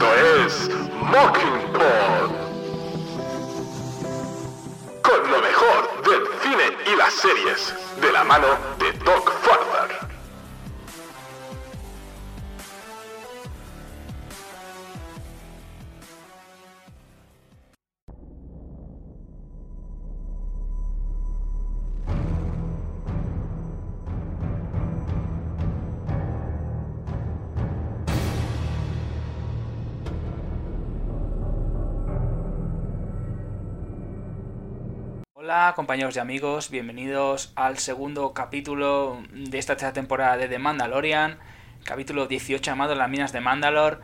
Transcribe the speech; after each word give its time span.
Esto 0.00 0.14
es 0.46 0.70
Mockingbird. 0.94 2.30
Con 5.02 5.30
lo 5.30 5.42
mejor 5.42 6.02
del 6.04 6.22
cine 6.40 6.74
y 6.90 6.96
las 6.96 7.12
series, 7.12 7.74
de 8.00 8.10
la 8.10 8.24
mano 8.24 8.46
de 8.78 8.89
compañeros 35.80 36.14
y 36.14 36.18
amigos, 36.18 36.68
bienvenidos 36.68 37.54
al 37.56 37.78
segundo 37.78 38.34
capítulo 38.34 39.22
de 39.32 39.56
esta 39.56 39.76
tercera 39.76 39.94
temporada 39.94 40.36
de 40.36 40.46
The 40.46 40.58
Mandalorian, 40.58 41.38
capítulo 41.84 42.26
18 42.26 42.62
llamado 42.62 42.94
Las 42.94 43.08
Minas 43.08 43.32
de 43.32 43.40
Mandalor. 43.40 44.02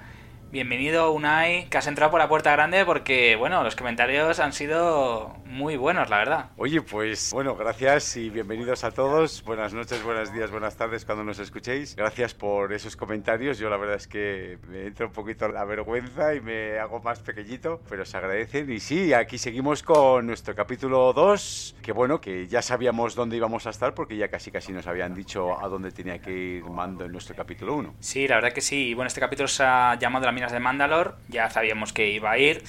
Bienvenido 0.51 1.13
Unai, 1.13 1.69
que 1.69 1.77
has 1.77 1.87
entrado 1.87 2.11
por 2.11 2.19
la 2.19 2.31
puerta 2.31 2.51
grande 2.51 2.87
porque, 2.87 3.37
bueno, 3.37 3.63
los 3.63 3.77
comentarios 3.77 4.41
han 4.41 4.55
sido 4.55 5.36
muy 5.47 5.77
buenos, 5.77 6.11
la 6.11 6.19
verdad. 6.19 6.51
Oye, 6.57 6.83
pues 6.83 7.31
bueno, 7.33 7.55
gracias 7.57 8.17
y 8.17 8.31
bienvenidos 8.31 8.85
a 8.85 8.91
todos. 8.91 9.43
Buenas 9.45 9.73
noches, 9.73 10.03
buenos 10.03 10.33
días, 10.33 10.51
buenas 10.51 10.77
tardes 10.77 11.05
cuando 11.05 11.25
nos 11.25 11.39
escuchéis. 11.39 11.97
Gracias 11.97 12.35
por 12.35 12.73
esos 12.73 12.97
comentarios. 12.97 13.59
Yo 13.59 13.71
la 13.71 13.77
verdad 13.77 13.97
es 13.97 14.09
que 14.09 14.59
me 14.69 14.87
entra 14.87 15.07
un 15.07 15.13
poquito 15.13 15.49
la 15.49 15.65
vergüenza 15.65 16.35
y 16.35 16.41
me 16.41 16.79
hago 16.79 17.01
más 17.01 17.21
pequeñito, 17.21 17.81
pero 17.89 18.05
se 18.05 18.17
agradecen. 18.17 18.71
Y 18.71 18.81
sí, 18.81 19.13
aquí 19.13 19.39
seguimos 19.39 19.83
con 19.83 20.27
nuestro 20.27 20.55
capítulo 20.55 21.13
2, 21.13 21.77
que 21.83 21.93
bueno, 21.93 22.21
que 22.21 22.49
ya 22.49 22.61
sabíamos 22.63 23.15
dónde 23.15 23.37
íbamos 23.37 23.67
a 23.67 23.71
estar 23.71 23.95
porque 23.95 24.17
ya 24.17 24.29
casi 24.29 24.51
casi 24.51 24.73
nos 24.73 24.87
habían 24.87 25.15
dicho 25.15 25.59
a 25.59 25.69
dónde 25.69 25.91
tenía 25.93 26.19
que 26.21 26.33
ir 26.33 26.65
Mando 26.65 27.05
en 27.05 27.13
nuestro 27.13 27.35
capítulo 27.35 27.75
1. 27.77 27.95
Sí, 28.01 28.27
la 28.29 28.37
verdad 28.37 28.53
que 28.53 28.61
sí. 28.61 28.95
Bueno, 28.95 29.07
este 29.07 29.21
capítulo 29.21 29.49
se 29.49 29.63
ha 29.63 29.95
llamado 29.99 30.27
Las 30.27 30.35
Minas 30.35 30.53
de 30.53 30.61
Mandalor, 30.61 31.17
ya 31.29 31.49
sabíamos 31.49 31.93
que 31.93 32.11
iba 32.11 32.31
a 32.31 32.39
ir. 32.39 32.63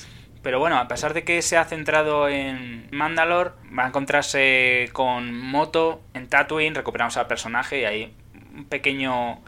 Pero 0.47 0.59
bueno, 0.59 0.77
a 0.77 0.87
pesar 0.87 1.13
de 1.13 1.25
que 1.25 1.41
se 1.41 1.57
ha 1.57 1.65
centrado 1.65 2.29
en 2.29 2.87
Mandalore, 2.91 3.51
va 3.77 3.83
a 3.83 3.87
encontrarse 3.89 4.89
con 4.93 5.37
Moto 5.37 5.99
en 6.13 6.29
Tatooine, 6.29 6.73
recuperamos 6.73 7.17
al 7.17 7.27
personaje 7.27 7.81
y 7.81 7.83
hay 7.83 8.13
un 8.55 8.63
pequeño 8.63 9.41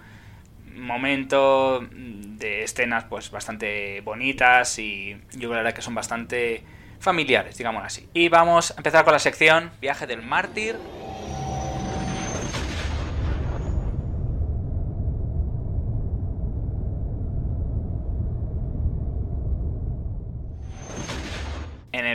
momento 0.75 1.79
de 1.89 2.63
escenas 2.63 3.05
pues 3.05 3.31
bastante 3.31 4.01
bonitas 4.01 4.77
y 4.77 5.15
yo 5.37 5.49
creo 5.49 5.73
que 5.73 5.81
son 5.81 5.95
bastante 5.95 6.65
familiares, 6.99 7.57
digamos 7.57 7.85
así. 7.85 8.09
Y 8.13 8.27
vamos 8.27 8.71
a 8.71 8.73
empezar 8.75 9.05
con 9.05 9.13
la 9.13 9.19
sección 9.19 9.71
Viaje 9.79 10.05
del 10.05 10.21
Mártir. 10.21 10.75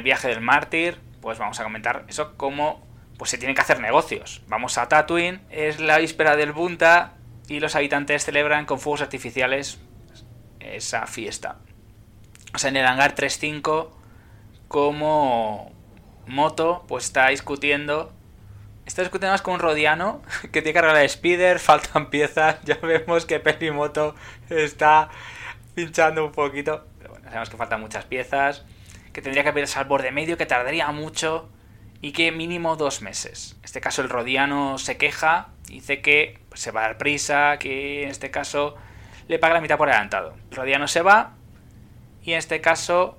Viaje 0.05 0.29
del 0.29 0.41
mártir, 0.41 1.01
pues 1.21 1.39
vamos 1.39 1.59
a 1.59 1.65
comentar 1.65 2.05
eso 2.09 2.37
como 2.37 2.87
pues 3.19 3.31
se 3.31 3.39
tienen 3.39 3.55
que 3.55 3.63
hacer 3.63 3.81
negocios. 3.81 4.43
Vamos 4.49 4.79
a 4.79 4.89
Tatooine, 4.89 5.41
es 5.51 5.81
la 5.81 5.99
víspera 5.99 6.37
del 6.37 6.53
Bunta 6.53 7.15
y 7.49 7.61
los 7.61 7.77
habitantes 7.77 8.25
celebran 8.25 8.67
con 8.67 8.79
fuegos 8.79 9.03
artificiales 9.03 9.81
esa 10.61 11.07
fiesta. 11.07 11.57
O 12.55 12.59
sea, 12.59 12.71
en 12.71 12.77
el 12.77 12.87
hangar 12.87 13.15
3.5 13.15 13.91
como 14.69 15.73
Moto 16.27 16.85
pues 16.89 17.05
está 17.05 17.29
discutiendo 17.29 18.13
Está 18.87 19.01
discutiendo 19.01 19.33
más 19.33 19.41
con 19.41 19.55
un 19.55 19.61
Rodiano 19.61 20.21
que 20.53 20.61
tiene 20.61 20.75
que 20.75 20.79
arreglar 20.79 21.03
el 21.03 21.09
speeder, 21.09 21.59
faltan 21.59 22.11
piezas. 22.11 22.59
Ya 22.65 22.77
vemos 22.77 23.25
que 23.25 23.73
Moto 23.73 24.15
está 24.51 25.09
pinchando 25.75 26.27
un 26.27 26.33
poquito. 26.33 26.85
Pero 26.99 27.11
bueno, 27.13 27.25
sabemos 27.25 27.49
que 27.49 27.57
faltan 27.57 27.81
muchas 27.81 28.05
piezas 28.05 28.65
que 29.15 29.23
tendría 29.23 29.45
que 29.45 29.49
haberse 29.51 29.79
al 29.79 29.87
borde 29.87 30.11
medio, 30.11 30.37
que 30.37 30.45
tardaría 30.45 30.91
mucho 30.91 31.49
y 32.03 32.13
que 32.13 32.33
mínimo 32.33 32.77
dos 32.77 33.01
meses. 33.01 33.55
En 33.61 33.65
este 33.65 33.81
caso 33.81 34.03
el 34.03 34.11
Rodiano 34.11 34.77
se 34.77 34.99
queja, 34.99 35.49
dice 35.69 36.03
que 36.03 36.41
se 36.53 36.73
va 36.73 36.81
a 36.81 36.89
dar 36.89 36.99
prisa, 36.99 37.59
que 37.59 38.03
en 38.03 38.11
este 38.11 38.31
caso 38.31 38.75
le 39.29 39.39
paga 39.39 39.55
la 39.55 39.61
mitad 39.61 39.79
por 39.79 39.89
adelantado. 39.89 40.35
El 40.51 40.57
Rodiano 40.57 40.89
se 40.89 41.01
va 41.01 41.35
y 42.25 42.33
en 42.33 42.39
este 42.39 42.61
caso 42.61 43.17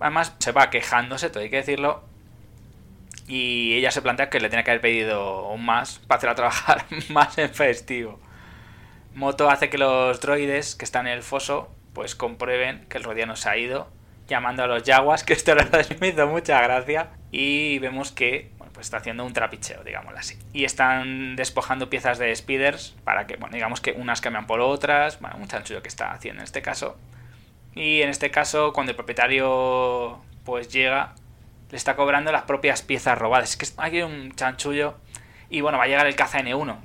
además 0.00 0.34
se 0.38 0.52
va 0.52 0.70
quejándose, 0.70 1.28
todo 1.28 1.42
hay 1.42 1.50
que 1.50 1.56
decirlo, 1.56 2.02
y 3.28 3.74
ella 3.74 3.90
se 3.90 4.00
plantea 4.00 4.30
que 4.30 4.40
le 4.40 4.48
tiene 4.48 4.64
que 4.64 4.70
haber 4.70 4.80
pedido 4.80 5.54
más 5.58 5.98
para 5.98 6.16
hacerla 6.16 6.34
trabajar 6.34 6.86
más 7.10 7.36
en 7.36 7.50
festivo. 7.50 8.18
Moto 9.14 9.50
hace 9.50 9.68
que 9.68 9.76
los 9.76 10.20
droides 10.20 10.76
que 10.76 10.86
están 10.86 11.06
en 11.06 11.12
el 11.12 11.22
foso 11.22 11.68
pues 11.92 12.14
comprueben 12.14 12.86
que 12.88 12.96
el 12.96 13.04
Rodiano 13.04 13.36
se 13.36 13.50
ha 13.50 13.58
ido 13.58 13.99
llamando 14.30 14.62
a 14.62 14.66
los 14.66 14.82
Jaguars, 14.84 15.24
que 15.24 15.34
esto 15.34 15.54
la 15.54 15.64
verdad 15.64 15.86
me 16.00 16.08
hizo 16.08 16.26
mucha 16.26 16.62
gracia. 16.62 17.10
Y 17.30 17.78
vemos 17.80 18.12
que 18.12 18.52
bueno, 18.56 18.72
pues 18.72 18.86
está 18.86 18.96
haciendo 18.96 19.26
un 19.26 19.34
trapicheo, 19.34 19.84
digámoslo 19.84 20.18
así. 20.18 20.38
Y 20.54 20.64
están 20.64 21.36
despojando 21.36 21.90
piezas 21.90 22.18
de 22.18 22.34
speeders 22.34 22.96
para 23.04 23.26
que, 23.26 23.36
bueno, 23.36 23.54
digamos 23.54 23.80
que 23.82 23.92
unas 23.92 24.22
cambian 24.22 24.46
por 24.46 24.60
otras. 24.60 25.20
Bueno, 25.20 25.36
un 25.38 25.48
chanchullo 25.48 25.82
que 25.82 25.88
está 25.88 26.12
haciendo 26.12 26.40
en 26.40 26.44
este 26.44 26.62
caso. 26.62 26.96
Y 27.74 28.00
en 28.00 28.08
este 28.08 28.30
caso, 28.30 28.72
cuando 28.72 28.90
el 28.90 28.96
propietario 28.96 30.20
pues 30.44 30.68
llega, 30.68 31.14
le 31.70 31.76
está 31.76 31.94
cobrando 31.94 32.32
las 32.32 32.42
propias 32.42 32.82
piezas 32.82 33.18
robadas. 33.18 33.50
Es 33.50 33.56
que 33.56 33.66
hay 33.76 34.02
un 34.02 34.34
chanchullo. 34.34 34.96
Y 35.50 35.60
bueno, 35.60 35.78
va 35.78 35.84
a 35.84 35.86
llegar 35.88 36.06
el 36.06 36.16
caza 36.16 36.40
N1. 36.40 36.76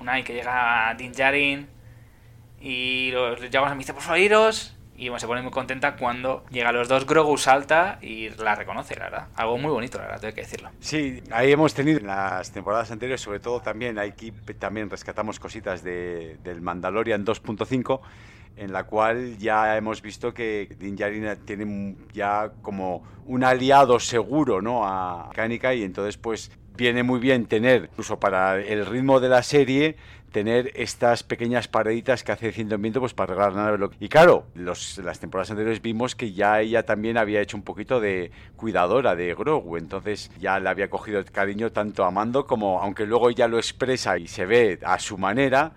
Una 0.00 0.24
que 0.24 0.34
llega 0.34 0.94
Din 0.96 1.12
Djarin. 1.12 1.68
Y 2.60 3.10
los 3.12 3.38
Jaguars 3.52 3.74
me 3.74 3.78
dicen, 3.78 3.94
por 3.94 4.02
favor, 4.02 4.18
y 4.98 5.08
bueno, 5.08 5.20
se 5.20 5.28
pone 5.28 5.42
muy 5.42 5.52
contenta 5.52 5.94
cuando 5.96 6.44
llega 6.50 6.70
a 6.70 6.72
los 6.72 6.88
dos, 6.88 7.06
Grogu 7.06 7.38
salta 7.38 7.98
y 8.02 8.30
la 8.30 8.56
reconoce, 8.56 8.96
la 8.96 9.04
verdad. 9.04 9.28
Algo 9.36 9.56
muy 9.56 9.70
bonito, 9.70 9.96
la 9.98 10.04
verdad, 10.04 10.20
tengo 10.20 10.34
que 10.34 10.40
decirlo. 10.40 10.70
Sí, 10.80 11.22
ahí 11.30 11.52
hemos 11.52 11.72
tenido 11.72 12.00
en 12.00 12.08
las 12.08 12.50
temporadas 12.50 12.90
anteriores, 12.90 13.20
sobre 13.20 13.38
todo 13.38 13.60
también, 13.60 13.96
aquí 13.98 14.32
también 14.58 14.90
rescatamos 14.90 15.38
cositas 15.38 15.84
de, 15.84 16.38
del 16.42 16.60
Mandalorian 16.60 17.24
2.5 17.24 18.00
en 18.56 18.72
la 18.72 18.84
cual 18.84 19.38
ya 19.38 19.76
hemos 19.76 20.02
visto 20.02 20.34
que 20.34 20.68
Din 20.80 20.96
Djarin 20.96 21.44
tiene 21.44 21.94
ya 22.12 22.50
como 22.60 23.04
un 23.26 23.44
aliado 23.44 24.00
seguro 24.00 24.60
¿no? 24.60 24.84
a 24.84 25.28
Mecánica 25.28 25.74
y 25.74 25.84
entonces 25.84 26.16
pues 26.16 26.50
viene 26.76 27.04
muy 27.04 27.20
bien 27.20 27.46
tener, 27.46 27.84
incluso 27.90 28.18
para 28.18 28.58
el 28.60 28.84
ritmo 28.84 29.20
de 29.20 29.28
la 29.28 29.42
serie, 29.42 29.96
tener 30.30 30.72
estas 30.74 31.22
pequeñas 31.22 31.68
pareditas 31.68 32.22
que 32.22 32.32
hace 32.32 32.52
Ciento 32.52 32.76
Viento 32.78 33.00
pues 33.00 33.14
para 33.14 33.32
arreglar 33.32 33.52
la 33.54 33.70
nave. 33.70 33.96
Y 34.00 34.08
claro, 34.08 34.46
los, 34.54 34.98
las 34.98 35.20
temporadas 35.20 35.50
anteriores 35.50 35.82
vimos 35.82 36.14
que 36.14 36.32
ya 36.32 36.60
ella 36.60 36.84
también 36.84 37.16
había 37.16 37.40
hecho 37.40 37.56
un 37.56 37.62
poquito 37.62 38.00
de 38.00 38.30
cuidadora 38.56 39.16
de 39.16 39.34
Grogu, 39.34 39.76
entonces 39.76 40.30
ya 40.38 40.58
le 40.58 40.68
había 40.68 40.90
cogido 40.90 41.24
cariño 41.24 41.72
tanto 41.72 42.04
a 42.04 42.10
Mando 42.10 42.46
como, 42.46 42.80
aunque 42.80 43.06
luego 43.06 43.30
ella 43.30 43.48
lo 43.48 43.58
expresa 43.58 44.18
y 44.18 44.28
se 44.28 44.46
ve 44.46 44.78
a 44.84 44.98
su 44.98 45.18
manera, 45.18 45.72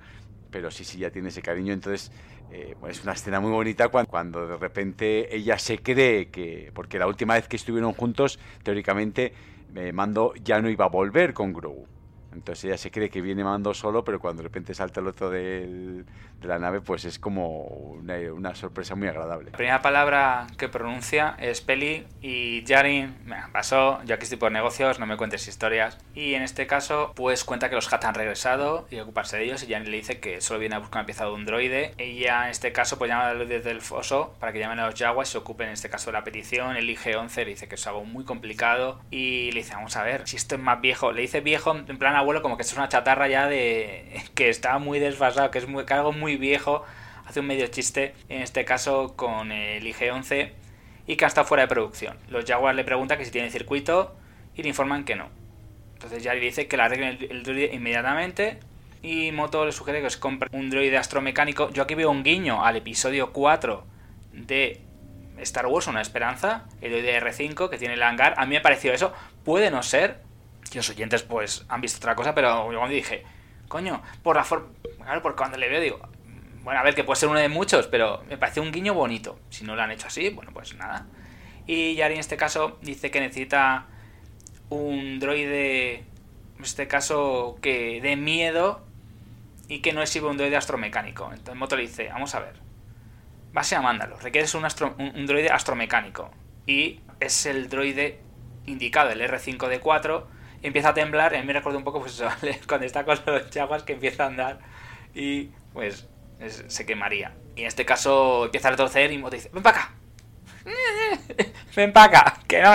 pero 0.49 0.69
sí, 0.71 0.83
sí, 0.83 0.99
ya 0.99 1.09
tiene 1.09 1.29
ese 1.29 1.41
cariño, 1.41 1.73
entonces... 1.73 2.11
Eh, 2.53 2.75
es 2.89 3.01
una 3.03 3.13
escena 3.13 3.39
muy 3.39 3.51
bonita 3.51 3.87
cuando, 3.87 4.11
cuando 4.11 4.45
de 4.45 4.57
repente 4.57 5.33
ella 5.33 5.57
se 5.57 5.77
cree 5.77 6.27
que, 6.27 6.69
porque 6.73 6.99
la 6.99 7.07
última 7.07 7.35
vez 7.35 7.47
que 7.47 7.55
estuvieron 7.55 7.93
juntos, 7.93 8.39
teóricamente, 8.61 9.33
eh, 9.73 9.93
Mando 9.93 10.33
ya 10.43 10.61
no 10.61 10.69
iba 10.69 10.83
a 10.83 10.89
volver 10.89 11.33
con 11.33 11.53
Grogu. 11.53 11.87
Entonces 12.31 12.65
ella 12.65 12.77
se 12.77 12.91
cree 12.91 13.09
que 13.09 13.21
viene 13.21 13.43
Mando 13.43 13.73
solo, 13.73 14.03
pero 14.03 14.19
cuando 14.19 14.41
de 14.41 14.47
repente 14.49 14.73
salta 14.73 15.01
el 15.01 15.07
otro 15.07 15.29
la 16.41 16.59
nave, 16.59 16.81
pues 16.81 17.05
es 17.05 17.19
como 17.19 17.61
una, 17.63 18.55
sorpresa 18.55 18.95
muy 18.95 19.07
agradable. 19.07 19.51
La 19.51 19.57
primera 19.57 19.81
palabra 19.81 20.47
que 20.57 20.67
pronuncia 20.67 21.35
es 21.39 21.61
Peli 21.61 22.05
y 22.21 22.63
Jarin, 22.67 23.15
me 23.25 23.37
pasó, 23.51 24.03
yo 24.03 24.15
aquí 24.15 24.23
estoy 24.23 24.37
por 24.37 24.51
negocios, 24.51 24.99
no 24.99 25.05
me 25.05 25.17
cuentes 25.17 25.47
historias. 25.47 25.97
Y 26.13 26.33
en 26.33 26.41
este 26.41 26.67
caso, 26.67 27.13
pues 27.15 27.43
cuenta 27.43 27.69
que 27.69 27.75
los 27.75 27.91
Hats 27.91 28.05
han 28.05 28.15
regresado 28.15 28.87
y 28.89 28.99
ocuparse 28.99 29.37
de 29.37 29.45
ellos 29.45 29.63
y 29.63 29.71
Jarin 29.71 29.89
le 29.89 29.97
dice 29.97 30.19
que 30.19 30.41
solo 30.41 30.59
viene 30.59 30.75
a 30.75 30.79
buscar 30.79 31.01
una 31.01 31.05
pieza 31.05 31.25
de 31.25 31.31
un 31.31 31.45
droide. 31.45 31.93
Ella 31.97 32.45
en 32.45 32.51
este 32.51 32.71
caso 32.71 32.97
pues 32.97 33.09
llama 33.09 33.33
desde 33.33 33.71
el 33.71 33.81
foso 33.81 34.35
para 34.39 34.51
que 34.51 34.59
llamen 34.59 34.79
a 34.79 34.87
los 34.87 34.95
Jaguars 34.95 35.29
y 35.29 35.31
se 35.33 35.37
ocupen 35.37 35.67
en 35.67 35.73
este 35.73 35.89
caso 35.89 36.07
de 36.07 36.13
la 36.13 36.23
petición. 36.23 36.75
Elige 36.75 37.15
11, 37.15 37.45
le 37.45 37.51
dice 37.51 37.67
que 37.67 37.75
es 37.75 37.87
algo 37.87 38.03
muy 38.03 38.25
complicado 38.25 38.99
y 39.11 39.51
le 39.51 39.61
dice, 39.61 39.75
vamos 39.75 39.95
a 39.95 40.03
ver, 40.03 40.27
si 40.27 40.35
esto 40.35 40.55
es 40.55 40.61
más 40.61 40.81
viejo, 40.81 41.11
le 41.11 41.21
dice 41.21 41.41
viejo 41.41 41.75
en 41.75 41.97
plan 41.97 42.15
abuelo 42.15 42.41
como 42.41 42.57
que 42.57 42.63
esto 42.63 42.73
es 42.73 42.77
una 42.77 42.89
chatarra 42.89 43.27
ya 43.27 43.47
de 43.47 44.21
que 44.35 44.49
está 44.49 44.77
muy 44.79 44.99
desfasado, 44.99 45.51
que 45.51 45.59
es 45.59 45.67
muy, 45.67 45.85
algo 45.89 46.11
muy 46.11 46.30
viejo. 46.37 46.83
Hace 47.25 47.39
un 47.39 47.47
medio 47.47 47.67
chiste, 47.67 48.13
en 48.29 48.41
este 48.41 48.65
caso 48.65 49.15
con 49.15 49.51
el 49.51 49.85
IG-11, 49.85 50.51
y 51.07 51.15
que 51.15 51.25
está 51.25 51.43
fuera 51.43 51.63
de 51.63 51.67
producción. 51.67 52.17
Los 52.29 52.45
Jaguars 52.45 52.75
le 52.75 52.83
preguntan 52.83 53.17
que 53.17 53.25
si 53.25 53.31
tiene 53.31 53.49
circuito 53.49 54.15
y 54.55 54.63
le 54.63 54.69
informan 54.69 55.03
que 55.03 55.15
no. 55.15 55.29
Entonces 55.93 56.23
ya 56.23 56.33
le 56.33 56.39
dice 56.39 56.67
que 56.67 56.77
la 56.77 56.85
arreglen 56.85 57.17
el, 57.29 57.43
droide 57.43 57.75
inmediatamente 57.75 58.59
y 59.03 59.31
Moto 59.31 59.65
le 59.65 59.71
sugiere 59.71 60.01
que 60.01 60.07
os 60.07 60.17
compre 60.17 60.49
un 60.51 60.69
droide 60.69 60.97
astromecánico. 60.97 61.69
Yo 61.71 61.83
aquí 61.83 61.95
veo 61.95 62.09
un 62.09 62.23
guiño 62.23 62.65
al 62.65 62.75
episodio 62.75 63.31
4 63.31 63.83
de 64.33 64.81
Star 65.39 65.67
Wars, 65.67 65.87
una 65.87 66.01
esperanza, 66.01 66.65
el 66.81 66.91
droide 66.91 67.21
R5 67.21 67.69
que 67.69 67.77
tiene 67.77 67.93
el 67.95 68.03
hangar. 68.03 68.33
A 68.37 68.45
mí 68.45 68.55
me 68.55 68.61
pareció 68.61 68.93
eso. 68.93 69.13
Puede 69.43 69.69
no 69.69 69.83
ser, 69.83 70.21
que 70.71 70.79
los 70.79 70.89
oyentes 70.89 71.23
pues 71.23 71.65
han 71.69 71.81
visto 71.81 71.97
otra 71.97 72.15
cosa, 72.15 72.33
pero 72.33 72.71
yo 72.71 72.77
cuando 72.77 72.95
dije, 72.95 73.23
coño, 73.67 74.01
por 74.23 74.35
la 74.35 74.43
forma... 74.43 74.69
Claro, 75.03 75.21
porque 75.21 75.37
cuando 75.37 75.57
le 75.57 75.69
veo 75.69 75.81
digo, 75.81 75.99
bueno, 76.63 76.79
a 76.79 76.83
ver, 76.83 76.93
que 76.93 77.03
puede 77.03 77.19
ser 77.19 77.29
uno 77.29 77.39
de 77.39 77.49
muchos, 77.49 77.87
pero 77.87 78.23
me 78.29 78.37
parece 78.37 78.59
un 78.59 78.71
guiño 78.71 78.93
bonito. 78.93 79.39
Si 79.49 79.63
no 79.63 79.75
lo 79.75 79.81
han 79.81 79.91
hecho 79.91 80.07
así, 80.07 80.29
bueno, 80.29 80.51
pues 80.53 80.75
nada. 80.75 81.07
Y 81.65 81.95
Yari 81.95 82.15
en 82.15 82.19
este 82.19 82.37
caso 82.37 82.77
dice 82.81 83.11
que 83.11 83.19
necesita 83.19 83.87
un 84.69 85.19
droide, 85.19 85.95
en 86.57 86.63
este 86.63 86.87
caso, 86.87 87.57
que 87.61 87.99
dé 88.01 88.15
miedo 88.15 88.85
y 89.67 89.79
que 89.79 89.93
no 89.93 90.01
exhibe 90.01 90.27
un 90.27 90.37
droide 90.37 90.57
astromecánico. 90.57 91.29
Entonces 91.31 91.55
Moto 91.55 91.75
le 91.75 91.83
dice, 91.83 92.09
vamos 92.09 92.35
a 92.35 92.39
ver, 92.41 92.55
base 93.53 93.75
a 93.75 93.81
mándalo, 93.81 94.17
requieres 94.19 94.53
un, 94.53 94.63
droide 95.25 95.49
astromecánico. 95.49 96.31
Y 96.67 96.99
es 97.19 97.45
el 97.45 97.69
droide 97.69 98.19
indicado, 98.65 99.09
el 99.09 99.21
R5D4, 99.21 100.25
empieza 100.61 100.89
a 100.89 100.93
temblar, 100.93 101.35
y 101.35 101.43
me 101.43 101.53
recuerdo 101.53 101.79
un 101.79 101.83
poco 101.83 102.01
pues 102.01 102.21
cuando 102.67 102.85
está 102.85 103.03
con 103.03 103.17
los 103.25 103.49
chaguas 103.49 103.83
que 103.83 103.93
empieza 103.93 104.25
a 104.25 104.27
andar 104.27 104.59
y 105.13 105.49
pues 105.73 106.07
se 106.49 106.85
quemaría. 106.85 107.33
Y 107.55 107.61
en 107.61 107.67
este 107.67 107.85
caso 107.85 108.45
empieza 108.45 108.69
a 108.69 108.71
retorcer 108.71 109.11
y 109.11 109.17
Moto 109.17 109.35
dice, 109.35 109.49
ven 109.53 109.63
para 109.63 109.81
acá. 109.81 109.93
ven 111.75 111.93
para 111.93 112.19
acá, 112.19 112.39
que 112.47 112.61
no, 112.61 112.73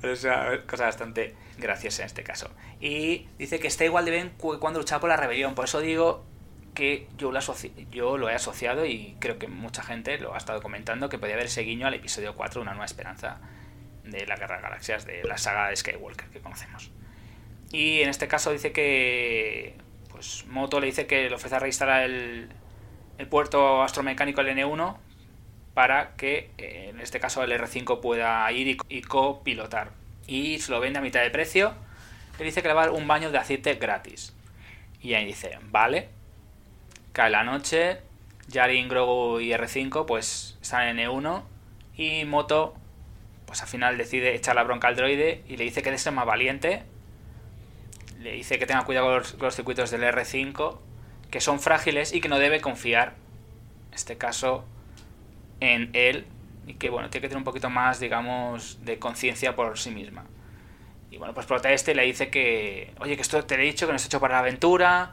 Pero 0.00 0.12
es 0.12 0.24
una 0.24 0.62
cosa 0.66 0.84
bastante 0.84 1.34
graciosa 1.58 2.02
en 2.02 2.06
este 2.06 2.22
caso. 2.22 2.50
Y 2.80 3.28
dice 3.38 3.58
que 3.58 3.68
está 3.68 3.84
igual 3.84 4.04
de 4.04 4.10
bien 4.10 4.32
cuando 4.38 4.78
luchaba 4.78 5.00
por 5.00 5.10
la 5.10 5.16
rebelión. 5.16 5.54
Por 5.54 5.64
eso 5.64 5.80
digo 5.80 6.24
que 6.74 7.08
yo 7.16 7.32
lo, 7.32 7.40
yo 7.90 8.18
lo 8.18 8.28
he 8.28 8.34
asociado 8.34 8.84
y 8.84 9.16
creo 9.18 9.38
que 9.38 9.48
mucha 9.48 9.82
gente 9.82 10.18
lo 10.18 10.34
ha 10.34 10.38
estado 10.38 10.60
comentando 10.60 11.08
que 11.08 11.18
podía 11.18 11.34
haber 11.34 11.46
ese 11.46 11.62
guiño 11.62 11.86
al 11.86 11.94
episodio 11.94 12.34
4, 12.34 12.60
Una 12.60 12.72
nueva 12.72 12.84
esperanza 12.84 13.40
de 14.04 14.26
la 14.26 14.36
Guerra 14.36 14.56
de 14.56 14.62
Galaxias, 14.62 15.06
de 15.06 15.24
la 15.24 15.38
saga 15.38 15.68
de 15.70 15.76
Skywalker 15.76 16.28
que 16.28 16.40
conocemos. 16.40 16.90
Y 17.72 18.02
en 18.02 18.08
este 18.08 18.28
caso 18.28 18.52
dice 18.52 18.72
que 18.72 19.74
pues 20.10 20.44
Moto 20.46 20.80
le 20.80 20.86
dice 20.86 21.06
que 21.06 21.28
le 21.28 21.34
ofrece 21.34 21.56
a 21.56 21.58
reinstalar 21.58 22.02
el, 22.02 22.48
el 23.18 23.26
puerto 23.26 23.82
astromecánico 23.82 24.40
el 24.40 24.48
N1 24.48 24.96
para 25.74 26.16
que 26.16 26.50
eh, 26.58 26.88
en 26.90 27.00
este 27.00 27.20
caso 27.20 27.42
el 27.42 27.52
R5 27.52 28.00
pueda 28.00 28.50
ir 28.50 28.78
y, 28.88 29.02
copilotar. 29.02 29.90
Y 30.26 30.58
se 30.58 30.72
lo 30.72 30.80
vende 30.80 30.98
a 30.98 31.02
mitad 31.02 31.20
de 31.20 31.30
precio. 31.30 31.74
Le 32.38 32.46
dice 32.46 32.62
que 32.62 32.68
le 32.68 32.74
va 32.74 32.84
a 32.84 32.86
dar 32.86 32.94
un 32.94 33.06
baño 33.06 33.30
de 33.30 33.38
aceite 33.38 33.74
gratis. 33.74 34.34
Y 35.02 35.14
ahí 35.14 35.26
dice, 35.26 35.58
vale. 35.70 36.08
Cae 37.12 37.30
la 37.30 37.44
noche. 37.44 37.98
Yarin, 38.48 38.88
Grogu 38.88 39.40
y 39.40 39.50
R5 39.50 40.06
pues 40.06 40.56
están 40.62 40.98
en 40.98 41.10
N1. 41.10 41.42
Y 41.96 42.24
Moto 42.24 42.74
pues 43.46 43.62
al 43.62 43.68
final 43.68 43.96
decide 43.96 44.34
echar 44.34 44.56
la 44.56 44.64
bronca 44.64 44.88
al 44.88 44.96
droide 44.96 45.42
y 45.48 45.56
le 45.56 45.64
dice 45.64 45.82
que 45.82 45.96
ser 45.98 46.12
más 46.12 46.26
valiente. 46.26 46.82
Le 48.18 48.32
dice 48.32 48.58
que 48.58 48.66
tenga 48.66 48.84
cuidado 48.84 49.22
con 49.22 49.38
los 49.40 49.54
circuitos 49.54 49.90
del 49.90 50.02
R5 50.02 50.78
que 51.36 51.42
son 51.42 51.60
frágiles 51.60 52.14
y 52.14 52.22
que 52.22 52.30
no 52.30 52.38
debe 52.38 52.62
confiar, 52.62 53.12
en 53.88 53.94
este 53.94 54.16
caso, 54.16 54.64
en 55.60 55.90
él 55.92 56.24
y 56.66 56.72
que, 56.76 56.88
bueno, 56.88 57.10
tiene 57.10 57.20
que 57.20 57.28
tener 57.28 57.36
un 57.36 57.44
poquito 57.44 57.68
más, 57.68 58.00
digamos, 58.00 58.82
de 58.86 58.98
conciencia 58.98 59.54
por 59.54 59.78
sí 59.78 59.90
misma. 59.90 60.24
Y 61.10 61.18
bueno, 61.18 61.34
pues 61.34 61.44
protesta 61.44 61.90
y 61.90 61.94
le 61.94 62.04
dice 62.04 62.30
que, 62.30 62.94
oye, 63.00 63.16
que 63.16 63.20
esto 63.20 63.44
te 63.44 63.56
he 63.56 63.58
dicho, 63.58 63.84
que 63.84 63.92
no 63.92 63.96
es 63.96 64.06
hecho 64.06 64.18
para 64.18 64.36
la 64.36 64.38
aventura. 64.38 65.12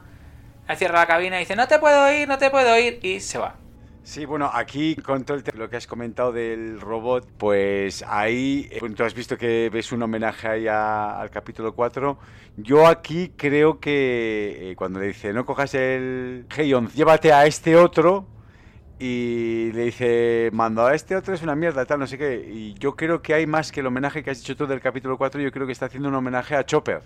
Ahí 0.66 0.76
cierra 0.76 1.00
la 1.00 1.06
cabina 1.06 1.36
y 1.36 1.40
dice, 1.40 1.56
no 1.56 1.68
te 1.68 1.78
puedo 1.78 2.10
ir, 2.10 2.26
no 2.26 2.38
te 2.38 2.48
puedo 2.48 2.78
ir, 2.78 3.00
y 3.02 3.20
se 3.20 3.36
va. 3.36 3.56
Sí, 4.04 4.26
bueno, 4.26 4.50
aquí 4.52 4.96
con 4.96 5.24
todo 5.24 5.38
el 5.38 5.44
lo 5.58 5.70
que 5.70 5.76
has 5.76 5.86
comentado 5.86 6.30
del 6.30 6.78
robot, 6.78 7.26
pues 7.38 8.04
ahí, 8.06 8.68
eh, 8.70 8.78
tú 8.94 9.02
has 9.02 9.14
visto 9.14 9.38
que 9.38 9.70
ves 9.72 9.92
un 9.92 10.02
homenaje 10.02 10.46
ahí 10.46 10.68
al 10.68 11.30
capítulo 11.30 11.74
4. 11.74 12.18
Yo 12.58 12.86
aquí 12.86 13.32
creo 13.34 13.80
que 13.80 14.72
eh, 14.72 14.76
cuando 14.76 15.00
le 15.00 15.06
dice, 15.06 15.32
no 15.32 15.46
cojas 15.46 15.72
el 15.74 16.46
Heion, 16.54 16.88
llévate 16.88 17.32
a 17.32 17.46
este 17.46 17.76
otro, 17.76 18.26
y 18.98 19.72
le 19.72 19.86
dice, 19.86 20.50
mando 20.52 20.84
a 20.84 20.94
este 20.94 21.16
otro 21.16 21.32
es 21.32 21.42
una 21.42 21.56
mierda, 21.56 21.86
tal, 21.86 21.98
no 22.00 22.06
sé 22.06 22.18
qué. 22.18 22.46
Y 22.46 22.74
yo 22.74 22.96
creo 22.96 23.22
que 23.22 23.32
hay 23.32 23.46
más 23.46 23.72
que 23.72 23.80
el 23.80 23.86
homenaje 23.86 24.22
que 24.22 24.30
has 24.30 24.40
hecho 24.40 24.54
tú 24.54 24.66
del 24.66 24.80
capítulo 24.82 25.16
4, 25.16 25.40
yo 25.40 25.50
creo 25.50 25.66
que 25.66 25.72
está 25.72 25.86
haciendo 25.86 26.10
un 26.10 26.14
homenaje 26.14 26.54
a 26.56 26.66
Chopper, 26.66 27.02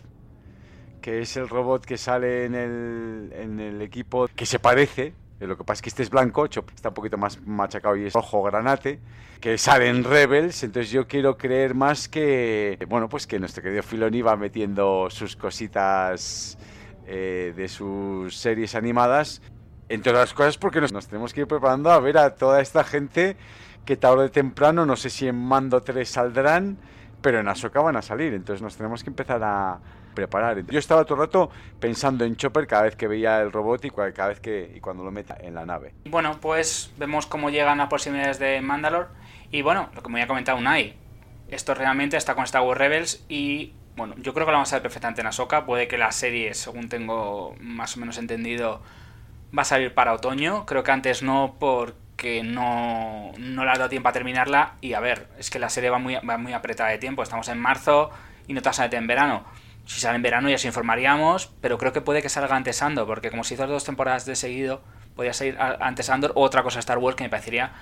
que 1.00 1.20
es 1.20 1.36
el 1.36 1.48
robot 1.48 1.84
que 1.86 1.96
sale 1.96 2.44
en 2.44 2.56
el, 2.56 3.32
en 3.34 3.60
el 3.60 3.82
equipo 3.82 4.28
que 4.34 4.46
se 4.46 4.58
parece 4.58 5.14
lo 5.46 5.56
que 5.56 5.64
pasa 5.64 5.78
es 5.78 5.82
que 5.82 5.88
este 5.90 6.02
es 6.02 6.10
blanco, 6.10 6.46
está 6.46 6.88
un 6.88 6.94
poquito 6.94 7.16
más 7.16 7.40
machacado 7.46 7.96
y 7.96 8.06
es 8.06 8.12
rojo 8.12 8.42
granate, 8.42 9.00
que 9.40 9.56
sale 9.56 9.88
en 9.88 10.02
Rebels, 10.02 10.64
entonces 10.64 10.90
yo 10.90 11.06
quiero 11.06 11.36
creer 11.38 11.74
más 11.74 12.08
que, 12.08 12.78
bueno, 12.88 13.08
pues 13.08 13.26
que 13.26 13.38
nuestro 13.38 13.62
querido 13.62 13.82
Filoni 13.82 14.20
va 14.22 14.36
metiendo 14.36 15.08
sus 15.10 15.36
cositas 15.36 16.58
eh, 17.06 17.52
de 17.56 17.68
sus 17.68 18.36
series 18.36 18.74
animadas, 18.74 19.40
entre 19.88 20.10
otras 20.10 20.34
cosas 20.34 20.58
porque 20.58 20.80
nos, 20.80 21.06
tenemos 21.06 21.32
que 21.32 21.42
ir 21.42 21.46
preparando 21.46 21.90
a 21.92 22.00
ver 22.00 22.18
a 22.18 22.34
toda 22.34 22.60
esta 22.60 22.82
gente 22.82 23.36
que 23.84 23.96
tarde 23.96 24.24
o 24.24 24.30
temprano, 24.30 24.84
no 24.84 24.96
sé 24.96 25.08
si 25.08 25.28
en 25.28 25.36
Mando 25.36 25.80
3 25.80 26.08
saldrán, 26.08 26.78
pero 27.22 27.38
en 27.40 27.48
Ahsoka 27.48 27.80
van 27.80 27.96
a 27.96 28.02
salir, 28.02 28.34
entonces 28.34 28.60
nos 28.60 28.76
tenemos 28.76 29.04
que 29.04 29.10
empezar 29.10 29.42
a, 29.42 29.80
preparar. 30.18 30.66
Yo 30.66 30.80
estaba 30.80 31.04
todo 31.04 31.18
rato 31.18 31.50
pensando 31.78 32.24
en 32.24 32.34
Chopper 32.34 32.66
cada 32.66 32.82
vez 32.82 32.96
que 32.96 33.06
veía 33.06 33.40
el 33.40 33.52
robot 33.52 33.84
y 33.84 33.90
cada 33.90 34.28
vez 34.28 34.40
que 34.40 34.72
y 34.74 34.80
cuando 34.80 35.04
lo 35.04 35.12
meta 35.12 35.36
en 35.40 35.54
la 35.54 35.64
nave. 35.64 35.94
Bueno, 36.06 36.38
pues 36.40 36.92
vemos 36.98 37.26
cómo 37.26 37.50
llegan 37.50 37.80
a 37.80 37.88
proximidades 37.88 38.40
de 38.40 38.60
Mandalore. 38.60 39.08
Y 39.52 39.62
bueno, 39.62 39.90
lo 39.94 40.02
que 40.02 40.08
me 40.08 40.18
había 40.18 40.26
comentado 40.26 40.58
Unai, 40.58 40.96
esto 41.48 41.72
realmente 41.74 42.16
está 42.16 42.34
con 42.34 42.42
Star 42.44 42.62
Wars 42.62 42.78
Rebels 42.78 43.24
y 43.28 43.74
bueno, 43.96 44.14
yo 44.18 44.34
creo 44.34 44.44
que 44.44 44.50
lo 44.50 44.58
vamos 44.58 44.72
a 44.72 44.76
ver 44.76 44.82
perfectamente 44.82 45.20
en 45.20 45.28
Ahsoka, 45.28 45.64
puede 45.64 45.86
que 45.86 45.98
la 45.98 46.10
serie, 46.10 46.54
según 46.54 46.88
tengo 46.88 47.54
más 47.60 47.96
o 47.96 48.00
menos 48.00 48.18
entendido, 48.18 48.82
va 49.56 49.62
a 49.62 49.64
salir 49.64 49.94
para 49.94 50.12
otoño, 50.14 50.66
creo 50.66 50.82
que 50.82 50.90
antes 50.90 51.22
no 51.22 51.56
porque 51.60 52.42
no, 52.42 53.32
no 53.38 53.64
le 53.64 53.70
ha 53.70 53.74
dado 53.74 53.88
tiempo 53.88 54.08
a 54.08 54.12
terminarla. 54.12 54.74
Y 54.80 54.94
a 54.94 55.00
ver, 55.00 55.28
es 55.38 55.50
que 55.50 55.58
la 55.58 55.68
serie 55.68 55.90
va 55.90 55.98
muy, 55.98 56.16
va 56.16 56.38
muy 56.38 56.52
apretada 56.52 56.90
de 56.90 56.98
tiempo, 56.98 57.22
estamos 57.22 57.48
en 57.48 57.58
marzo 57.58 58.10
y 58.48 58.52
no 58.52 58.62
te 58.62 58.68
vas 58.68 58.80
a 58.80 58.84
meter 58.84 58.98
en 58.98 59.06
verano 59.06 59.44
si 59.88 60.00
sale 60.00 60.16
en 60.16 60.22
verano 60.22 60.50
ya 60.50 60.58
se 60.58 60.66
informaríamos, 60.66 61.50
pero 61.62 61.78
creo 61.78 61.94
que 61.94 62.02
puede 62.02 62.20
que 62.20 62.28
salga 62.28 62.54
antes 62.54 62.82
Andor, 62.82 63.06
porque 63.06 63.30
como 63.30 63.42
se 63.42 63.54
hizo 63.54 63.66
dos 63.66 63.84
temporadas 63.84 64.26
de 64.26 64.36
seguido, 64.36 64.82
podría 65.16 65.32
salir 65.32 65.56
antes 65.58 66.10
Andor 66.10 66.32
o 66.34 66.42
otra 66.42 66.62
cosa 66.62 66.78
Star 66.78 66.98
Wars 66.98 67.16
que 67.16 67.24
me 67.24 67.30
parecería... 67.30 67.72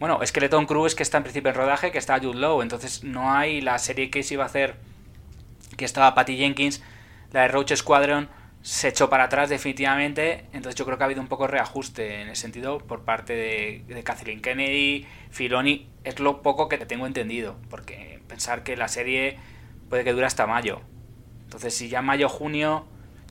Bueno, 0.00 0.18
Skeleton 0.26 0.66
Crew 0.66 0.86
es 0.86 0.96
que 0.96 1.04
está 1.04 1.18
en 1.18 1.22
principio 1.22 1.50
en 1.50 1.54
rodaje, 1.54 1.92
que 1.92 1.98
está 1.98 2.18
Jude 2.18 2.38
Law, 2.38 2.62
entonces 2.62 3.04
no 3.04 3.32
hay 3.32 3.60
la 3.60 3.78
serie 3.78 4.10
que 4.10 4.24
se 4.24 4.34
iba 4.34 4.42
a 4.42 4.46
hacer, 4.46 4.74
que 5.76 5.84
estaba 5.84 6.16
Patty 6.16 6.36
Jenkins, 6.36 6.82
la 7.30 7.42
de 7.42 7.48
Roach 7.48 7.72
Squadron, 7.76 8.28
se 8.60 8.88
echó 8.88 9.08
para 9.08 9.24
atrás 9.24 9.48
definitivamente, 9.48 10.46
entonces 10.52 10.74
yo 10.74 10.84
creo 10.84 10.98
que 10.98 11.04
ha 11.04 11.06
habido 11.06 11.22
un 11.22 11.28
poco 11.28 11.46
reajuste 11.46 12.22
en 12.22 12.28
ese 12.28 12.42
sentido 12.42 12.78
por 12.78 13.04
parte 13.04 13.34
de, 13.34 13.84
de 13.86 14.02
Kathleen 14.02 14.42
Kennedy, 14.42 15.06
Filoni, 15.30 15.88
es 16.02 16.18
lo 16.18 16.42
poco 16.42 16.68
que 16.68 16.76
te 16.76 16.86
tengo 16.86 17.06
entendido, 17.06 17.56
porque 17.70 18.20
pensar 18.26 18.64
que 18.64 18.76
la 18.76 18.88
serie 18.88 19.38
puede 19.88 20.02
que 20.02 20.12
dure 20.12 20.26
hasta 20.26 20.46
mayo, 20.46 20.82
entonces, 21.46 21.74
si 21.74 21.88
ya 21.88 22.02
mayo 22.02 22.28
junio, 22.28 22.84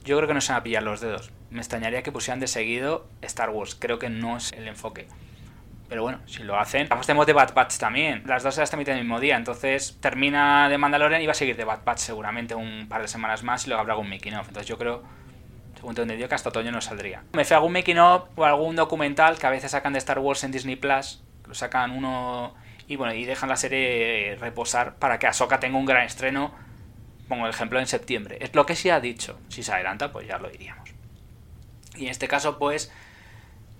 yo 0.04 0.16
creo 0.16 0.26
que 0.26 0.34
no 0.34 0.40
se 0.40 0.52
van 0.52 0.60
a 0.60 0.64
pillar 0.64 0.82
los 0.82 1.00
dedos. 1.00 1.30
Me 1.50 1.58
extrañaría 1.58 2.02
que 2.02 2.10
pusieran 2.10 2.40
de 2.40 2.46
seguido 2.46 3.06
Star 3.22 3.50
Wars. 3.50 3.76
Creo 3.78 3.98
que 3.98 4.08
no 4.08 4.38
es 4.38 4.52
el 4.52 4.66
enfoque. 4.66 5.06
Pero 5.88 6.02
bueno, 6.02 6.18
si 6.26 6.42
lo 6.42 6.58
hacen. 6.58 6.88
Tenemos 6.88 7.26
de 7.26 7.34
Bad 7.34 7.54
Batch 7.54 7.76
también. 7.76 8.22
Las 8.26 8.42
dos 8.42 8.56
las 8.56 8.70
transmiten 8.70 8.96
el 8.96 9.04
mismo 9.04 9.20
día. 9.20 9.36
Entonces 9.36 9.98
termina 10.00 10.68
de 10.68 10.78
Mandalorian 10.78 11.20
y 11.20 11.26
va 11.26 11.32
a 11.32 11.34
seguir 11.34 11.56
de 11.56 11.64
Bad 11.64 11.84
Batch 11.84 11.98
seguramente 11.98 12.54
un 12.54 12.88
par 12.88 13.02
de 13.02 13.08
semanas 13.08 13.42
más 13.44 13.64
y 13.66 13.68
luego 13.68 13.82
habrá 13.82 13.92
algún 13.92 14.08
making 14.08 14.34
of. 14.34 14.48
Entonces 14.48 14.66
yo 14.66 14.78
creo, 14.78 15.02
según 15.76 15.94
te 15.94 16.02
entendido, 16.02 16.28
que 16.28 16.34
hasta 16.34 16.48
otoño 16.48 16.72
no 16.72 16.80
saldría. 16.80 17.22
Me 17.34 17.44
fue 17.44 17.54
algún 17.54 17.74
making 17.74 17.98
of 17.98 18.24
o 18.34 18.44
algún 18.44 18.74
documental 18.74 19.38
que 19.38 19.46
a 19.46 19.50
veces 19.50 19.70
sacan 19.70 19.92
de 19.92 19.98
Star 19.98 20.18
Wars 20.18 20.42
en 20.42 20.52
Disney 20.52 20.76
Plus. 20.76 21.22
Lo 21.46 21.54
sacan 21.54 21.92
uno 21.92 22.54
y 22.88 22.96
bueno, 22.96 23.12
y 23.12 23.24
dejan 23.24 23.48
la 23.48 23.56
serie 23.56 24.36
reposar 24.40 24.96
para 24.96 25.18
que 25.18 25.26
Ahsoka 25.26 25.60
tenga 25.60 25.76
un 25.76 25.86
gran 25.86 26.04
estreno 26.04 26.65
pongo 27.28 27.46
el 27.46 27.50
ejemplo 27.50 27.78
en 27.78 27.86
septiembre. 27.86 28.38
Es 28.40 28.54
lo 28.54 28.66
que 28.66 28.76
se 28.76 28.92
ha 28.92 29.00
dicho. 29.00 29.38
Si 29.48 29.62
se 29.62 29.72
adelanta, 29.72 30.12
pues 30.12 30.26
ya 30.26 30.38
lo 30.38 30.48
diríamos. 30.48 30.90
Y 31.96 32.04
en 32.04 32.10
este 32.10 32.28
caso, 32.28 32.58
pues 32.58 32.92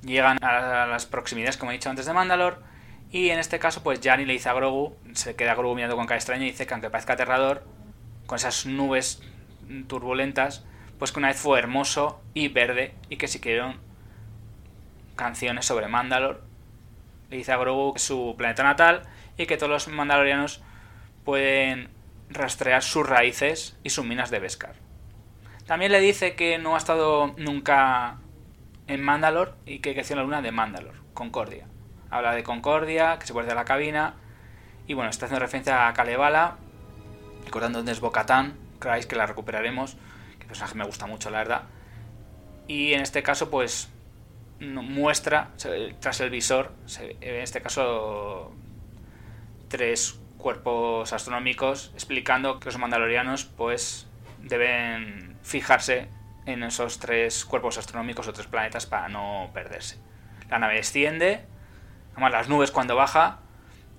llegan 0.02 0.42
a 0.42 0.86
las 0.86 1.06
proximidades, 1.06 1.56
como 1.56 1.70
he 1.70 1.74
dicho 1.74 1.90
antes, 1.90 2.06
de 2.06 2.12
Mandalor. 2.12 2.62
Y 3.10 3.30
en 3.30 3.38
este 3.38 3.58
caso, 3.58 3.82
pues 3.82 4.00
Jani 4.02 4.24
le 4.24 4.32
dice 4.32 4.48
a 4.48 4.52
Grogu, 4.52 4.96
se 5.12 5.36
queda 5.36 5.54
Grogu 5.54 5.74
mirando 5.74 5.96
con 5.96 6.06
cara 6.06 6.16
extraña 6.16 6.44
y 6.44 6.50
dice 6.50 6.66
que 6.66 6.74
aunque 6.74 6.90
parezca 6.90 7.12
aterrador, 7.12 7.64
con 8.26 8.36
esas 8.36 8.66
nubes 8.66 9.22
turbulentas, 9.86 10.64
pues 10.98 11.12
que 11.12 11.18
una 11.18 11.28
vez 11.28 11.38
fue 11.38 11.58
hermoso 11.58 12.20
y 12.34 12.48
verde 12.48 12.94
y 13.08 13.16
que 13.16 13.28
si 13.28 13.40
quieren 13.40 13.76
canciones 15.14 15.66
sobre 15.66 15.88
Mandalor. 15.88 16.42
Le 17.30 17.38
dice 17.38 17.52
a 17.52 17.56
Grogu 17.56 17.94
que 17.94 17.98
es 17.98 18.02
su 18.02 18.34
planeta 18.36 18.62
natal 18.62 19.02
y 19.36 19.46
que 19.46 19.56
todos 19.56 19.70
los 19.70 19.88
mandalorianos 19.88 20.62
pueden 21.24 21.88
rastrear 22.28 22.83
sus 22.83 23.06
raíces 23.06 23.76
y 23.83 23.90
sus 23.90 24.04
minas 24.04 24.30
de 24.30 24.40
Beskar. 24.40 24.75
También 25.66 25.92
le 25.92 26.00
dice 26.00 26.35
que 26.35 26.59
no 26.59 26.75
ha 26.75 26.78
estado 26.78 27.35
nunca 27.38 28.18
en 28.87 29.02
Mandalor 29.02 29.56
y 29.66 29.80
que 29.80 29.95
creció 29.95 30.14
en 30.14 30.18
la 30.18 30.25
luna 30.25 30.42
de 30.42 30.52
Mandalor, 30.52 30.95
Concordia. 31.12 31.66
habla 32.11 32.35
de 32.35 32.42
Concordia, 32.42 33.18
que 33.18 33.26
se 33.26 33.33
puede 33.33 33.49
de 33.49 33.54
la 33.54 33.64
cabina, 33.64 34.14
y 34.87 34.95
bueno, 34.95 35.11
está 35.11 35.26
haciendo 35.26 35.45
referencia 35.45 35.88
a 35.88 35.95
Kalevala, 35.95 36.59
recordando 37.45 37.80
dónde 37.80 37.92
es 37.92 38.00
Bocatán, 38.00 38.56
creáis 38.78 39.06
que 39.06 39.16
la 39.16 39.26
recuperaremos, 39.26 39.97
que 40.38 40.47
personaje 40.47 40.76
me 40.76 40.85
gusta 40.85 41.06
mucho, 41.06 41.30
la 41.30 41.38
verdad. 41.38 41.62
Y 42.68 42.92
en 42.92 43.00
este 43.00 43.23
caso, 43.23 43.50
pues 43.50 43.88
muestra, 44.61 45.50
tras 46.00 46.21
el 46.21 46.30
visor, 46.30 46.73
en 46.99 47.35
este 47.37 47.61
caso, 47.61 48.52
tres 49.68 50.21
cuerpos 50.46 51.12
astronómicos 51.12 51.90
explicando 51.94 52.60
que 52.60 52.66
los 52.66 52.78
mandalorianos, 52.78 53.46
pues, 53.46 54.08
deben 54.38 55.36
fijarse 55.42 56.06
en 56.44 56.62
esos 56.62 57.00
tres 57.00 57.44
cuerpos 57.44 57.78
astronómicos 57.78 58.28
o 58.28 58.32
tres 58.32 58.46
planetas 58.46 58.86
para 58.86 59.08
no 59.08 59.50
perderse. 59.52 59.98
La 60.48 60.60
nave 60.60 60.76
desciende, 60.76 61.44
además 62.12 62.30
las 62.30 62.48
nubes 62.48 62.70
cuando 62.70 62.94
baja, 62.94 63.40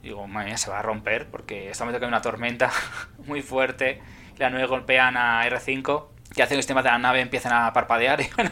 digo, 0.02 0.26
madre 0.26 0.48
mía, 0.48 0.58
se 0.58 0.72
va 0.72 0.80
a 0.80 0.82
romper 0.82 1.28
porque 1.30 1.70
estamos 1.70 1.94
que 1.94 2.02
hay 2.02 2.08
una 2.08 2.22
tormenta 2.22 2.72
muy 3.26 3.42
fuerte, 3.42 4.02
la 4.38 4.50
nube 4.50 4.68
golpean 4.68 5.18
a 5.18 5.46
R5 5.50 6.06
que 6.38 6.44
hace 6.44 6.52
que 6.52 6.58
los 6.58 6.66
temas 6.66 6.86
de 6.86 6.92
la 6.92 6.98
nave 6.98 7.20
empiecen 7.20 7.52
a 7.52 7.74
parpadear 7.74 8.22
y 8.22 8.30
bueno, 8.36 8.52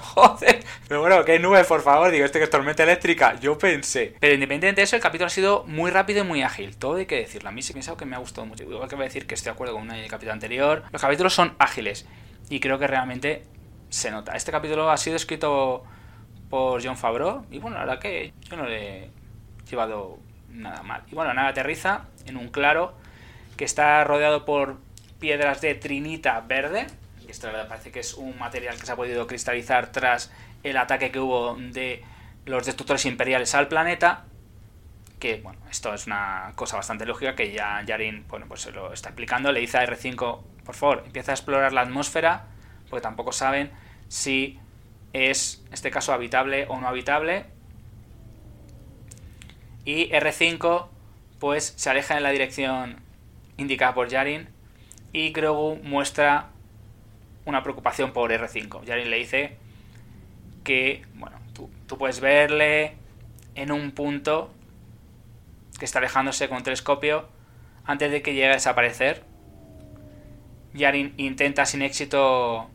joder, 0.00 0.64
pero 0.88 1.00
bueno, 1.00 1.24
qué 1.24 1.38
nube, 1.38 1.62
por 1.64 1.82
favor, 1.82 2.10
digo, 2.10 2.24
este 2.24 2.38
que 2.38 2.44
es 2.44 2.50
tormenta 2.50 2.82
eléctrica, 2.84 3.38
yo 3.38 3.58
pensé. 3.58 4.14
Pero 4.18 4.32
independientemente 4.32 4.80
de 4.80 4.84
eso, 4.84 4.96
el 4.96 5.02
capítulo 5.02 5.26
ha 5.26 5.30
sido 5.30 5.64
muy 5.66 5.90
rápido 5.90 6.24
y 6.24 6.26
muy 6.26 6.42
ágil, 6.42 6.76
todo 6.76 6.96
hay 6.96 7.06
que 7.06 7.16
decirlo, 7.16 7.50
a 7.50 7.52
mí 7.52 7.60
sí 7.60 7.74
que 7.74 7.80
que 7.96 8.04
me 8.06 8.16
ha 8.16 8.18
gustado 8.18 8.46
mucho, 8.46 8.64
igual 8.64 8.88
que 8.88 8.94
voy 8.94 9.04
a 9.04 9.08
decir 9.08 9.26
que 9.26 9.34
estoy 9.34 9.50
de 9.50 9.54
acuerdo 9.54 9.74
con 9.74 9.90
el 9.90 10.08
capítulo 10.08 10.32
anterior, 10.32 10.84
los 10.90 11.02
capítulos 11.02 11.34
son 11.34 11.54
ágiles 11.58 12.06
y 12.48 12.60
creo 12.60 12.78
que 12.78 12.86
realmente 12.86 13.44
se 13.90 14.10
nota. 14.10 14.36
Este 14.36 14.52
capítulo 14.52 14.90
ha 14.90 14.96
sido 14.96 15.16
escrito 15.16 15.84
por 16.48 16.84
John 16.84 16.96
Favreau 16.96 17.44
y 17.50 17.58
bueno, 17.58 17.76
la 17.76 17.84
verdad 17.84 17.98
que 18.00 18.32
yo 18.48 18.56
no 18.56 18.66
le 18.66 19.04
he 19.04 19.10
llevado 19.68 20.18
nada 20.50 20.82
mal. 20.82 21.02
Y 21.10 21.14
bueno, 21.14 21.34
nada 21.34 21.48
aterriza 21.48 22.06
en 22.26 22.36
un 22.36 22.48
claro 22.48 22.94
que 23.56 23.64
está 23.64 24.04
rodeado 24.04 24.44
por 24.44 24.78
piedras 25.18 25.60
de 25.60 25.74
trinita 25.74 26.40
verde. 26.40 26.86
Esto 27.28 27.48
parece 27.68 27.90
que 27.90 28.00
es 28.00 28.14
un 28.14 28.38
material 28.38 28.78
que 28.78 28.86
se 28.86 28.92
ha 28.92 28.96
podido 28.96 29.26
cristalizar 29.26 29.92
tras 29.92 30.30
el 30.62 30.76
ataque 30.76 31.10
que 31.10 31.18
hubo 31.18 31.56
de 31.56 32.04
los 32.44 32.64
destructores 32.66 33.04
imperiales 33.06 33.54
al 33.54 33.68
planeta. 33.68 34.24
Que 35.18 35.40
bueno, 35.40 35.58
esto 35.70 35.94
es 35.94 36.06
una 36.06 36.52
cosa 36.54 36.76
bastante 36.76 37.06
lógica 37.06 37.34
que 37.34 37.52
ya 37.52 37.82
Yarin 37.84 38.26
bueno, 38.28 38.46
pues 38.46 38.62
se 38.62 38.72
lo 38.72 38.92
está 38.92 39.10
explicando. 39.10 39.52
Le 39.52 39.60
dice 39.60 39.78
a 39.78 39.86
R5, 39.86 40.42
por 40.64 40.74
favor, 40.74 41.02
empieza 41.06 41.32
a 41.32 41.34
explorar 41.34 41.72
la 41.72 41.82
atmósfera, 41.82 42.46
porque 42.90 43.02
tampoco 43.02 43.32
saben 43.32 43.70
si 44.08 44.58
es, 45.12 45.62
en 45.66 45.74
este 45.74 45.90
caso, 45.90 46.12
habitable 46.12 46.66
o 46.68 46.80
no 46.80 46.88
habitable. 46.88 47.46
Y 49.84 50.10
R5 50.10 50.88
pues 51.38 51.74
se 51.76 51.90
aleja 51.90 52.16
en 52.16 52.22
la 52.22 52.30
dirección 52.30 53.00
indicada 53.56 53.94
por 53.94 54.08
Yarin 54.08 54.48
y 55.12 55.32
Grogu 55.32 55.76
muestra 55.82 56.50
una 57.46 57.62
preocupación 57.62 58.12
por 58.12 58.30
R5. 58.30 58.84
Yarin 58.84 59.10
le 59.10 59.16
dice 59.16 59.56
que, 60.64 61.04
bueno, 61.14 61.38
tú, 61.54 61.70
tú 61.86 61.96
puedes 61.96 62.20
verle 62.20 62.96
en 63.54 63.72
un 63.72 63.92
punto 63.92 64.52
que 65.78 65.84
está 65.84 66.00
alejándose 66.00 66.48
con 66.48 66.58
un 66.58 66.64
telescopio 66.64 67.28
antes 67.84 68.10
de 68.10 68.20
que 68.20 68.34
llegue 68.34 68.50
a 68.50 68.54
desaparecer. 68.54 69.24
Yarin 70.74 71.14
intenta 71.16 71.64
sin 71.64 71.82
éxito 71.82 72.68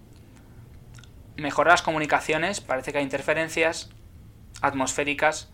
mejorar 1.36 1.74
las 1.74 1.82
comunicaciones, 1.82 2.62
parece 2.62 2.92
que 2.92 3.00
hay 3.00 3.04
interferencias 3.04 3.90
atmosféricas 4.62 5.52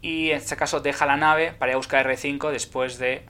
y 0.00 0.30
en 0.30 0.38
este 0.38 0.56
caso 0.56 0.80
deja 0.80 1.06
la 1.06 1.16
nave 1.16 1.52
para 1.52 1.72
ir 1.72 1.74
a 1.74 1.76
buscar 1.76 2.06
R5 2.06 2.50
después 2.50 2.98
de 2.98 3.24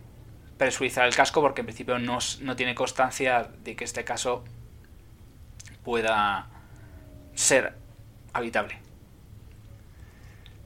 presurizar 0.63 1.07
el 1.07 1.15
casco 1.15 1.41
porque 1.41 1.63
en 1.63 1.67
principio 1.67 1.99
no, 1.99 2.19
no 2.41 2.57
tiene 2.57 2.75
constancia 2.75 3.51
de 3.65 3.75
que 3.75 3.85
este 3.85 4.05
caso 4.05 4.45
pueda 5.83 6.49
ser 7.35 7.75
habitable. 8.33 8.82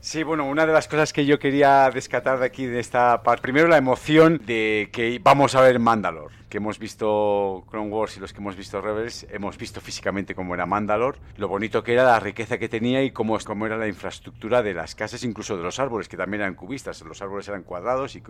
Sí, 0.06 0.22
bueno, 0.22 0.46
una 0.46 0.66
de 0.66 0.72
las 0.72 0.86
cosas 0.86 1.12
que 1.12 1.26
yo 1.26 1.40
quería 1.40 1.90
descatar 1.92 2.38
de 2.38 2.46
aquí, 2.46 2.64
de 2.64 2.78
esta 2.78 3.24
parte, 3.24 3.42
primero 3.42 3.66
la 3.66 3.76
emoción 3.76 4.40
de 4.46 4.88
que 4.92 5.20
vamos 5.20 5.56
a 5.56 5.60
ver 5.62 5.80
Mandalor, 5.80 6.30
que 6.48 6.58
hemos 6.58 6.78
visto 6.78 7.64
Clone 7.68 7.90
Wars 7.90 8.16
y 8.16 8.20
los 8.20 8.32
que 8.32 8.38
hemos 8.38 8.54
visto 8.54 8.80
Rebels, 8.80 9.26
hemos 9.32 9.58
visto 9.58 9.80
físicamente 9.80 10.36
cómo 10.36 10.54
era 10.54 10.64
Mandalor, 10.64 11.18
lo 11.38 11.48
bonito 11.48 11.82
que 11.82 11.92
era, 11.92 12.04
la 12.04 12.20
riqueza 12.20 12.56
que 12.56 12.68
tenía 12.68 13.02
y 13.02 13.10
cómo, 13.10 13.36
cómo 13.44 13.66
era 13.66 13.76
la 13.76 13.88
infraestructura 13.88 14.62
de 14.62 14.74
las 14.74 14.94
casas, 14.94 15.24
incluso 15.24 15.56
de 15.56 15.64
los 15.64 15.80
árboles, 15.80 16.08
que 16.08 16.16
también 16.16 16.42
eran 16.42 16.54
cubistas, 16.54 17.02
los 17.02 17.20
árboles 17.20 17.48
eran 17.48 17.64
cuadrados 17.64 18.14
y 18.14 18.22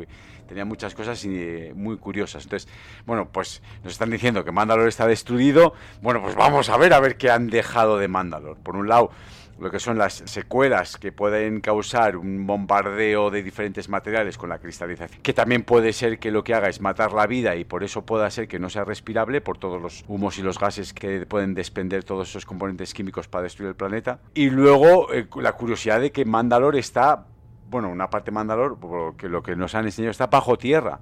tenían 0.49 0.69
muchas 0.69 0.95
cosas 0.95 1.23
eh, 1.27 1.75
muy 1.77 1.99
curiosas. 1.99 2.45
Entonces, 2.45 2.73
bueno, 3.05 3.29
pues 3.31 3.63
nos 3.85 3.93
están 3.93 4.09
diciendo 4.09 4.47
que 4.47 4.51
Mandalor 4.51 4.89
está 4.89 5.07
destruido, 5.07 5.75
bueno, 6.01 6.23
pues 6.23 6.37
vamos 6.37 6.71
a 6.71 6.79
ver, 6.79 6.95
a 6.95 7.01
ver 7.01 7.19
qué 7.19 7.31
han 7.31 7.49
dejado 7.49 7.99
de 7.99 8.09
Mandalor. 8.09 8.57
Por 8.57 8.77
un 8.77 8.89
lado, 8.89 9.11
lo 9.59 9.71
que 9.71 9.79
son 9.79 9.99
las 9.99 10.23
secuelas 10.27 10.97
que 10.97 11.13
pueden 11.13 11.61
causar 11.61 12.17
un 12.17 12.47
bombardeo 12.47 13.31
de 13.31 13.43
diferentes 13.43 13.89
materiales 13.89 14.37
con 14.37 14.51
la 14.51 14.59
cristalización, 14.59 15.21
que 15.23 15.33
también 15.33 15.65
puede 15.65 15.93
ser 15.93 16.19
que 16.19 16.31
lo 16.31 16.45
que 16.45 16.55
haga 16.55 16.69
es 16.69 16.81
matar 16.81 17.13
la 17.13 17.27
vida 17.27 17.57
y 17.57 17.65
por 17.65 17.83
eso 17.83 18.05
pueda 18.05 18.31
ser 18.31 18.49
que 18.49 18.59
no 18.59 18.69
sea 18.69 18.85
respirable 18.85 19.41
por 19.41 19.59
todos 19.59 19.81
los 19.81 20.05
humos 20.09 20.39
y 20.39 20.43
los 20.43 20.59
gases 20.59 20.93
que 20.93 21.27
pueden 21.27 21.55
desprender 21.55 22.05
todos 22.05 22.29
esos 22.29 22.45
componentes 22.45 22.93
químicos 22.93 23.29
para 23.29 23.45
destruir 23.45 23.71
el 23.71 23.77
planeta. 23.77 24.19
Y 24.35 24.51
luego 24.51 25.13
eh, 25.13 25.27
la 25.37 25.53
curiosidad 25.53 26.01
de 26.01 26.13
que 26.13 26.25
Mandalor 26.25 26.77
está, 26.77 27.27
bueno, 27.71 27.89
una 27.89 28.09
parte 28.11 28.31
de 28.31 28.35
Mandalor, 28.35 28.79
porque 28.79 29.29
lo 29.29 29.43
que 29.43 29.57
nos 29.57 29.75
han 29.75 29.87
enseñado 29.87 30.11
está 30.11 30.27
bajo 30.27 30.57
tierra 30.57 31.01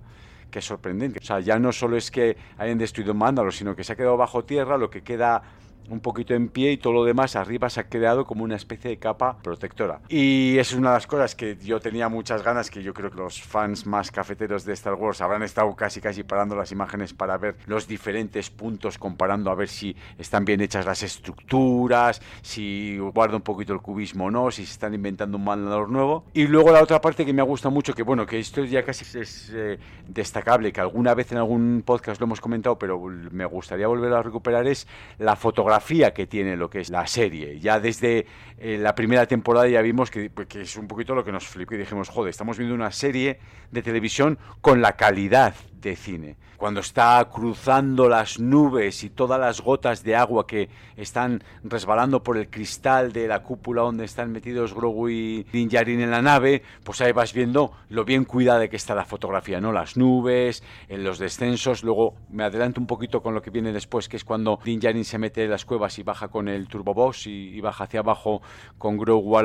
que 0.51 0.61
es 0.61 0.67
sorprendente. 0.67 1.19
O 1.21 1.25
sea, 1.25 1.41
ya 1.41 1.59
no 1.59 1.73
solo 1.73 1.97
es 1.97 2.13
que 2.13 2.37
hayan 2.59 2.79
destruido 2.79 3.13
Mandalor, 3.13 3.53
sino 3.53 3.75
que 3.75 3.83
se 3.83 3.93
ha 3.93 3.97
quedado 3.97 4.17
bajo 4.17 4.45
tierra, 4.45 4.79
lo 4.79 4.89
que 4.89 5.03
queda 5.03 5.43
un 5.89 6.01
poquito 6.01 6.35
en 6.35 6.49
pie 6.49 6.73
y 6.73 6.77
todo 6.77 6.93
lo 6.93 7.05
demás 7.05 7.37
arriba 7.37 7.69
se 7.71 7.81
ha 7.81 7.89
creado 7.89 8.25
como 8.25 8.45
una 8.45 8.57
especie 8.57 8.91
de 8.91 8.99
capa 8.99 9.37
protectora. 9.43 10.01
Y 10.09 10.57
es 10.59 10.73
una 10.73 10.91
de 10.91 10.97
las 10.97 11.07
cosas 11.07 11.35
que 11.35 11.57
yo 11.57 11.81
tenía 11.81 12.09
muchas 12.09 12.43
ganas, 12.43 12.71
que 12.71 12.83
yo 12.83 12.95
creo 12.95 13.11
que 13.11 13.19
los 13.19 13.43
fans 13.43 13.87
más 13.87 14.11
cafeteros 14.11 14.65
de 14.65 14.73
Star 14.73 14.95
Wars 14.95 15.21
habrán 15.21 15.43
estado 15.43 15.75
casi 15.77 16.01
casi 16.01 16.23
parando 16.23 16.57
las 16.57 16.73
imágenes 16.73 17.13
para 17.13 17.37
ver 17.37 17.57
los 17.67 17.87
diferentes 17.87 18.51
puntos, 18.51 18.99
comparando 18.99 19.51
a 19.51 19.55
ver 19.55 19.69
si 19.69 19.97
están 20.19 20.45
bien 20.45 20.61
hechas 20.61 20.87
las 20.87 21.03
estructuras, 21.03 22.21
si 22.43 22.99
guarda 22.99 23.37
un 23.37 23.43
poquito 23.43 23.73
el 23.73 23.81
cubismo 23.81 24.27
o 24.27 24.31
no, 24.31 24.51
si 24.51 24.65
se 24.65 24.73
están 24.73 24.95
inventando 24.95 25.37
un 25.37 25.45
mandador 25.45 25.91
nuevo. 25.91 26.25
Y 26.33 26.47
luego 26.47 26.73
la 26.73 26.83
otra 26.83 27.01
parte 27.01 27.27
que 27.27 27.33
me 27.33 27.43
gusta 27.43 27.69
mucho, 27.69 27.95
que 27.95 28.03
bueno, 28.03 28.27
que 28.27 28.39
esto 28.39 28.65
ya 28.65 28.85
casi 28.85 29.05
es 29.19 29.51
eh, 29.55 29.79
destacable, 30.09 30.73
que 30.73 30.81
alguna 30.81 31.15
vez 31.15 31.33
en 31.33 31.39
algún 31.39 31.83
podcast 31.85 32.21
lo 32.21 32.25
hemos 32.25 32.41
comentado, 32.41 32.79
pero 32.79 33.01
me 33.01 33.45
gustaría 33.45 33.87
volver 33.87 34.13
a 34.13 34.23
recuperar, 34.23 34.67
es 34.67 34.87
la 35.19 35.37
fotografía 35.37 35.74
que 36.13 36.27
tiene 36.27 36.57
lo 36.57 36.71
que 36.71 36.81
es 36.81 36.91
la 36.91 37.07
serie. 37.07 37.59
Ya 37.61 37.81
desde 37.81 38.27
eh, 38.59 38.79
la 38.79 38.95
primera 38.95 39.27
temporada 39.27 39.69
ya 39.69 39.83
vimos 39.83 40.11
que, 40.11 40.31
pues, 40.31 40.47
que, 40.49 40.63
es 40.63 40.77
un 40.77 40.89
poquito 40.89 41.15
lo 41.15 41.25
que 41.25 41.33
nos 41.33 41.47
flipó 41.47 41.75
y 41.75 41.79
dijimos, 41.79 42.09
joder, 42.09 42.31
estamos 42.31 42.59
viendo 42.59 42.75
una 42.75 42.91
serie 42.91 43.39
de 43.71 43.83
televisión 43.83 44.39
con 44.61 44.81
la 44.81 44.93
calidad 44.93 45.55
de 45.81 45.97
cine. 45.97 46.37
Cuando 46.57 46.81
está 46.81 47.29
cruzando 47.33 48.09
las 48.09 48.39
nubes 48.39 49.05
y 49.05 49.11
todas 49.11 49.41
las 49.41 49.61
gotas 49.61 50.03
de 50.03 50.17
agua 50.17 50.47
que 50.47 50.69
están 50.97 51.43
resbalando 51.63 52.23
por 52.23 52.37
el 52.37 52.49
cristal 52.49 53.13
de 53.13 53.29
la 53.29 53.43
cúpula 53.43 53.83
donde 53.83 54.05
están 54.05 54.33
metidos 54.33 54.75
Grogu 54.75 55.09
y 55.09 55.43
Din 55.53 55.69
en 55.75 56.11
la 56.11 56.23
nave, 56.23 56.63
pues 56.85 57.01
ahí 57.01 57.13
vas 57.13 57.33
viendo 57.33 57.73
lo 57.89 58.05
bien 58.05 58.25
cuidada 58.25 58.69
que 58.69 58.77
está 58.77 58.95
la 58.95 59.05
fotografía, 59.05 59.61
¿no? 59.61 59.73
Las 59.73 59.97
nubes, 59.97 60.63
en 60.89 61.05
los 61.05 61.19
descensos, 61.19 61.83
luego 61.83 62.15
me 62.31 62.45
adelanto 62.45 62.81
un 62.81 62.87
poquito 62.87 63.23
con 63.23 63.35
lo 63.35 63.43
que 63.43 63.51
viene 63.51 63.73
después, 63.73 64.09
que 64.09 64.17
es 64.17 64.25
cuando 64.25 64.59
Din 64.65 64.81
Djarin 64.81 65.05
se 65.05 65.19
mete 65.19 65.45
en 65.45 65.51
las 65.51 65.65
cuevas 65.65 65.99
y 65.99 66.03
baja 66.03 66.29
con 66.29 66.49
el 66.49 66.69
turboboss 66.69 67.27
y, 67.27 67.49
y 67.49 67.61
baja 67.61 67.85
hacia 67.85 68.01
abajo 68.01 68.43
con 68.79 68.97
Grogu 68.97 69.39
al 69.39 69.45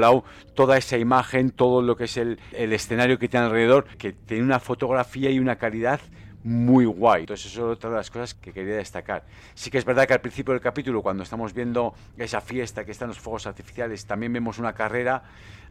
toda 0.55 0.77
esa 0.77 0.97
imagen, 0.97 1.51
todo 1.51 1.81
lo 1.81 1.95
que 1.95 2.05
es 2.05 2.17
el, 2.17 2.39
el 2.53 2.73
escenario 2.73 3.19
que 3.19 3.27
tiene 3.27 3.47
alrededor, 3.47 3.85
que 3.97 4.13
tiene 4.13 4.43
una 4.43 4.59
fotografía 4.59 5.29
y 5.29 5.39
una 5.39 5.57
calidad 5.57 5.99
muy 6.43 6.85
guay. 6.85 7.21
Entonces, 7.21 7.51
eso 7.51 7.71
es 7.71 7.77
otra 7.77 7.89
de 7.89 7.95
las 7.97 8.09
cosas 8.09 8.33
que 8.33 8.53
quería 8.53 8.75
destacar. 8.75 9.23
Sí 9.53 9.69
que 9.69 9.77
es 9.77 9.85
verdad 9.85 10.07
que 10.07 10.13
al 10.13 10.21
principio 10.21 10.53
del 10.53 10.61
capítulo, 10.61 11.01
cuando 11.01 11.23
estamos 11.23 11.53
viendo 11.53 11.93
esa 12.17 12.41
fiesta 12.41 12.85
que 12.85 12.91
están 12.91 13.09
los 13.09 13.19
fuegos 13.19 13.47
artificiales, 13.47 14.05
también 14.05 14.33
vemos 14.33 14.57
una 14.59 14.73
carrera 14.73 15.23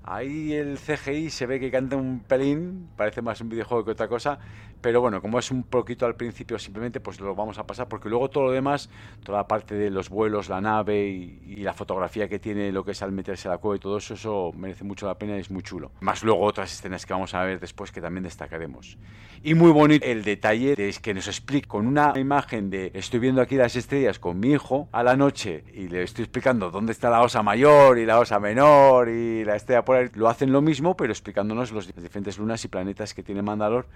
Ahí 0.05 0.55
el 0.55 0.79
CGI 0.79 1.31
se 1.31 1.47
ve 1.47 1.61
que 1.61 1.71
canta 1.71 1.97
un 1.97 2.21
pelín, 2.21 2.89
parece 2.97 3.21
más 3.23 3.41
un 3.41 3.49
videojuego 3.49 3.85
que 3.85 3.91
otra 3.91 4.09
cosa, 4.09 4.39
pero 4.81 5.01
bueno, 5.01 5.21
como 5.21 5.39
es 5.39 5.51
un 5.51 5.65
poquito 5.65 6.07
al 6.07 6.15
principio, 6.15 6.59
simplemente 6.59 7.01
pues 7.01 7.21
lo 7.21 7.35
vamos 7.35 7.59
a 7.59 7.67
pasar, 7.67 7.89
porque 7.89 8.09
luego 8.09 8.31
todo 8.31 8.45
lo 8.45 8.53
demás, 8.53 8.89
toda 9.25 9.39
la 9.39 9.49
parte 9.49 9.75
de 9.75 9.91
los 9.91 10.09
vuelos, 10.09 10.49
la 10.49 10.61
nave 10.61 11.09
y, 11.09 11.57
la 11.59 11.73
fotografía 11.75 12.29
que 12.29 12.39
tiene 12.39 12.71
lo 12.71 12.85
que 12.85 12.93
es 12.93 13.03
al 13.03 13.11
meterse 13.11 13.49
a 13.49 13.53
la 13.53 13.59
cueva 13.59 13.77
y 13.77 13.81
todo 13.81 13.99
eso, 13.99 14.15
eso 14.15 14.53
merece 14.57 14.85
mucho 14.85 15.07
la 15.07 15.19
pena 15.19 15.37
y 15.37 15.41
es 15.41 15.51
muy 15.51 15.63
chulo. 15.63 15.91
Más 16.01 16.23
luego 16.23 16.43
otras 16.43 16.73
escenas 16.73 17.05
que 17.05 17.13
vamos 17.13 17.35
a 17.35 17.43
ver 17.43 17.59
después 17.59 17.91
que 17.91 18.01
también 18.01 18.23
destacaremos. 18.23 18.97
Y 19.43 19.55
muy 19.55 19.73
bonito 19.73 20.07
el 20.07 20.23
detalle 20.23 20.77
de 20.77 20.95
que 21.03 21.13
nos 21.13 21.27
explica 21.27 21.69
con 21.69 21.87
una 21.87 22.13
imagen 22.17 22.71
de 22.71 22.93
estoy 22.95 23.21
viendo 23.21 23.43
aquí 23.43 23.57
las 23.57 23.77
estrellas 23.77 24.19
con 24.19 24.39
mi 24.39 24.53
hijo 24.53 24.89
a 24.93 25.03
la 25.03 25.17
noche 25.17 25.65
y 25.75 25.89
le 25.89 26.05
estoy 26.05 26.25
explicando 26.25 26.71
dónde 26.71 26.93
está 26.93 27.11
la 27.11 27.23
osa 27.23 27.43
mayor 27.43 27.99
y 27.99 28.07
la 28.07 28.19
osa 28.19 28.39
menor 28.39 29.09
y 29.09 29.45
la 29.45 29.57
estrella 29.57 29.85
lo 30.15 30.29
hacen 30.29 30.53
lo 30.53 30.61
mismo, 30.61 30.97
pero 30.97 31.13
explicándonos 31.13 31.73
los 31.73 31.87
diferentes 31.87 32.39
lunas 32.39 32.65
y 32.65 32.69
planetas 32.69 33.15
que 33.15 33.23
tiene 33.23 33.43
Mandalor 33.43 33.87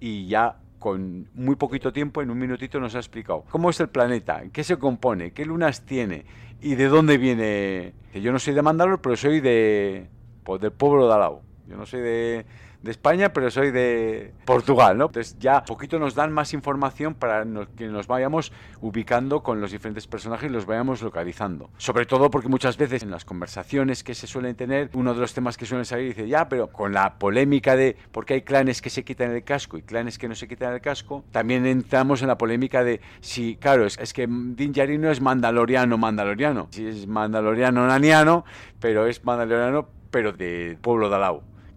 y 0.00 0.26
ya 0.26 0.56
con 0.78 1.28
muy 1.34 1.54
poquito 1.54 1.92
tiempo, 1.92 2.22
en 2.22 2.30
un 2.30 2.38
minutito, 2.38 2.80
nos 2.80 2.96
ha 2.96 2.98
explicado 2.98 3.44
cómo 3.50 3.70
es 3.70 3.78
el 3.78 3.88
planeta, 3.88 4.42
qué 4.52 4.64
se 4.64 4.78
compone, 4.78 5.30
qué 5.30 5.44
lunas 5.44 5.86
tiene 5.86 6.24
y 6.60 6.74
de 6.74 6.88
dónde 6.88 7.18
viene. 7.18 7.92
Yo 8.14 8.32
no 8.32 8.38
soy 8.38 8.54
de 8.54 8.62
Mandalor, 8.62 9.00
pero 9.00 9.16
soy 9.16 9.40
de 9.40 10.08
pues, 10.42 10.60
del 10.60 10.72
pueblo 10.72 11.06
de 11.06 11.14
Alao. 11.14 11.42
Yo 11.68 11.76
no 11.76 11.86
soy 11.86 12.00
de, 12.00 12.46
de 12.82 12.90
España, 12.90 13.32
pero 13.32 13.50
soy 13.50 13.70
de 13.70 14.32
Portugal, 14.44 14.98
¿no? 14.98 15.06
Entonces 15.06 15.36
ya 15.38 15.64
poquito 15.64 15.98
nos 15.98 16.14
dan 16.14 16.32
más 16.32 16.52
información 16.52 17.14
para 17.14 17.44
que 17.76 17.86
nos 17.86 18.06
vayamos 18.06 18.52
ubicando 18.80 19.42
con 19.42 19.60
los 19.60 19.70
diferentes 19.70 20.06
personajes 20.06 20.50
y 20.50 20.52
los 20.52 20.66
vayamos 20.66 21.02
localizando. 21.02 21.70
Sobre 21.76 22.06
todo 22.06 22.30
porque 22.30 22.48
muchas 22.48 22.76
veces 22.76 23.02
en 23.02 23.10
las 23.10 23.24
conversaciones 23.24 24.02
que 24.02 24.14
se 24.14 24.26
suelen 24.26 24.56
tener, 24.56 24.90
uno 24.94 25.14
de 25.14 25.20
los 25.20 25.32
temas 25.32 25.56
que 25.56 25.66
suelen 25.66 25.84
salir 25.84 26.08
dice, 26.08 26.28
ya, 26.28 26.48
pero 26.48 26.68
con 26.68 26.92
la 26.92 27.18
polémica 27.18 27.76
de 27.76 27.96
por 28.10 28.26
qué 28.26 28.34
hay 28.34 28.42
clanes 28.42 28.82
que 28.82 28.90
se 28.90 29.04
quitan 29.04 29.30
el 29.30 29.44
casco 29.44 29.78
y 29.78 29.82
clanes 29.82 30.18
que 30.18 30.28
no 30.28 30.34
se 30.34 30.48
quitan 30.48 30.72
el 30.72 30.80
casco, 30.80 31.24
también 31.30 31.66
entramos 31.66 32.22
en 32.22 32.28
la 32.28 32.38
polémica 32.38 32.82
de 32.82 33.00
si, 33.20 33.56
claro, 33.56 33.86
es, 33.86 34.12
que 34.12 34.26
Din 34.26 34.72
Djarin 34.72 35.00
no 35.00 35.10
es 35.10 35.20
mandaloriano, 35.20 35.98
mandaloriano. 35.98 36.68
Si 36.70 36.86
es 36.86 37.06
mandaloriano, 37.06 37.86
naniano, 37.86 38.44
pero 38.80 39.06
es 39.06 39.24
mandaloriano, 39.24 39.88
pero 40.10 40.32
de 40.32 40.78
pueblo 40.80 41.08
de 41.08 41.16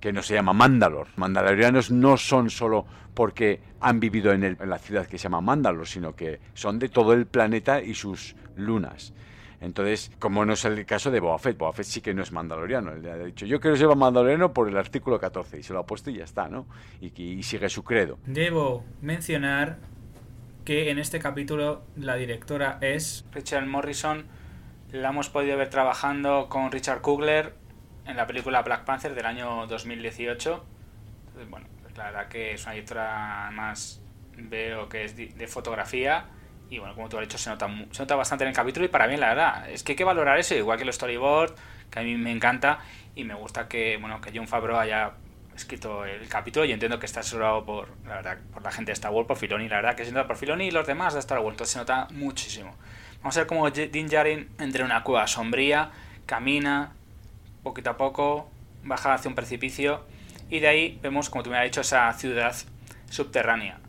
que 0.06 0.14
no 0.14 0.22
se 0.22 0.36
llama 0.36 0.54
Mandalor. 0.54 1.08
Mandalorianos 1.16 1.90
no 1.90 2.16
son 2.16 2.52
solo 2.52 2.86
porque 3.16 3.60
han 3.80 4.00
vivido 4.00 4.34
en, 4.34 4.44
el, 4.44 4.56
en, 4.60 4.70
la 4.70 4.78
ciudad 4.78 5.08
que 5.08 5.18
se 5.18 5.24
llama 5.24 5.42
Mandalor, 5.42 5.88
sino 5.88 6.16
que 6.16 6.40
son 6.54 6.78
de 6.78 6.90
todo 6.90 7.14
el 7.14 7.26
planeta 7.26 7.82
y 7.82 7.96
sus 7.96 8.36
lunas. 8.56 9.16
Entonces, 9.62 10.12
como 10.20 10.46
no 10.46 10.54
es 10.54 10.64
el 10.64 10.86
caso 10.86 11.10
de 11.10 11.20
Boba 11.20 11.40
Fett, 11.40 11.58
Fett 11.74 11.86
sí 11.88 12.02
que 12.02 12.14
no 12.14 12.22
es 12.22 12.32
mandaloriano. 12.32 12.92
Él 12.92 13.10
ha 13.10 13.18
dicho, 13.18 13.48
yo 13.48 13.60
quiero 13.60 13.76
ser 13.78 13.88
mandaloriano 13.96 14.54
por 14.54 14.70
el 14.70 14.78
artículo 14.78 15.20
14 15.20 15.58
y 15.58 15.64
se 15.64 15.74
lo 15.74 15.80
ha 15.80 15.88
puesto 15.88 16.12
y 16.12 16.18
ya 16.18 16.24
está, 16.24 16.50
¿no? 16.50 16.68
Y, 17.02 17.12
y 17.20 17.42
sigue 17.42 17.68
su 17.68 17.84
credo. 17.84 18.20
Debo 18.28 18.84
mencionar 19.02 19.80
que 20.66 20.92
en 20.92 21.00
este 21.00 21.18
capítulo 21.18 21.82
la 21.96 22.16
directora 22.16 22.78
es 22.82 23.26
Richard 23.32 23.66
Morrison. 23.66 24.26
La 24.92 25.10
hemos 25.10 25.32
podido 25.32 25.58
ver 25.58 25.72
trabajando 25.72 26.48
con 26.48 26.72
Richard 26.72 27.02
Kugler 27.02 27.65
en 28.06 28.18
la 28.18 28.28
película 28.28 28.62
Black 28.62 28.86
Panther 28.86 29.14
del 29.16 29.26
año 29.26 29.68
2018. 29.68 30.66
Entonces, 31.28 31.50
bueno, 31.50 31.68
pues 31.82 31.98
la 31.98 32.06
verdad 32.06 32.28
que 32.28 32.54
es 32.54 32.64
una 32.66 32.76
editora 32.76 33.50
más, 33.54 34.02
veo 34.38 34.88
que 34.90 35.06
es 35.06 35.16
de 35.16 35.48
fotografía. 35.48 36.26
Y 36.70 36.80
bueno, 36.80 36.96
como 36.96 37.10
tú 37.10 37.18
has 37.18 37.28
dicho, 37.28 37.38
se 37.38 37.50
nota, 37.50 37.68
se 37.92 38.02
nota 38.02 38.16
bastante 38.16 38.44
en 38.44 38.50
el 38.50 38.56
capítulo. 38.56 38.86
Y 38.86 38.90
para 38.90 39.08
mí, 39.08 39.18
la 39.18 39.30
verdad, 39.30 39.70
es 39.70 39.84
que 39.84 39.92
hay 39.92 39.96
que 39.96 40.04
valorar 40.04 40.40
eso, 40.40 40.56
igual 40.56 40.78
que 40.78 40.86
los 40.86 40.96
storyboard, 40.96 41.56
que 41.92 42.00
a 42.00 42.04
mí 42.04 42.16
me 42.16 42.32
encanta. 42.32 42.80
Y 43.16 43.24
me 43.24 43.34
gusta 43.34 43.68
que, 43.68 43.98
bueno, 43.98 44.20
que 44.22 44.32
John 44.34 44.48
Favreau 44.48 44.78
haya 44.78 45.14
escrito 45.56 46.06
el 46.06 46.28
capítulo. 46.28 46.66
Y 46.66 46.72
entiendo 46.72 47.00
que 47.00 47.06
está 47.06 47.20
asesorado 47.20 47.66
por, 47.66 47.90
la 48.06 48.16
verdad, 48.16 48.38
por 48.52 48.64
la 48.64 48.72
gente 48.72 48.90
de 48.90 48.94
Star 48.94 49.12
Wars, 49.12 49.28
por 49.28 49.38
Filoni. 49.38 49.70
La 49.70 49.78
verdad 49.78 49.96
que 49.96 50.06
se 50.06 50.12
nota 50.12 50.28
por 50.28 50.38
Filoni 50.38 50.68
y 50.68 50.72
los 50.72 50.88
demás 50.88 51.14
de 51.14 51.20
Star 51.20 51.40
Wars. 51.40 51.54
Entonces 51.54 51.74
se 51.74 51.80
nota 51.80 52.08
muchísimo. 52.12 52.76
Vamos 53.20 53.38
a 53.38 53.42
ver 53.42 53.48
cómo 53.48 53.70
Din 53.70 54.08
Djarin 54.08 54.50
entre 54.60 54.84
una 54.84 55.04
cueva 55.04 55.28
sombría, 55.28 55.92
camina, 56.26 56.94
poquito 57.66 57.90
a 57.90 57.98
poco, 57.98 58.50
baja 58.84 59.14
hacia 59.14 59.28
un 59.28 59.36
precipicio 59.36 60.06
y 60.50 60.60
de 60.60 60.68
ahí 60.68 61.00
vemos, 61.02 61.30
como 61.30 61.44
tú 61.44 61.50
me 61.50 61.58
has 61.58 61.66
dicho, 61.66 61.82
esa 61.82 62.14
ciudad 62.14 62.56
subterránea. 63.10 63.80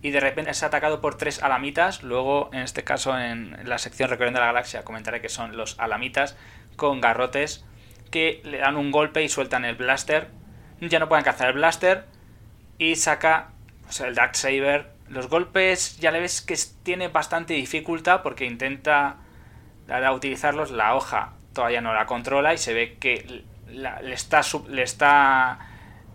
Y 0.00 0.10
de 0.10 0.20
repente 0.20 0.50
es 0.50 0.62
atacado 0.62 1.00
por 1.00 1.16
tres 1.16 1.42
alamitas, 1.42 2.02
luego 2.02 2.50
en 2.52 2.60
este 2.60 2.82
caso 2.84 3.18
en 3.18 3.68
la 3.68 3.78
sección 3.78 4.08
Recorriendo 4.08 4.40
la 4.40 4.46
Galaxia 4.46 4.84
comentaré 4.84 5.20
que 5.20 5.28
son 5.28 5.56
los 5.56 5.78
alamitas 5.78 6.36
con 6.76 7.00
garrotes 7.00 7.64
que 8.10 8.40
le 8.44 8.58
dan 8.58 8.76
un 8.76 8.90
golpe 8.90 9.22
y 9.22 9.28
sueltan 9.28 9.64
el 9.64 9.76
blaster. 9.76 10.28
Ya 10.80 10.98
no 10.98 11.08
pueden 11.08 11.24
cazar 11.24 11.48
el 11.48 11.54
blaster 11.54 12.06
y 12.78 12.96
saca 12.96 13.50
pues, 13.84 14.00
el 14.00 14.14
Dark 14.14 14.36
Saber. 14.36 14.90
Los 15.08 15.28
golpes 15.28 15.98
ya 15.98 16.10
le 16.12 16.20
ves 16.20 16.40
que 16.40 16.56
tiene 16.82 17.08
bastante 17.08 17.54
dificultad 17.54 18.22
porque 18.22 18.46
intenta 18.46 19.16
utilizarlos. 20.12 20.70
La 20.70 20.94
hoja 20.94 21.32
todavía 21.58 21.80
no 21.80 21.92
la 21.92 22.06
controla 22.06 22.54
y 22.54 22.58
se 22.58 22.72
ve 22.72 22.98
que 23.00 23.42
la, 23.68 24.00
le, 24.00 24.14
está, 24.14 24.42
le 24.68 24.84
está 24.84 25.58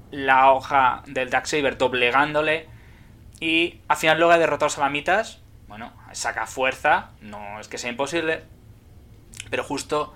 la 0.10 0.54
hoja 0.54 1.04
del 1.06 1.30
Darksaber 1.30 1.78
doblegándole 1.78 2.70
y 3.42 3.82
al 3.90 3.98
final 3.98 4.22
logra 4.22 4.38
derrotar 4.38 4.68
a 4.68 4.70
salamitas. 4.70 5.42
Bueno, 5.68 5.92
saca 6.14 6.48
fuerza, 6.48 7.10
no 7.20 7.60
es 7.60 7.68
que 7.68 7.78
sea 7.78 7.90
imposible, 7.90 8.44
pero 9.50 9.66
justo 9.66 10.16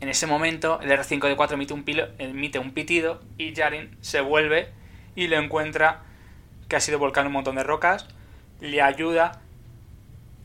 en 0.00 0.08
ese 0.08 0.26
momento 0.26 0.80
el 0.80 0.90
R5D4 0.90 1.52
emite 1.52 1.72
un, 1.72 1.84
emite 2.18 2.58
un 2.58 2.72
pitido 2.72 3.20
y 3.38 3.54
Jarin 3.54 3.96
se 4.00 4.20
vuelve 4.20 4.72
y 5.14 5.28
le 5.28 5.36
encuentra 5.36 6.02
que 6.68 6.74
ha 6.74 6.80
sido 6.80 6.98
volcando 6.98 7.28
un 7.28 7.34
montón 7.34 7.54
de 7.54 7.62
rocas, 7.62 8.08
le 8.58 8.82
ayuda 8.82 9.42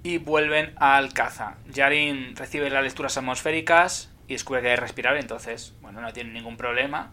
y 0.03 0.19
vuelven 0.19 0.75
al 0.77 1.11
caza. 1.11 1.55
Jarin 1.73 2.35
recibe 2.35 2.69
las 2.69 2.83
lecturas 2.83 3.17
atmosféricas, 3.17 4.10
y 4.31 4.35
descubre 4.35 4.61
que 4.61 4.73
es 4.73 4.79
respirable, 4.79 5.19
entonces, 5.19 5.73
bueno, 5.81 5.99
no 5.99 6.13
tiene 6.13 6.31
ningún 6.31 6.55
problema. 6.55 7.11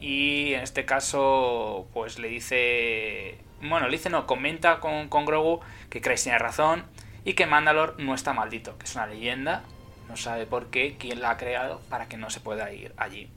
Y 0.00 0.52
en 0.52 0.60
este 0.60 0.84
caso, 0.84 1.88
pues 1.94 2.18
le 2.18 2.28
dice. 2.28 3.38
Bueno, 3.62 3.86
le 3.86 3.92
dice, 3.92 4.10
no, 4.10 4.26
comenta 4.26 4.78
con, 4.78 5.08
con 5.08 5.24
Grogu 5.24 5.60
que 5.88 6.02
Christ 6.02 6.24
tiene 6.24 6.38
razón 6.38 6.84
y 7.24 7.32
que 7.32 7.46
Mandalor 7.46 7.98
no 7.98 8.14
está 8.14 8.34
maldito, 8.34 8.76
que 8.76 8.84
es 8.84 8.94
una 8.94 9.06
leyenda. 9.06 9.62
No 10.10 10.16
sabe 10.18 10.44
por 10.44 10.68
qué, 10.68 10.96
quién 10.98 11.22
la 11.22 11.30
ha 11.30 11.36
creado 11.38 11.80
para 11.88 12.06
que 12.06 12.18
no 12.18 12.28
se 12.28 12.40
pueda 12.40 12.70
ir 12.70 12.92
allí. 12.98 13.30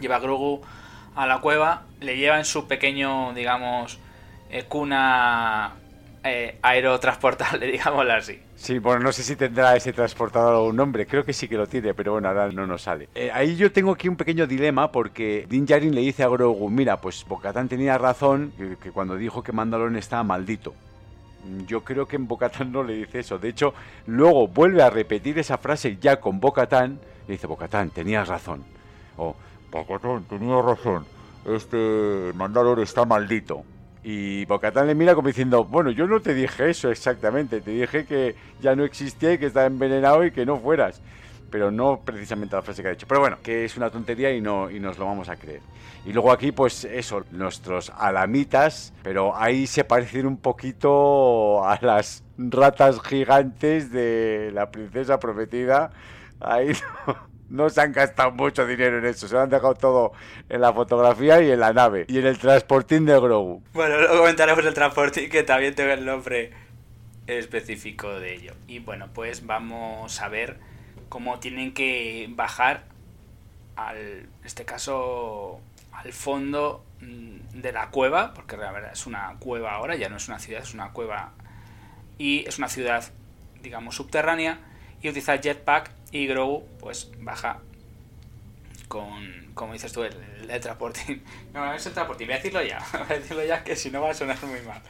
Lleva 0.00 0.16
a 0.16 0.20
Grogu 0.20 0.62
a 1.14 1.26
la 1.26 1.42
cueva, 1.42 1.82
le 2.00 2.16
lleva 2.16 2.38
en 2.38 2.46
su 2.46 2.66
pequeño, 2.66 3.34
digamos, 3.34 3.98
eh, 4.48 4.64
cuna 4.64 5.74
eh, 6.22 6.58
aerotransportable, 6.62 7.66
digámoslo 7.70 8.14
así. 8.14 8.40
Sí, 8.56 8.78
bueno, 8.78 9.00
no 9.00 9.12
sé 9.12 9.22
si 9.22 9.36
tendrá 9.36 9.76
ese 9.76 9.92
transportador 9.92 10.68
un 10.68 10.76
nombre, 10.76 11.06
creo 11.06 11.24
que 11.24 11.32
sí 11.32 11.48
que 11.48 11.56
lo 11.56 11.66
tiene, 11.66 11.92
pero 11.92 12.12
bueno, 12.12 12.28
ahora 12.28 12.50
no 12.50 12.66
nos 12.66 12.82
sale. 12.82 13.08
Eh, 13.14 13.30
ahí 13.32 13.56
yo 13.56 13.72
tengo 13.72 13.92
aquí 13.92 14.08
un 14.08 14.16
pequeño 14.16 14.46
dilema 14.46 14.90
porque 14.90 15.46
Din 15.48 15.66
Djarin 15.66 15.94
le 15.94 16.00
dice 16.00 16.22
a 16.22 16.28
Grogu, 16.28 16.70
mira, 16.70 17.00
pues 17.00 17.24
Bocatán 17.28 17.68
tenía 17.68 17.98
razón 17.98 18.52
que, 18.80 18.90
cuando 18.90 19.16
dijo 19.16 19.42
que 19.42 19.52
Mandalorian 19.52 19.98
estaba 19.98 20.22
maldito. 20.22 20.74
Yo 21.66 21.84
creo 21.84 22.06
que 22.06 22.16
en 22.16 22.26
Bocatán 22.26 22.72
no 22.72 22.82
le 22.82 22.94
dice 22.94 23.18
eso. 23.18 23.38
De 23.38 23.50
hecho, 23.50 23.74
luego 24.06 24.48
vuelve 24.48 24.82
a 24.82 24.88
repetir 24.88 25.38
esa 25.38 25.58
frase 25.58 25.98
ya 26.00 26.20
con 26.20 26.40
Bocatán. 26.40 26.98
Le 27.26 27.34
dice, 27.34 27.46
Bocatán, 27.46 27.90
tenías 27.90 28.28
razón. 28.28 28.64
O, 29.18 29.36
Bocatán, 29.70 30.24
tenías 30.24 30.64
razón. 30.64 31.04
Este 31.44 32.32
Mandalor 32.34 32.80
está 32.80 33.04
maldito. 33.04 33.64
Y 34.04 34.44
Bocatán 34.44 34.86
le 34.86 34.94
mira 34.94 35.14
como 35.14 35.28
diciendo, 35.28 35.64
bueno, 35.64 35.90
yo 35.90 36.06
no 36.06 36.20
te 36.20 36.34
dije 36.34 36.68
eso 36.68 36.90
exactamente, 36.90 37.62
te 37.62 37.70
dije 37.70 38.04
que 38.04 38.34
ya 38.60 38.76
no 38.76 38.84
existía 38.84 39.32
y 39.32 39.38
que 39.38 39.46
estaba 39.46 39.64
envenenado 39.64 40.24
y 40.26 40.30
que 40.30 40.44
no 40.44 40.58
fueras. 40.58 41.00
Pero 41.50 41.70
no 41.70 42.02
precisamente 42.04 42.54
la 42.54 42.60
frase 42.62 42.82
que 42.82 42.88
ha 42.88 42.90
dicho. 42.90 43.06
Pero 43.08 43.20
bueno, 43.20 43.38
que 43.42 43.64
es 43.64 43.76
una 43.78 43.88
tontería 43.88 44.30
y, 44.32 44.42
no, 44.42 44.70
y 44.70 44.78
nos 44.78 44.98
lo 44.98 45.06
vamos 45.06 45.30
a 45.30 45.36
creer. 45.36 45.62
Y 46.04 46.12
luego 46.12 46.32
aquí, 46.32 46.52
pues 46.52 46.84
eso, 46.84 47.24
nuestros 47.30 47.90
alamitas, 47.96 48.92
pero 49.02 49.34
ahí 49.34 49.66
se 49.66 49.84
parecen 49.84 50.26
un 50.26 50.36
poquito 50.36 51.64
a 51.64 51.78
las 51.80 52.24
ratas 52.36 53.00
gigantes 53.00 53.90
de 53.90 54.50
la 54.52 54.70
princesa 54.70 55.18
prometida. 55.18 55.92
Ahí 56.40 56.72
no 57.06 57.33
no 57.50 57.68
se 57.70 57.80
han 57.80 57.92
gastado 57.92 58.30
mucho 58.32 58.66
dinero 58.66 58.98
en 58.98 59.06
eso, 59.06 59.28
se 59.28 59.34
lo 59.34 59.40
han 59.40 59.50
dejado 59.50 59.74
todo 59.74 60.12
en 60.48 60.60
la 60.60 60.72
fotografía 60.72 61.42
y 61.42 61.50
en 61.50 61.60
la 61.60 61.72
nave 61.72 62.06
y 62.08 62.18
en 62.18 62.26
el 62.26 62.38
transportín 62.38 63.04
de 63.04 63.18
Grogu. 63.18 63.62
Bueno, 63.72 63.98
luego 63.98 64.18
comentaremos 64.18 64.64
el 64.64 64.74
transportín 64.74 65.30
que 65.30 65.42
también 65.42 65.74
tengo 65.74 65.92
el 65.92 66.04
nombre 66.04 66.52
específico 67.26 68.18
de 68.18 68.34
ello. 68.34 68.54
Y 68.66 68.80
bueno, 68.80 69.08
pues 69.12 69.46
vamos 69.46 70.20
a 70.20 70.28
ver 70.28 70.58
cómo 71.08 71.38
tienen 71.38 71.74
que 71.74 72.26
bajar 72.30 72.84
al, 73.76 73.96
en 73.96 74.28
este 74.44 74.64
caso, 74.64 75.60
al 75.92 76.12
fondo 76.12 76.84
mm, 77.00 77.60
de 77.60 77.72
la 77.72 77.90
cueva, 77.90 78.34
porque 78.34 78.56
la 78.56 78.72
verdad 78.72 78.92
es 78.92 79.06
una 79.06 79.36
cueva 79.38 79.72
ahora, 79.72 79.96
ya 79.96 80.08
no 80.08 80.16
es 80.16 80.28
una 80.28 80.38
ciudad, 80.38 80.62
es 80.62 80.74
una 80.74 80.90
cueva 80.92 81.32
y 82.18 82.46
es 82.46 82.58
una 82.58 82.68
ciudad, 82.68 83.04
digamos, 83.62 83.96
subterránea 83.96 84.58
y 85.02 85.08
utiliza 85.08 85.36
jetpack 85.36 85.90
y 86.14 86.28
Grogu 86.28 86.64
pues 86.78 87.10
baja 87.18 87.58
con, 88.86 89.50
como 89.54 89.72
dices 89.72 89.92
tú, 89.92 90.04
el, 90.04 90.14
el 90.48 90.60
transportín. 90.60 91.22
No, 91.52 91.74
es 91.74 91.84
el 91.86 91.92
transportín, 91.92 92.28
voy 92.28 92.34
a 92.34 92.36
decirlo 92.36 92.62
ya, 92.62 92.78
voy 92.92 93.02
a 93.10 93.18
decirlo 93.18 93.44
ya 93.44 93.64
que 93.64 93.76
si 93.76 93.90
no 93.90 94.00
va 94.00 94.10
a 94.10 94.14
sonar 94.14 94.36
muy 94.44 94.60
mal. 94.60 94.80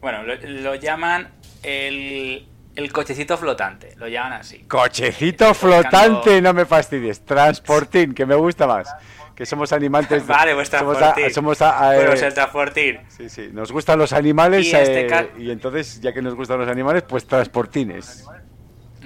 Bueno, 0.00 0.22
lo, 0.22 0.74
llaman 0.76 1.30
el, 1.62 2.46
el, 2.74 2.92
cochecito 2.92 3.36
flotante, 3.36 3.94
lo 3.96 4.08
llaman 4.08 4.34
así. 4.34 4.60
Cochecito 4.64 5.52
flotante, 5.54 6.40
no 6.40 6.52
me 6.52 6.64
fastidies. 6.64 7.24
Transportín, 7.24 8.12
que 8.12 8.26
me 8.26 8.34
gusta 8.34 8.66
más. 8.66 8.92
Que 9.36 9.46
somos 9.46 9.72
animales. 9.72 10.26
vale, 10.26 10.54
pues 10.54 10.70
transportín. 10.70 11.32
Somos, 11.32 11.62
a, 11.62 11.94
bueno, 11.94 12.12
el 12.12 12.34
transportín. 12.34 13.00
Sí, 13.08 13.28
sí, 13.28 13.50
nos 13.52 13.70
gustan 13.70 13.98
los 13.98 14.12
animales 14.12 14.66
y, 14.66 14.74
este 14.74 15.06
eh, 15.06 15.30
y 15.38 15.50
entonces, 15.52 16.00
ya 16.00 16.12
que 16.12 16.20
nos 16.20 16.34
gustan 16.34 16.58
los 16.58 16.68
animales, 16.68 17.04
pues 17.04 17.24
transportines. 17.24 18.26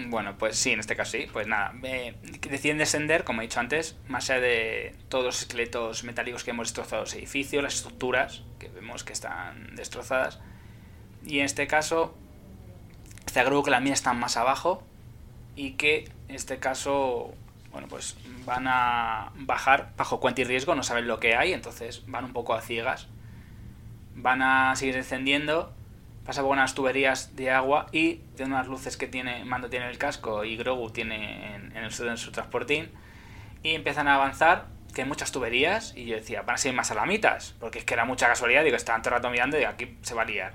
Bueno, 0.08 0.36
pues 0.38 0.56
sí, 0.56 0.72
en 0.72 0.80
este 0.80 0.94
caso 0.94 1.12
sí. 1.12 1.26
Pues 1.32 1.46
nada, 1.46 1.72
deciden 2.48 2.78
descender, 2.78 3.24
como 3.24 3.40
he 3.40 3.44
dicho 3.44 3.60
antes, 3.60 3.96
más 4.08 4.28
allá 4.30 4.40
de 4.40 4.94
todos 5.08 5.24
los 5.24 5.40
esqueletos 5.40 6.04
metálicos 6.04 6.44
que 6.44 6.50
hemos 6.50 6.68
destrozado 6.68 7.02
los 7.02 7.14
edificios, 7.14 7.62
las 7.62 7.74
estructuras 7.74 8.42
que 8.58 8.68
vemos 8.68 9.04
que 9.04 9.12
están 9.12 9.74
destrozadas. 9.74 10.40
Y 11.24 11.38
en 11.40 11.46
este 11.46 11.66
caso, 11.66 12.14
está 13.26 13.44
creo 13.44 13.62
que 13.62 13.70
la 13.70 13.80
mina 13.80 13.94
está 13.94 14.12
más 14.12 14.36
abajo 14.36 14.82
y 15.56 15.72
que 15.72 16.10
en 16.28 16.34
este 16.34 16.58
caso, 16.58 17.34
bueno, 17.70 17.88
pues 17.88 18.16
van 18.44 18.66
a 18.68 19.32
bajar 19.34 19.92
bajo 19.96 20.20
cuenta 20.20 20.42
y 20.42 20.44
riesgo, 20.44 20.74
no 20.74 20.82
saben 20.82 21.06
lo 21.06 21.20
que 21.20 21.34
hay, 21.34 21.52
entonces 21.52 22.04
van 22.06 22.24
un 22.24 22.32
poco 22.32 22.54
a 22.54 22.60
ciegas. 22.60 23.08
Van 24.14 24.40
a 24.40 24.74
seguir 24.76 24.94
descendiendo 24.94 25.75
pasa 26.26 26.42
por 26.42 26.50
unas 26.50 26.74
tuberías 26.74 27.36
de 27.36 27.50
agua 27.50 27.86
y 27.92 28.20
de 28.36 28.44
unas 28.44 28.66
luces 28.66 28.96
que 28.96 29.06
tiene 29.06 29.44
Mando 29.44 29.70
tiene 29.70 29.86
en 29.86 29.92
el 29.92 29.98
casco 29.98 30.44
y 30.44 30.56
Grogu 30.56 30.90
tiene 30.90 31.54
en, 31.54 31.76
el, 31.76 31.90
su 31.90 32.32
transportín 32.32 32.90
y 33.62 33.74
empiezan 33.74 34.08
a 34.08 34.16
avanzar 34.16 34.66
que 34.94 35.02
hay 35.02 35.08
muchas 35.08 35.30
tuberías 35.30 35.94
y 35.96 36.06
yo 36.06 36.16
decía 36.16 36.42
van 36.42 36.54
a 36.54 36.58
ser 36.58 36.74
más 36.74 36.90
alamitas 36.90 37.54
porque 37.60 37.78
es 37.78 37.84
que 37.84 37.94
era 37.94 38.04
mucha 38.04 38.26
casualidad 38.26 38.64
digo 38.64 38.76
estaban 38.76 39.02
todo 39.02 39.14
el 39.14 39.20
rato 39.20 39.30
mirando 39.30 39.58
y 39.58 39.64
aquí 39.64 39.96
se 40.02 40.14
va 40.14 40.22
a 40.22 40.24
liar 40.24 40.54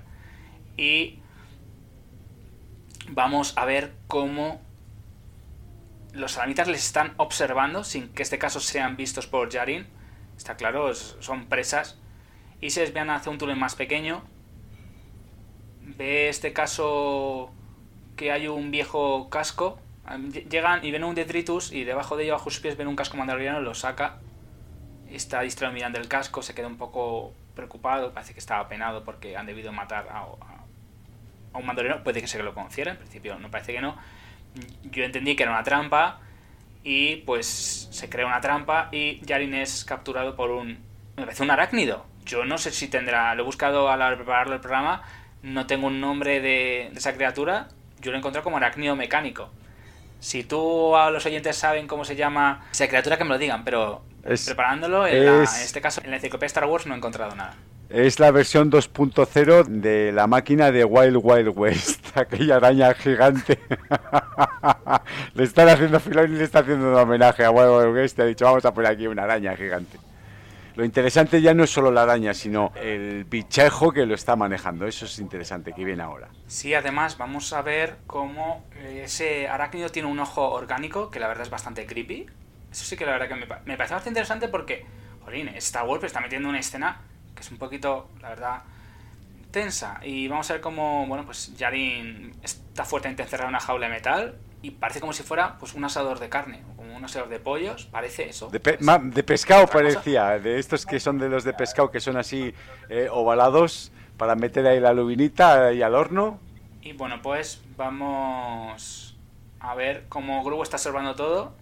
y 0.78 1.20
vamos 3.08 3.54
a 3.58 3.66
ver 3.66 3.94
cómo 4.08 4.62
los 6.14 6.38
alamitas 6.38 6.68
les 6.68 6.86
están 6.86 7.14
observando 7.18 7.84
sin 7.84 8.10
que 8.10 8.24
este 8.24 8.38
caso 8.38 8.60
sean 8.60 8.98
vistos 8.98 9.28
por 9.28 9.50
Yarin 9.50 9.88
está 10.42 10.58
claro 10.58 10.94
son 10.94 11.46
presas. 11.48 11.98
Y 12.60 12.72
se 12.72 12.82
desvían 12.82 13.10
hacia 13.10 13.32
un 13.32 13.38
túnel 13.38 13.56
más 13.56 13.76
pequeño 13.76 14.24
ve 16.02 16.30
este 16.30 16.52
caso 16.52 17.52
que 18.16 18.32
hay 18.32 18.48
un 18.48 18.72
viejo 18.72 19.30
casco. 19.30 19.80
Llegan 20.50 20.84
y 20.84 20.92
ven 20.92 21.04
un 21.04 21.14
detritus 21.14 21.72
y 21.72 21.84
debajo 21.84 22.18
de 22.18 22.24
ello, 22.24 22.34
bajo 22.34 22.50
sus 22.50 22.60
pies, 22.60 22.76
ven 22.76 22.88
un 22.88 22.96
casco 22.96 23.18
mandaloriano, 23.18 23.62
lo 23.62 23.76
saca. 23.76 24.18
Está 25.12 25.42
distraído 25.42 25.74
mirando 25.74 26.00
el 26.00 26.08
casco, 26.08 26.42
se 26.42 26.56
queda 26.56 26.68
un 26.68 26.78
poco 26.78 27.34
preocupado, 27.56 28.14
parece 28.14 28.34
que 28.34 28.40
estaba 28.40 28.68
penado 28.68 29.04
porque 29.04 29.38
han 29.38 29.46
debido 29.46 29.72
matar 29.72 30.08
a, 30.10 30.26
un 31.54 31.66
mandaloriano. 31.66 32.04
Puede 32.04 32.20
que 32.20 32.28
se 32.28 32.42
lo 32.42 32.56
conociera, 32.56 32.92
en 32.92 32.98
principio 32.98 33.38
no 33.38 33.52
parece 33.52 33.74
que 33.74 33.82
no. 33.82 33.96
Yo 34.84 35.04
entendí 35.04 35.36
que 35.36 35.44
era 35.44 35.52
una 35.52 35.64
trampa 35.64 36.20
y 36.84 37.18
pues 37.18 37.90
se 37.92 38.10
crea 38.10 38.26
una 38.26 38.42
trampa 38.42 38.90
y 38.92 39.24
Yarin 39.24 39.54
es 39.54 39.86
capturado 39.86 40.36
por 40.36 40.50
un... 40.50 40.80
Me 41.16 41.26
parece 41.26 41.44
un 41.44 41.52
arácnido. 41.52 42.06
Yo 42.26 42.44
no 42.44 42.58
sé 42.58 42.72
si 42.72 42.88
tendrá... 42.88 43.36
Lo 43.36 43.44
he 43.44 43.46
buscado 43.46 43.92
a 43.92 44.16
prepararlo 44.16 44.56
el 44.56 44.62
programa 44.62 45.04
no 45.44 45.66
tengo 45.66 45.88
un 45.88 46.00
nombre 46.00 46.42
de, 46.42 46.88
esa 46.96 47.14
criatura, 47.14 47.68
yo 48.00 48.12
lo 48.12 48.18
he 48.18 48.20
encontrado 48.20 48.44
como 48.44 48.58
aracnido 48.58 48.96
mecánico. 48.96 49.50
Si 50.20 50.44
tú 50.44 50.96
a 50.96 51.10
los 51.10 51.26
oyentes 51.26 51.56
saben 51.56 51.88
cómo 51.88 52.06
se 52.06 52.16
llama 52.16 52.66
esa 52.72 52.88
criatura, 52.88 53.18
que 53.18 53.24
me 53.24 53.32
lo 53.32 53.38
digan, 53.40 53.64
pero 53.64 54.04
preparándolo, 54.46 55.08
en, 55.08 55.44
este 55.44 55.82
caso, 55.82 56.02
en 56.04 56.12
la 56.12 56.18
enciclopedia 56.18 56.48
Star 56.48 56.66
Wars 56.66 56.86
no 56.86 56.94
he 56.94 56.98
encontrado 56.98 57.36
nada. 57.36 57.56
Es 57.90 58.20
la 58.20 58.32
versión 58.32 58.72
2.0 58.72 59.66
de 59.66 60.14
la 60.14 60.26
máquina 60.26 60.72
de 60.72 60.86
Wild 60.86 61.18
Wild 61.22 61.52
West, 61.56 62.06
aquella 62.16 62.58
araña 62.58 62.94
gigante. 62.94 63.60
le 65.34 65.44
están 65.44 65.68
haciendo 65.68 66.00
filón 66.00 66.34
y 66.34 66.38
le 66.38 66.44
está 66.44 66.60
haciendo 66.60 66.90
un 66.90 66.96
homenaje 66.96 67.44
a 67.44 67.52
Wild 67.52 67.86
Wild 67.86 67.96
West. 67.96 68.16
Te 68.16 68.22
ha 68.22 68.26
dicho, 68.26 68.46
vamos 68.46 68.64
a 68.64 68.74
poner 68.74 68.92
aquí 68.92 69.08
una 69.08 69.24
araña 69.24 69.58
gigante. 69.58 69.98
Lo 70.76 70.86
interesante 70.86 71.42
ya 71.42 71.54
no 71.54 71.64
es 71.64 71.70
solo 71.70 71.92
la 71.92 72.04
araña, 72.04 72.34
sino 72.34 72.72
el 72.76 73.26
bichejo 73.26 73.92
que 73.92 74.06
lo 74.06 74.16
está 74.16 74.36
manejando. 74.36 74.88
Eso 74.88 75.06
es 75.06 75.20
interesante, 75.20 75.74
que 75.74 75.84
viene 75.84 76.04
ahora. 76.04 76.30
Sí, 76.48 76.74
además 76.74 77.18
vamos 77.18 77.52
a 77.54 77.62
ver 77.62 77.98
cómo 78.08 78.66
eh, 78.76 79.02
ese 79.06 79.48
arácnido 79.48 79.90
tiene 79.90 80.08
un 80.08 80.20
ojo 80.20 80.50
orgánico, 80.52 81.12
que 81.12 81.20
la 81.20 81.28
verdad 81.28 81.44
es 81.44 81.50
bastante 81.50 81.86
creepy. 81.86 82.28
Eso 82.72 82.86
sí 82.86 82.96
que 82.96 83.06
la 83.06 83.14
verdad 83.14 83.28
que 83.28 83.36
me, 83.36 83.46
me 83.66 83.78
parece 83.78 83.94
bastante 83.94 84.10
interesante 84.10 84.48
porque, 84.48 84.86
jolín, 85.26 85.50
Star 85.50 85.86
Wars 85.86 86.04
está 86.04 86.22
metiendo 86.22 86.48
una 86.48 86.60
escena 86.60 87.02
que 87.36 87.42
es 87.42 87.52
un 87.52 87.58
poquito, 87.58 88.10
la 88.22 88.30
verdad, 88.30 88.64
tensa. 89.52 90.00
Y 90.04 90.28
vamos 90.28 90.50
a 90.50 90.54
ver 90.54 90.62
cómo, 90.62 91.06
bueno, 91.08 91.26
pues 91.26 91.56
Yarin 91.58 92.34
está 92.44 92.86
fuertemente 92.86 93.24
encerrado 93.24 93.50
en 93.50 93.56
una 93.56 93.60
jaula 93.60 93.88
de 93.88 93.94
metal 93.94 94.36
y 94.62 94.72
parece 94.72 95.00
como 95.00 95.14
si 95.14 95.24
fuera 95.24 95.58
pues 95.58 95.74
un 95.74 95.84
asador 95.84 96.20
de 96.20 96.30
carne, 96.30 96.64
como 96.76 96.96
un 96.96 97.04
asador 97.04 97.30
de 97.30 97.40
pollos, 97.40 97.86
parece 97.86 98.30
eso. 98.30 98.50
De, 98.50 98.60
de 98.60 99.24
pescado 99.24 99.66
parecía, 99.68 100.40
de 100.40 100.60
estos 100.60 100.86
que 100.86 101.00
son 101.00 101.18
de 101.18 101.30
los 101.30 101.44
de 101.44 101.54
pescado 101.54 101.90
que 101.90 102.00
son 102.00 102.18
así 102.18 102.54
eh, 102.90 103.08
ovalados 103.12 103.92
para 104.18 104.36
meter 104.36 104.68
ahí 104.68 104.80
la 104.80 104.94
lubinita 104.94 105.74
y 105.74 105.82
al 105.82 105.96
horno. 105.96 106.40
Y 106.82 106.94
bueno, 106.94 107.22
pues 107.22 107.62
vamos 107.76 109.18
a 109.60 109.76
ver 109.76 110.06
cómo 110.10 110.44
Gru 110.44 110.62
está 110.62 110.78
observando 110.78 111.16
todo. 111.16 111.54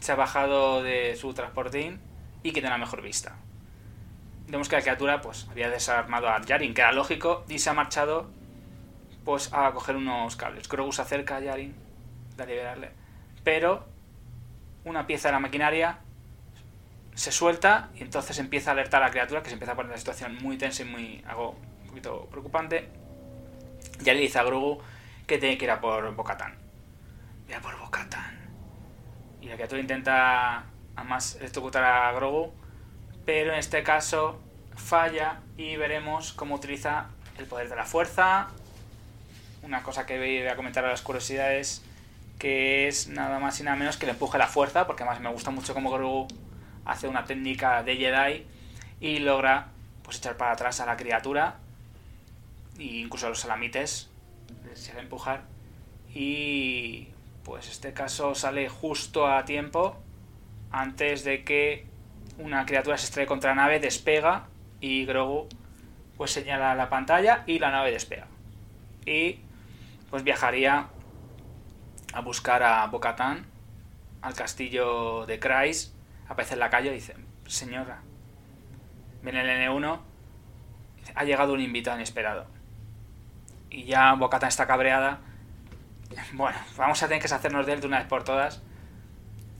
Se 0.00 0.12
ha 0.12 0.14
bajado 0.14 0.82
de 0.82 1.16
su 1.16 1.34
transportín 1.34 2.00
y 2.42 2.52
que 2.52 2.60
tiene 2.60 2.70
la 2.70 2.78
mejor 2.78 3.02
vista. 3.02 3.36
Vemos 4.46 4.70
que 4.70 4.76
la 4.76 4.82
criatura 4.82 5.20
pues 5.20 5.46
había 5.50 5.68
desarmado 5.68 6.28
a 6.30 6.40
Yarin, 6.40 6.72
que 6.72 6.80
era 6.80 6.92
lógico, 6.92 7.44
y 7.48 7.58
se 7.58 7.68
ha 7.68 7.74
marchado 7.74 8.30
pues 9.28 9.52
a 9.52 9.70
coger 9.72 9.94
unos 9.94 10.36
cables. 10.36 10.66
Grogu 10.70 10.90
se 10.90 11.02
acerca 11.02 11.36
a 11.36 11.40
Yarin, 11.40 11.74
a 12.38 12.46
liberarle. 12.46 12.88
Pero 13.44 13.84
una 14.86 15.06
pieza 15.06 15.28
de 15.28 15.32
la 15.32 15.38
maquinaria 15.38 15.98
se 17.14 17.30
suelta 17.30 17.90
y 17.94 18.04
entonces 18.04 18.38
empieza 18.38 18.70
a 18.70 18.72
alertar 18.72 19.02
a 19.02 19.08
la 19.08 19.10
criatura 19.10 19.42
que 19.42 19.50
se 19.50 19.52
empieza 19.52 19.72
a 19.72 19.76
poner 19.76 19.92
la 19.92 19.98
situación 19.98 20.38
muy 20.40 20.56
tensa 20.56 20.80
y 20.80 20.86
muy 20.86 21.22
algo 21.28 21.58
un 21.82 21.88
poquito 21.88 22.26
preocupante. 22.30 22.88
Ya 24.00 24.14
le 24.14 24.20
dice 24.20 24.38
a 24.38 24.44
Grogu 24.44 24.78
que 25.26 25.36
tiene 25.36 25.58
que 25.58 25.66
ir 25.66 25.72
a 25.72 25.78
por 25.82 26.10
Bocatán. 26.14 26.54
Ir 27.50 27.56
a 27.56 27.60
por 27.60 27.78
Bocatán. 27.78 28.48
Y 29.42 29.48
la 29.48 29.56
criatura 29.56 29.82
intenta 29.82 30.64
además 30.96 31.36
electrocutar 31.38 31.84
a 31.84 32.10
Grogu, 32.12 32.54
pero 33.26 33.52
en 33.52 33.58
este 33.58 33.82
caso 33.82 34.40
falla 34.74 35.40
y 35.58 35.76
veremos 35.76 36.32
cómo 36.32 36.54
utiliza 36.54 37.08
el 37.36 37.44
poder 37.44 37.68
de 37.68 37.76
la 37.76 37.84
fuerza 37.84 38.48
una 39.62 39.82
cosa 39.82 40.06
que 40.06 40.18
voy 40.18 40.46
a 40.46 40.56
comentar 40.56 40.84
a 40.84 40.88
las 40.88 41.02
curiosidades, 41.02 41.82
que 42.38 42.88
es 42.88 43.08
nada 43.08 43.38
más 43.38 43.58
y 43.60 43.64
nada 43.64 43.76
menos 43.76 43.96
que 43.96 44.06
le 44.06 44.12
empuje 44.12 44.38
la 44.38 44.46
fuerza, 44.46 44.86
porque 44.86 45.02
además 45.02 45.20
me 45.20 45.30
gusta 45.30 45.50
mucho 45.50 45.74
cómo 45.74 45.90
Grogu 45.90 46.28
hace 46.84 47.08
una 47.08 47.24
técnica 47.24 47.82
de 47.82 47.96
Jedi 47.96 48.46
y 49.00 49.18
logra 49.18 49.68
pues 50.02 50.18
echar 50.18 50.36
para 50.36 50.52
atrás 50.52 50.80
a 50.80 50.86
la 50.86 50.96
criatura 50.96 51.56
e 52.78 52.84
incluso 52.84 53.26
a 53.26 53.28
los 53.28 53.40
salamites 53.40 54.08
se 54.74 54.92
a 54.92 55.00
empujar 55.00 55.42
y 56.14 57.08
pues 57.44 57.68
este 57.68 57.92
caso 57.92 58.34
sale 58.34 58.68
justo 58.68 59.26
a 59.26 59.44
tiempo 59.44 59.96
antes 60.70 61.24
de 61.24 61.44
que 61.44 61.86
una 62.38 62.64
criatura 62.66 62.96
se 62.96 63.06
estrelle 63.06 63.26
contra 63.26 63.50
la 63.50 63.62
nave, 63.62 63.80
despega 63.80 64.46
y 64.80 65.04
Grogu 65.04 65.48
pues 66.16 66.30
señala 66.30 66.74
la 66.74 66.88
pantalla 66.88 67.44
y 67.46 67.58
la 67.58 67.70
nave 67.70 67.92
despega. 67.92 68.26
Y 69.06 69.40
pues 70.10 70.22
viajaría 70.22 70.88
a 72.12 72.20
buscar 72.20 72.62
a 72.62 72.86
Bocatán, 72.86 73.46
al 74.22 74.34
castillo 74.34 75.26
de 75.26 75.38
Kreis, 75.38 75.94
aparece 76.28 76.54
en 76.54 76.60
la 76.60 76.70
calle 76.70 76.90
y 76.90 76.94
dice, 76.94 77.14
señora, 77.46 78.00
viene 79.22 79.40
el 79.40 79.68
N1, 79.68 80.00
ha 81.14 81.24
llegado 81.24 81.52
un 81.52 81.60
invitado 81.60 81.96
inesperado. 81.96 82.46
Y 83.70 83.84
ya 83.84 84.14
Bocatán 84.14 84.48
está 84.48 84.66
cabreada. 84.66 85.20
Bueno, 86.32 86.56
vamos 86.76 87.02
a 87.02 87.06
tener 87.06 87.22
que 87.22 87.32
hacernos 87.32 87.66
de 87.66 87.74
él 87.74 87.80
de 87.80 87.86
una 87.86 87.98
vez 87.98 88.06
por 88.08 88.24
todas. 88.24 88.62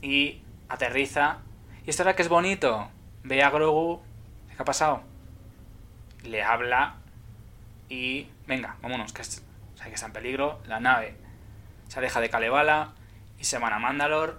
Y 0.01 0.41
aterriza. 0.67 1.37
Y 1.85 1.89
esto 1.89 2.03
era 2.03 2.15
que 2.15 2.23
es 2.23 2.29
bonito. 2.29 2.89
Ve 3.23 3.43
a 3.43 3.49
Grogu. 3.49 4.01
¿Qué 4.55 4.61
ha 4.61 4.65
pasado? 4.65 5.03
Le 6.23 6.41
habla. 6.41 6.95
Y 7.87 8.27
venga, 8.47 8.77
vámonos, 8.81 9.13
que 9.87 9.95
está 9.95 10.07
en 10.07 10.13
peligro, 10.13 10.59
la 10.65 10.79
nave 10.79 11.15
se 11.87 11.99
aleja 11.99 12.19
de 12.19 12.29
Kalevala 12.29 12.93
y 13.39 13.45
se 13.45 13.57
van 13.57 13.73
a 13.73 13.79
Mandalore. 13.79 14.33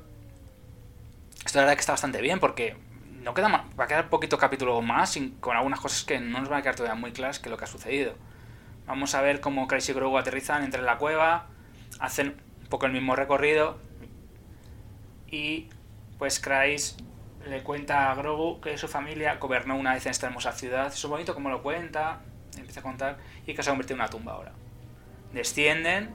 Esto 1.44 1.58
la 1.58 1.64
verdad 1.64 1.74
que 1.74 1.80
está 1.80 1.92
bastante 1.92 2.20
bien 2.20 2.38
porque 2.38 2.76
no 3.22 3.34
queda 3.34 3.48
más, 3.48 3.62
va 3.78 3.84
a 3.84 3.86
quedar 3.86 4.08
poquito 4.08 4.38
capítulo 4.38 4.80
más 4.82 5.18
con 5.40 5.56
algunas 5.56 5.80
cosas 5.80 6.04
que 6.04 6.20
no 6.20 6.40
nos 6.40 6.48
van 6.48 6.60
a 6.60 6.62
quedar 6.62 6.76
todavía 6.76 6.98
muy 6.98 7.12
claras 7.12 7.38
que 7.38 7.50
lo 7.50 7.56
que 7.56 7.64
ha 7.64 7.68
sucedido. 7.68 8.14
Vamos 8.86 9.14
a 9.14 9.22
ver 9.22 9.40
cómo 9.40 9.66
Crazy 9.66 9.92
y 9.92 9.94
Grogu 9.94 10.18
aterrizan 10.18 10.64
entre 10.64 10.82
la 10.82 10.98
cueva, 10.98 11.46
hacen 11.98 12.36
un 12.60 12.66
poco 12.68 12.86
el 12.86 12.92
mismo 12.92 13.16
recorrido 13.16 13.78
y 15.28 15.68
pues 16.18 16.40
Crazy 16.40 16.96
le 17.48 17.62
cuenta 17.62 18.10
a 18.10 18.14
Grogu 18.14 18.60
que 18.60 18.76
su 18.76 18.88
familia 18.88 19.36
gobernó 19.36 19.76
una 19.76 19.94
vez 19.94 20.06
en 20.06 20.10
esta 20.10 20.26
hermosa 20.26 20.52
ciudad. 20.52 20.88
Es 20.88 21.04
bonito 21.04 21.34
como 21.34 21.50
lo 21.50 21.62
cuenta, 21.62 22.20
empieza 22.56 22.80
a 22.80 22.82
contar 22.82 23.18
y 23.46 23.54
que 23.54 23.62
se 23.62 23.70
ha 23.70 23.72
convertido 23.72 23.96
en 23.96 24.02
una 24.02 24.10
tumba 24.10 24.32
ahora 24.32 24.52
descienden 25.32 26.10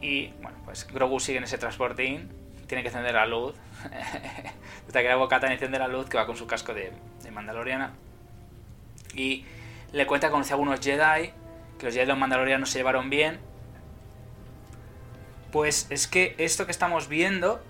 y 0.00 0.28
bueno, 0.42 0.58
pues 0.64 0.86
Grogu 0.86 1.18
sigue 1.20 1.38
en 1.38 1.44
ese 1.44 1.56
transportín, 1.58 2.30
tiene 2.66 2.82
que 2.82 2.88
encender 2.88 3.14
la 3.14 3.26
luz. 3.26 3.54
Hasta 4.86 5.02
que 5.02 5.08
la 5.08 5.16
Bocata 5.16 5.50
enciende 5.52 5.78
la 5.78 5.88
luz 5.88 6.08
que 6.08 6.16
va 6.16 6.26
con 6.26 6.36
su 6.36 6.46
casco 6.46 6.74
de, 6.74 6.92
Mandaloriana. 7.32 7.94
Y 9.14 9.44
le 9.92 10.06
cuenta 10.06 10.28
que 10.28 10.32
conoce 10.32 10.52
a 10.52 10.56
algunos 10.56 10.80
Jedi, 10.80 11.32
que 11.78 11.86
los 11.86 11.94
Jedi 11.94 12.04
y 12.04 12.08
los 12.08 12.18
Mandalorianos 12.18 12.70
se 12.70 12.78
llevaron 12.78 13.10
bien. 13.10 13.40
Pues 15.52 15.86
es 15.90 16.06
que 16.06 16.34
esto 16.38 16.66
que 16.66 16.72
estamos 16.72 17.08
viendo, 17.08 17.64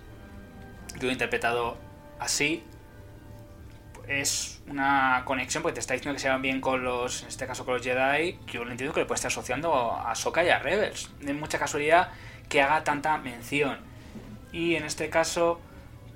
yo 0.98 1.10
he 1.10 1.12
interpretado 1.12 1.76
así, 2.18 2.64
es 4.08 4.62
una 4.68 5.22
conexión 5.24 5.62
porque 5.62 5.74
te 5.74 5.80
está 5.80 5.94
diciendo 5.94 6.14
que 6.14 6.20
se 6.20 6.28
van 6.28 6.42
bien 6.42 6.60
con 6.60 6.84
los, 6.84 7.22
en 7.22 7.28
este 7.28 7.46
caso 7.46 7.64
con 7.64 7.74
los 7.74 7.82
Jedi, 7.82 8.38
yo 8.46 8.64
lo 8.64 8.70
entiendo 8.70 8.94
que 8.94 9.00
le 9.00 9.06
puede 9.06 9.16
estar 9.16 9.30
asociando 9.30 9.92
a 9.92 10.14
Soka 10.14 10.44
y 10.44 10.48
a 10.48 10.58
Rebels. 10.58 11.10
Es 11.20 11.34
mucha 11.34 11.58
casualidad 11.58 12.10
que 12.48 12.62
haga 12.62 12.84
tanta 12.84 13.16
mención. 13.18 13.78
Y 14.52 14.76
en 14.76 14.84
este 14.84 15.10
caso, 15.10 15.60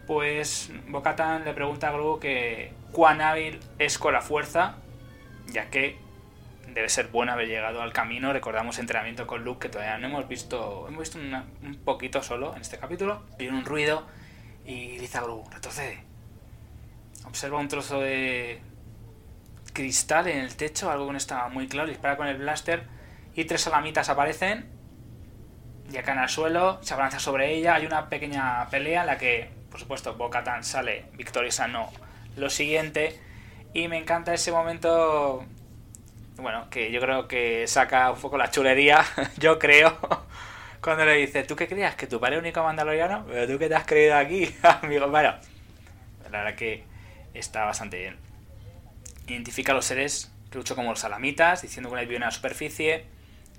pues 0.07 0.71
Bocatan 0.89 1.45
le 1.45 1.53
pregunta 1.55 1.89
a 1.89 1.93
Grogu 1.93 2.21
que 2.21 2.73
cuán 2.93 3.21
hábil 3.21 3.61
es 3.79 3.99
con 3.99 4.13
la 4.13 4.21
fuerza, 4.21 4.77
ya 5.47 5.71
que 5.71 5.99
debe 6.73 6.89
ser 6.89 7.09
bueno 7.09 7.33
haber 7.33 7.49
llegado 7.49 7.83
al 7.83 7.93
camino. 7.93 8.33
Recordamos 8.33 8.79
entrenamiento 8.79 9.27
con 9.27 9.45
Luke 9.45 9.67
que 9.67 9.73
todavía 9.73 9.99
no 9.99 10.07
hemos 10.07 10.29
visto, 10.29 10.87
hemos 10.89 11.01
visto 11.01 11.19
un 11.19 11.81
poquito 11.85 12.23
solo 12.23 12.55
en 12.55 12.61
este 12.61 12.79
capítulo. 12.79 13.25
Viene 13.39 13.59
un 13.59 13.65
ruido 13.65 14.07
y 14.65 14.99
dice 14.99 15.19
a 15.19 15.23
Grogu, 15.23 15.49
retrocede 15.51 16.08
Observa 17.29 17.59
un 17.59 17.69
trozo 17.69 18.01
de 18.01 18.59
cristal 19.75 20.29
en 20.29 20.39
el 20.39 20.57
techo, 20.57 20.91
algo 20.91 21.07
que 21.07 21.13
no 21.13 21.19
estaba 21.19 21.49
muy 21.51 21.69
claro, 21.69 21.89
dispara 21.89 22.17
con 22.17 22.27
el 22.27 22.39
blaster 22.39 22.85
y 23.35 23.45
tres 23.45 23.61
salamitas 23.61 24.09
aparecen, 24.09 24.67
ya 25.91 26.03
caen 26.03 26.19
al 26.19 26.31
suelo, 26.31 26.79
se 26.83 26.95
abalanza 26.95 27.21
sobre 27.21 27.53
ella, 27.55 27.75
hay 27.75 27.85
una 27.85 28.09
pequeña 28.09 28.67
pelea 28.71 29.03
en 29.03 29.07
la 29.07 29.19
que, 29.19 29.51
por 29.71 29.79
supuesto, 29.79 30.15
Bo-Katan 30.15 30.65
sale 30.65 31.05
victoriosa, 31.13 31.69
no 31.69 31.93
lo 32.37 32.49
siguiente, 32.49 33.21
y 33.75 33.89
me 33.89 33.99
encanta 33.99 34.33
ese 34.33 34.51
momento, 34.51 35.45
bueno, 36.39 36.71
que 36.71 36.91
yo 36.91 37.01
creo 37.01 37.29
que 37.29 37.67
saca 37.67 38.11
un 38.11 38.21
poco 38.21 38.39
la 38.39 38.51
chulería, 38.51 39.05
yo 39.37 39.59
creo, 39.59 39.99
cuando 40.81 41.05
le 41.05 41.13
dice, 41.17 41.45
¿tú 41.45 41.57
qué 41.57 41.69
creías? 41.69 41.95
¿Que 41.95 42.07
tu 42.07 42.19
padre 42.19 42.37
es 42.37 42.41
único 42.41 42.65
mandaloriano? 42.65 43.27
¿Pero 43.27 43.53
tú 43.53 43.59
qué 43.59 43.69
te 43.69 43.75
has 43.75 43.85
creído 43.85 44.17
aquí, 44.17 44.49
amigo? 44.83 45.09
Bueno, 45.09 45.35
la 46.25 46.39
verdad 46.39 46.55
que 46.57 46.85
está 47.35 47.65
bastante 47.65 47.99
bien. 47.99 48.17
Identifica 49.27 49.73
a 49.73 49.75
los 49.75 49.85
seres 49.85 50.33
que 50.51 50.59
luchan 50.59 50.77
como 50.77 50.91
los 50.91 51.01
salamitas, 51.01 51.63
diciendo 51.63 51.91
que 51.91 51.97
no 51.97 52.01
hay 52.01 52.17
una 52.17 52.31
superficie, 52.31 53.05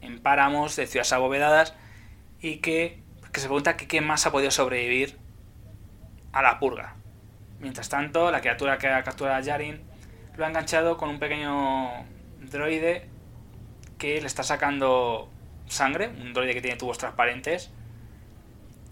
en 0.02 0.20
páramos 0.20 0.76
de 0.76 0.88
ciudades 0.88 1.14
abovedadas, 1.14 1.74
y 2.42 2.58
que, 2.58 3.02
que 3.32 3.40
se 3.40 3.48
pregunta 3.48 3.78
que 3.78 3.88
quién 3.88 4.06
más 4.06 4.26
ha 4.26 4.32
podido 4.32 4.52
sobrevivir 4.52 5.18
a 6.32 6.42
la 6.42 6.60
purga. 6.60 6.96
Mientras 7.60 7.90
tanto, 7.90 8.32
la 8.32 8.40
criatura 8.40 8.78
que 8.78 8.88
ha 8.88 9.04
capturado 9.04 9.36
a 9.36 9.42
Yarin 9.42 9.82
lo 10.38 10.46
ha 10.46 10.48
enganchado 10.48 10.98
con 10.98 11.10
un 11.10 11.20
pequeño 11.20 12.06
droide 12.40 13.10
que 13.98 14.22
le 14.22 14.28
está 14.28 14.44
sacando 14.44 15.30
sangre, 15.68 16.08
un 16.08 16.34
droide 16.34 16.54
que 16.54 16.62
tiene 16.62 16.78
tubos 16.78 16.98
transparentes. 16.98 17.72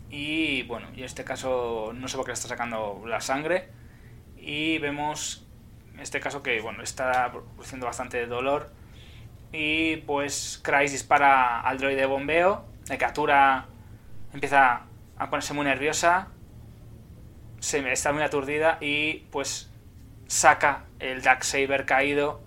Y 0.10 0.64
bueno, 0.64 0.90
y 0.96 1.00
en 1.00 1.06
este 1.06 1.24
caso 1.24 1.94
no 1.94 2.08
sé 2.08 2.18
por 2.18 2.26
qué 2.26 2.32
le 2.32 2.34
está 2.34 2.50
sacando 2.50 3.04
la 3.06 3.22
sangre, 3.22 3.70
y 4.48 4.78
vemos 4.78 5.46
en 5.94 6.00
este 6.00 6.22
caso 6.22 6.42
que 6.42 6.62
bueno 6.62 6.82
está 6.82 7.30
produciendo 7.32 7.86
bastante 7.86 8.26
dolor 8.28 8.72
y 9.52 9.98
pues 9.98 10.62
Christ 10.64 10.94
dispara 10.94 11.60
al 11.60 11.78
droide 11.78 12.02
de 12.02 12.06
bombeo, 12.06 12.66
la 12.88 12.98
captura 12.98 13.66
empieza 14.34 14.84
a 15.18 15.30
ponerse 15.30 15.54
muy 15.54 15.66
nerviosa, 15.66 16.30
se 17.60 17.80
está 17.92 18.14
muy 18.14 18.24
aturdida 18.24 18.78
y 18.80 19.26
pues 19.32 19.70
saca 20.28 20.86
el 21.00 21.22
Dark 21.22 21.44
Saber 21.44 21.86
caído 21.86 22.42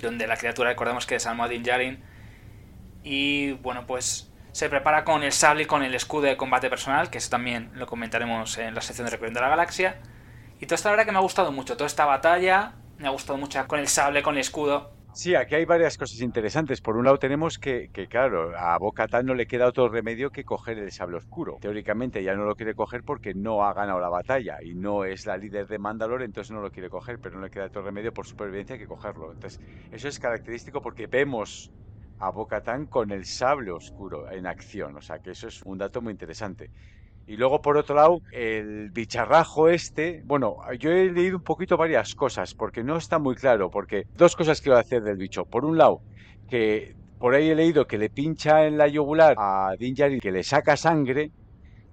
donde 0.00 0.26
la 0.26 0.36
criatura 0.36 0.70
recordemos 0.70 1.06
que 1.06 1.14
desarmó 1.14 1.44
a 1.44 1.48
Din 1.48 1.62
Djarin 1.62 2.02
y 3.04 3.52
bueno 3.52 3.86
pues 3.86 4.32
se 4.50 4.68
prepara 4.68 5.04
con 5.04 5.22
el 5.22 5.32
sable 5.32 5.62
y 5.62 5.66
con 5.66 5.84
el 5.84 5.94
escudo 5.94 6.22
de 6.22 6.36
combate 6.36 6.68
personal 6.68 7.10
que 7.10 7.18
eso 7.18 7.30
también 7.30 7.70
lo 7.74 7.86
comentaremos 7.86 8.58
en 8.58 8.74
la 8.74 8.80
sección 8.80 9.04
de 9.04 9.12
Recorriendo 9.12 9.38
de 9.38 9.44
la 9.44 9.50
Galaxia 9.50 10.00
y 10.64 10.66
toda 10.66 10.76
esta 10.76 10.88
verdad 10.88 11.04
que 11.04 11.12
me 11.12 11.18
ha 11.18 11.20
gustado 11.20 11.52
mucho, 11.52 11.76
toda 11.76 11.86
esta 11.86 12.06
batalla, 12.06 12.72
me 12.96 13.06
ha 13.06 13.10
gustado 13.10 13.38
mucho 13.38 13.60
con 13.66 13.80
el 13.80 13.86
sable, 13.86 14.22
con 14.22 14.34
el 14.34 14.40
escudo. 14.40 14.94
Sí, 15.12 15.34
aquí 15.34 15.56
hay 15.56 15.66
varias 15.66 15.98
cosas 15.98 16.22
interesantes. 16.22 16.80
Por 16.80 16.96
un 16.96 17.04
lado 17.04 17.18
tenemos 17.18 17.58
que, 17.58 17.90
que 17.92 18.06
claro, 18.08 18.58
a 18.58 18.78
Boca 18.78 19.06
no 19.22 19.34
le 19.34 19.46
queda 19.46 19.66
otro 19.66 19.90
remedio 19.90 20.30
que 20.30 20.42
coger 20.44 20.78
el 20.78 20.90
sable 20.90 21.18
oscuro. 21.18 21.58
Teóricamente 21.60 22.22
ya 22.24 22.34
no 22.34 22.46
lo 22.46 22.56
quiere 22.56 22.74
coger 22.74 23.02
porque 23.04 23.34
no 23.34 23.62
ha 23.62 23.74
ganado 23.74 24.00
la 24.00 24.08
batalla 24.08 24.56
y 24.62 24.72
no 24.72 25.04
es 25.04 25.26
la 25.26 25.36
líder 25.36 25.66
de 25.66 25.78
Mandalore, 25.78 26.24
entonces 26.24 26.50
no 26.50 26.62
lo 26.62 26.70
quiere 26.70 26.88
coger, 26.88 27.18
pero 27.18 27.36
no 27.36 27.42
le 27.42 27.50
queda 27.50 27.66
otro 27.66 27.82
remedio 27.82 28.14
por 28.14 28.26
supervivencia 28.26 28.78
que 28.78 28.86
cogerlo. 28.86 29.32
Entonces, 29.32 29.60
eso 29.92 30.08
es 30.08 30.18
característico 30.18 30.80
porque 30.80 31.06
vemos 31.06 31.70
a 32.18 32.30
Boca 32.30 32.62
con 32.88 33.10
el 33.10 33.26
sable 33.26 33.70
oscuro 33.70 34.30
en 34.30 34.46
acción, 34.46 34.96
o 34.96 35.02
sea 35.02 35.18
que 35.18 35.32
eso 35.32 35.46
es 35.46 35.60
un 35.62 35.76
dato 35.76 36.00
muy 36.00 36.12
interesante. 36.12 36.70
Y 37.26 37.36
luego, 37.36 37.62
por 37.62 37.76
otro 37.76 37.94
lado, 37.94 38.20
el 38.32 38.90
bicharrajo 38.90 39.68
este, 39.68 40.22
bueno, 40.24 40.56
yo 40.78 40.90
he 40.90 41.10
leído 41.10 41.38
un 41.38 41.42
poquito 41.42 41.76
varias 41.76 42.14
cosas, 42.14 42.54
porque 42.54 42.84
no 42.84 42.96
está 42.96 43.18
muy 43.18 43.34
claro, 43.34 43.70
porque 43.70 44.04
dos 44.14 44.36
cosas 44.36 44.60
quiero 44.60 44.78
hacer 44.78 45.02
del 45.02 45.16
bicho. 45.16 45.44
Por 45.44 45.64
un 45.64 45.78
lado, 45.78 46.02
que 46.50 46.94
por 47.18 47.34
ahí 47.34 47.48
he 47.48 47.54
leído 47.54 47.86
que 47.86 47.96
le 47.96 48.10
pincha 48.10 48.66
en 48.66 48.76
la 48.76 48.88
yugular 48.88 49.34
a 49.38 49.74
Din 49.78 49.94
que 49.94 50.30
le 50.30 50.42
saca 50.42 50.76
sangre, 50.76 51.30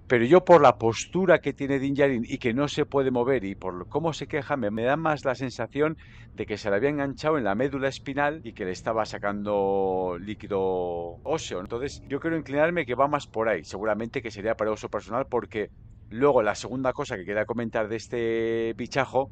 pero 0.06 0.24
yo 0.24 0.44
por 0.44 0.60
la 0.60 0.76
postura 0.76 1.38
que 1.38 1.52
tiene 1.52 1.78
Din 1.78 1.94
y 2.24 2.38
que 2.38 2.52
no 2.52 2.68
se 2.68 2.84
puede 2.84 3.10
mover 3.10 3.44
y 3.44 3.54
por 3.54 3.88
cómo 3.88 4.12
se 4.12 4.26
queja, 4.26 4.56
me, 4.56 4.82
da 4.82 4.96
más 4.96 5.24
la 5.24 5.34
sensación 5.34 5.96
de 6.34 6.46
que 6.46 6.58
se 6.58 6.70
le 6.70 6.76
había 6.76 6.90
enganchado 6.90 7.38
en 7.38 7.44
la 7.44 7.54
médula 7.54 7.88
espinal 7.88 8.40
y 8.44 8.52
que 8.52 8.64
le 8.64 8.72
estaba 8.72 9.04
sacando 9.06 10.18
líquido 10.20 10.60
óseo. 11.22 11.60
Entonces 11.60 12.02
yo 12.08 12.20
quiero 12.20 12.36
inclinarme 12.36 12.84
que 12.84 12.94
va 12.94 13.08
más 13.08 13.26
por 13.26 13.48
ahí. 13.48 13.64
Seguramente 13.64 14.22
que 14.22 14.30
sería 14.30 14.54
para 14.54 14.72
uso 14.72 14.88
personal 14.88 15.26
porque 15.30 15.70
luego 16.10 16.42
la 16.42 16.54
segunda 16.54 16.92
cosa 16.92 17.16
que 17.16 17.24
quería 17.24 17.46
comentar 17.46 17.88
de 17.88 17.96
este 17.96 18.74
bichajo 18.76 19.30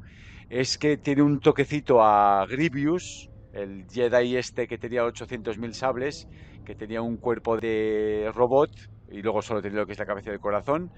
es 0.49 0.77
que 0.77 0.97
tiene 0.97 1.21
un 1.21 1.39
toquecito 1.39 2.03
a 2.03 2.45
Grievous, 2.49 3.29
el 3.53 3.85
Jedi 3.89 4.35
este 4.35 4.67
que 4.67 4.77
tenía 4.77 5.05
800.000 5.05 5.73
sables, 5.73 6.27
que 6.65 6.75
tenía 6.75 7.01
un 7.01 7.17
cuerpo 7.17 7.57
de 7.57 8.31
robot 8.33 8.71
y 9.11 9.21
luego 9.21 9.41
solo 9.41 9.61
tenía 9.61 9.79
lo 9.79 9.85
que 9.85 9.93
es 9.93 9.99
la 9.99 10.05
cabeza 10.05 10.31
del 10.31 10.39
corazón. 10.39 10.91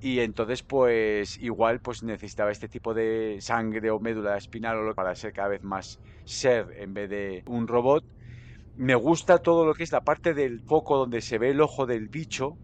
Y 0.00 0.20
entonces, 0.20 0.62
pues 0.62 1.36
igual 1.38 1.80
pues 1.80 2.02
necesitaba 2.02 2.50
este 2.50 2.68
tipo 2.68 2.94
de 2.94 3.38
sangre 3.40 3.90
o 3.90 4.00
médula 4.00 4.36
espinal 4.36 4.94
para 4.94 5.14
ser 5.14 5.32
cada 5.32 5.48
vez 5.48 5.62
más 5.62 6.00
ser 6.24 6.66
en 6.78 6.94
vez 6.94 7.10
de 7.10 7.42
un 7.46 7.68
robot. 7.68 8.02
Me 8.76 8.94
gusta 8.94 9.38
todo 9.38 9.66
lo 9.66 9.74
que 9.74 9.82
es 9.82 9.92
la 9.92 10.00
parte 10.00 10.32
del 10.32 10.60
foco 10.60 10.96
donde 10.96 11.20
se 11.20 11.38
ve 11.38 11.50
el 11.50 11.60
ojo 11.60 11.84
del 11.84 12.08
bicho. 12.08 12.56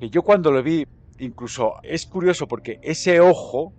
Que 0.00 0.08
yo 0.08 0.22
cuando 0.22 0.50
lo 0.50 0.62
vi, 0.62 0.86
incluso 1.18 1.74
es 1.82 2.06
curioso 2.06 2.46
porque 2.46 2.78
ese 2.82 3.20
ojo, 3.20 3.74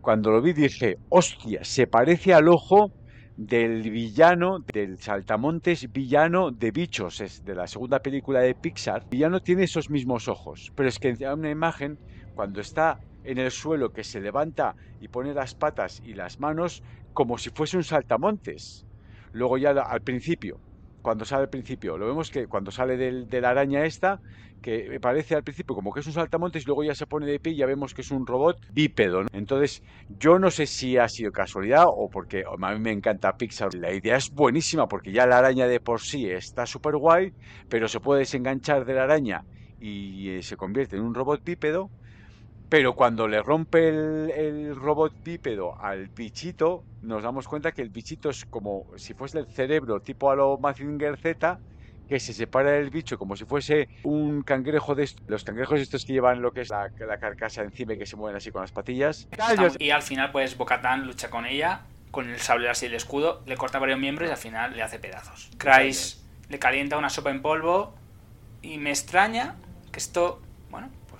cuando 0.00 0.30
lo 0.30 0.40
vi 0.40 0.52
dije, 0.52 0.98
hostia, 1.08 1.64
se 1.64 1.88
parece 1.88 2.34
al 2.34 2.48
ojo 2.48 2.92
del 3.36 3.90
villano, 3.90 4.58
del 4.72 4.98
saltamontes 4.98 5.90
villano 5.90 6.50
de 6.50 6.70
Bichos, 6.70 7.20
es 7.20 7.42
de 7.44 7.54
la 7.54 7.66
segunda 7.66 8.00
película 8.00 8.40
de 8.40 8.54
Pixar. 8.54 9.04
Villano 9.08 9.40
tiene 9.40 9.64
esos 9.64 9.90
mismos 9.90 10.28
ojos, 10.28 10.70
pero 10.74 10.88
es 10.88 10.98
que 10.98 11.08
en 11.08 11.38
una 11.38 11.50
imagen, 11.50 11.98
cuando 12.34 12.60
está 12.60 13.00
en 13.22 13.38
el 13.38 13.50
suelo, 13.50 13.90
que 13.90 14.04
se 14.04 14.20
levanta 14.20 14.76
y 14.98 15.08
pone 15.08 15.32
las 15.34 15.54
patas 15.54 16.00
y 16.02 16.14
las 16.14 16.38
manos 16.40 16.82
como 17.12 17.38
si 17.38 17.50
fuese 17.50 17.76
un 17.76 17.84
saltamontes. 17.84 18.86
Luego 19.32 19.56
ya 19.58 19.70
al 19.70 20.02
principio, 20.02 20.60
cuando 21.02 21.24
sale 21.24 21.42
al 21.42 21.50
principio, 21.50 21.98
lo 21.98 22.06
vemos 22.06 22.30
que 22.30 22.46
cuando 22.46 22.70
sale 22.70 22.96
de 22.96 23.40
la 23.40 23.50
araña 23.50 23.84
esta, 23.84 24.20
que 24.62 24.98
parece 25.00 25.34
al 25.34 25.42
principio 25.42 25.74
como 25.74 25.92
que 25.92 26.00
es 26.00 26.06
un 26.06 26.12
saltamontes 26.12 26.62
y 26.62 26.66
luego 26.66 26.84
ya 26.84 26.94
se 26.94 27.06
pone 27.06 27.26
de 27.26 27.40
pie 27.40 27.52
y 27.52 27.56
ya 27.56 27.66
vemos 27.66 27.92
que 27.92 28.00
es 28.02 28.10
un 28.10 28.26
robot 28.26 28.56
bípedo. 28.72 29.22
Entonces, 29.32 29.82
yo 30.08 30.38
no 30.38 30.50
sé 30.50 30.66
si 30.66 30.96
ha 30.96 31.08
sido 31.08 31.32
casualidad 31.32 31.84
o 31.88 32.08
porque 32.08 32.44
a 32.46 32.72
mí 32.72 32.80
me 32.80 32.92
encanta 32.92 33.36
Pixar. 33.36 33.74
La 33.74 33.92
idea 33.92 34.16
es 34.16 34.30
buenísima 34.30 34.86
porque 34.86 35.12
ya 35.12 35.26
la 35.26 35.38
araña 35.38 35.66
de 35.66 35.80
por 35.80 36.00
sí 36.00 36.30
está 36.30 36.64
súper 36.64 36.96
guay, 36.96 37.32
pero 37.68 37.88
se 37.88 38.00
puede 38.00 38.20
desenganchar 38.20 38.84
de 38.84 38.94
la 38.94 39.02
araña 39.02 39.42
y 39.78 40.30
eh, 40.30 40.42
se 40.42 40.56
convierte 40.56 40.96
en 40.96 41.02
un 41.02 41.14
robot 41.14 41.42
bípedo. 41.44 41.90
Pero 42.72 42.94
cuando 42.94 43.28
le 43.28 43.42
rompe 43.42 43.86
el, 43.86 44.30
el, 44.34 44.74
robot 44.74 45.22
bípedo 45.22 45.78
al 45.78 46.08
bichito, 46.08 46.84
nos 47.02 47.22
damos 47.22 47.46
cuenta 47.46 47.72
que 47.72 47.82
el 47.82 47.90
bichito 47.90 48.30
es 48.30 48.46
como 48.46 48.86
si 48.96 49.12
fuese 49.12 49.40
el 49.40 49.46
cerebro 49.46 50.00
tipo 50.00 50.30
a 50.30 50.36
lo 50.36 50.56
Mazinger 50.56 51.18
Z, 51.18 51.58
que 52.08 52.18
se 52.18 52.32
separa 52.32 52.70
del 52.70 52.88
bicho 52.88 53.18
como 53.18 53.36
si 53.36 53.44
fuese 53.44 53.90
un 54.04 54.40
cangrejo 54.42 54.94
de 54.94 55.04
estos, 55.04 55.22
los 55.28 55.44
cangrejos 55.44 55.80
estos 55.80 56.06
que 56.06 56.14
llevan 56.14 56.40
lo 56.40 56.52
que 56.52 56.62
es 56.62 56.70
la, 56.70 56.88
carcasa 57.20 57.60
encima 57.60 57.92
y 57.92 57.98
que 57.98 58.06
se 58.06 58.16
mueven 58.16 58.38
así 58.38 58.50
con 58.50 58.62
las 58.62 58.72
patillas. 58.72 59.28
Y 59.78 59.90
al 59.90 60.00
final 60.00 60.32
pues 60.32 60.56
Bocatán 60.56 61.06
lucha 61.06 61.28
con 61.28 61.44
ella, 61.44 61.82
con 62.10 62.30
el 62.30 62.40
sable 62.40 62.70
así 62.70 62.86
el 62.86 62.94
escudo, 62.94 63.42
le 63.44 63.58
corta 63.58 63.80
varios 63.80 63.98
miembros 63.98 64.30
y 64.30 64.32
al 64.32 64.38
final 64.38 64.74
le 64.74 64.82
hace 64.82 64.98
pedazos. 64.98 65.50
Kreis 65.58 66.24
le 66.48 66.58
calienta 66.58 66.96
una 66.96 67.10
sopa 67.10 67.30
en 67.32 67.42
polvo 67.42 67.92
y 68.62 68.78
me 68.78 68.88
extraña 68.88 69.56
que 69.92 69.98
esto, 69.98 70.40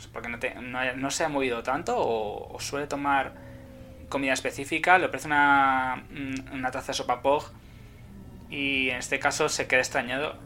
pues 0.02 0.26
porque 0.26 0.56
no, 0.96 1.10
se 1.10 1.24
ha 1.24 1.28
movido 1.28 1.62
tanto 1.62 1.94
o, 1.96 2.58
suele 2.60 2.86
tomar 2.86 3.34
comida 4.08 4.32
específica, 4.32 4.98
le 4.98 5.06
ofrece 5.06 5.26
una, 5.26 6.04
una 6.52 6.70
taza 6.70 6.88
de 6.88 6.94
sopa 6.94 7.22
pog 7.22 7.44
y 8.50 8.90
en 8.90 8.96
este 8.96 9.18
caso 9.18 9.48
se 9.48 9.66
queda 9.66 9.80
extrañado. 9.80 10.38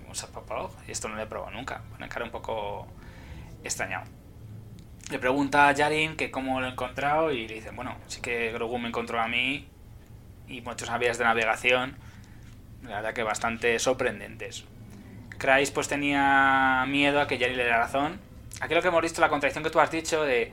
y 0.87 0.91
esto 0.91 1.09
no 1.09 1.17
lo 1.17 1.23
he 1.23 1.27
probado 1.27 1.51
nunca. 1.51 1.83
Pone 1.91 2.09
cara 2.09 2.25
un 2.25 2.31
poco 2.31 2.87
extrañado. 3.65 4.05
Le 5.11 5.19
pregunta 5.19 5.69
a 5.69 5.73
Yarin 5.73 6.17
que 6.17 6.31
cómo 6.31 6.61
lo 6.61 6.67
ha 6.67 6.71
encontrado 6.71 7.33
y 7.33 7.49
le 7.49 7.55
dice, 7.55 7.71
bueno, 7.71 7.97
sí 8.07 8.21
que 8.21 8.53
Grogu 8.53 8.79
me 8.79 8.89
encontró 8.89 9.21
a 9.21 9.27
mí 9.27 9.69
y 10.47 10.61
muchas 10.61 10.97
vías 11.01 11.19
de 11.19 11.25
navegación, 11.25 11.97
la 12.83 12.97
verdad 12.97 13.15
que 13.15 13.23
bastante 13.25 13.79
sorprendentes. 13.79 14.65
Christ 15.39 15.75
pues 15.75 15.89
tenía 15.89 16.85
miedo 16.87 17.21
a 17.21 17.27
que 17.27 17.39
Yarin 17.39 17.57
le 17.57 17.65
diera 17.65 17.79
razón. 17.79 18.21
Aquí 18.61 18.75
lo 18.75 18.83
que 18.83 18.89
hemos 18.89 19.03
visto, 19.03 19.21
la 19.21 19.29
contradicción 19.29 19.65
que 19.65 19.71
tú 19.71 19.81
has 19.81 19.91
dicho 19.91 20.23
de 20.23 20.53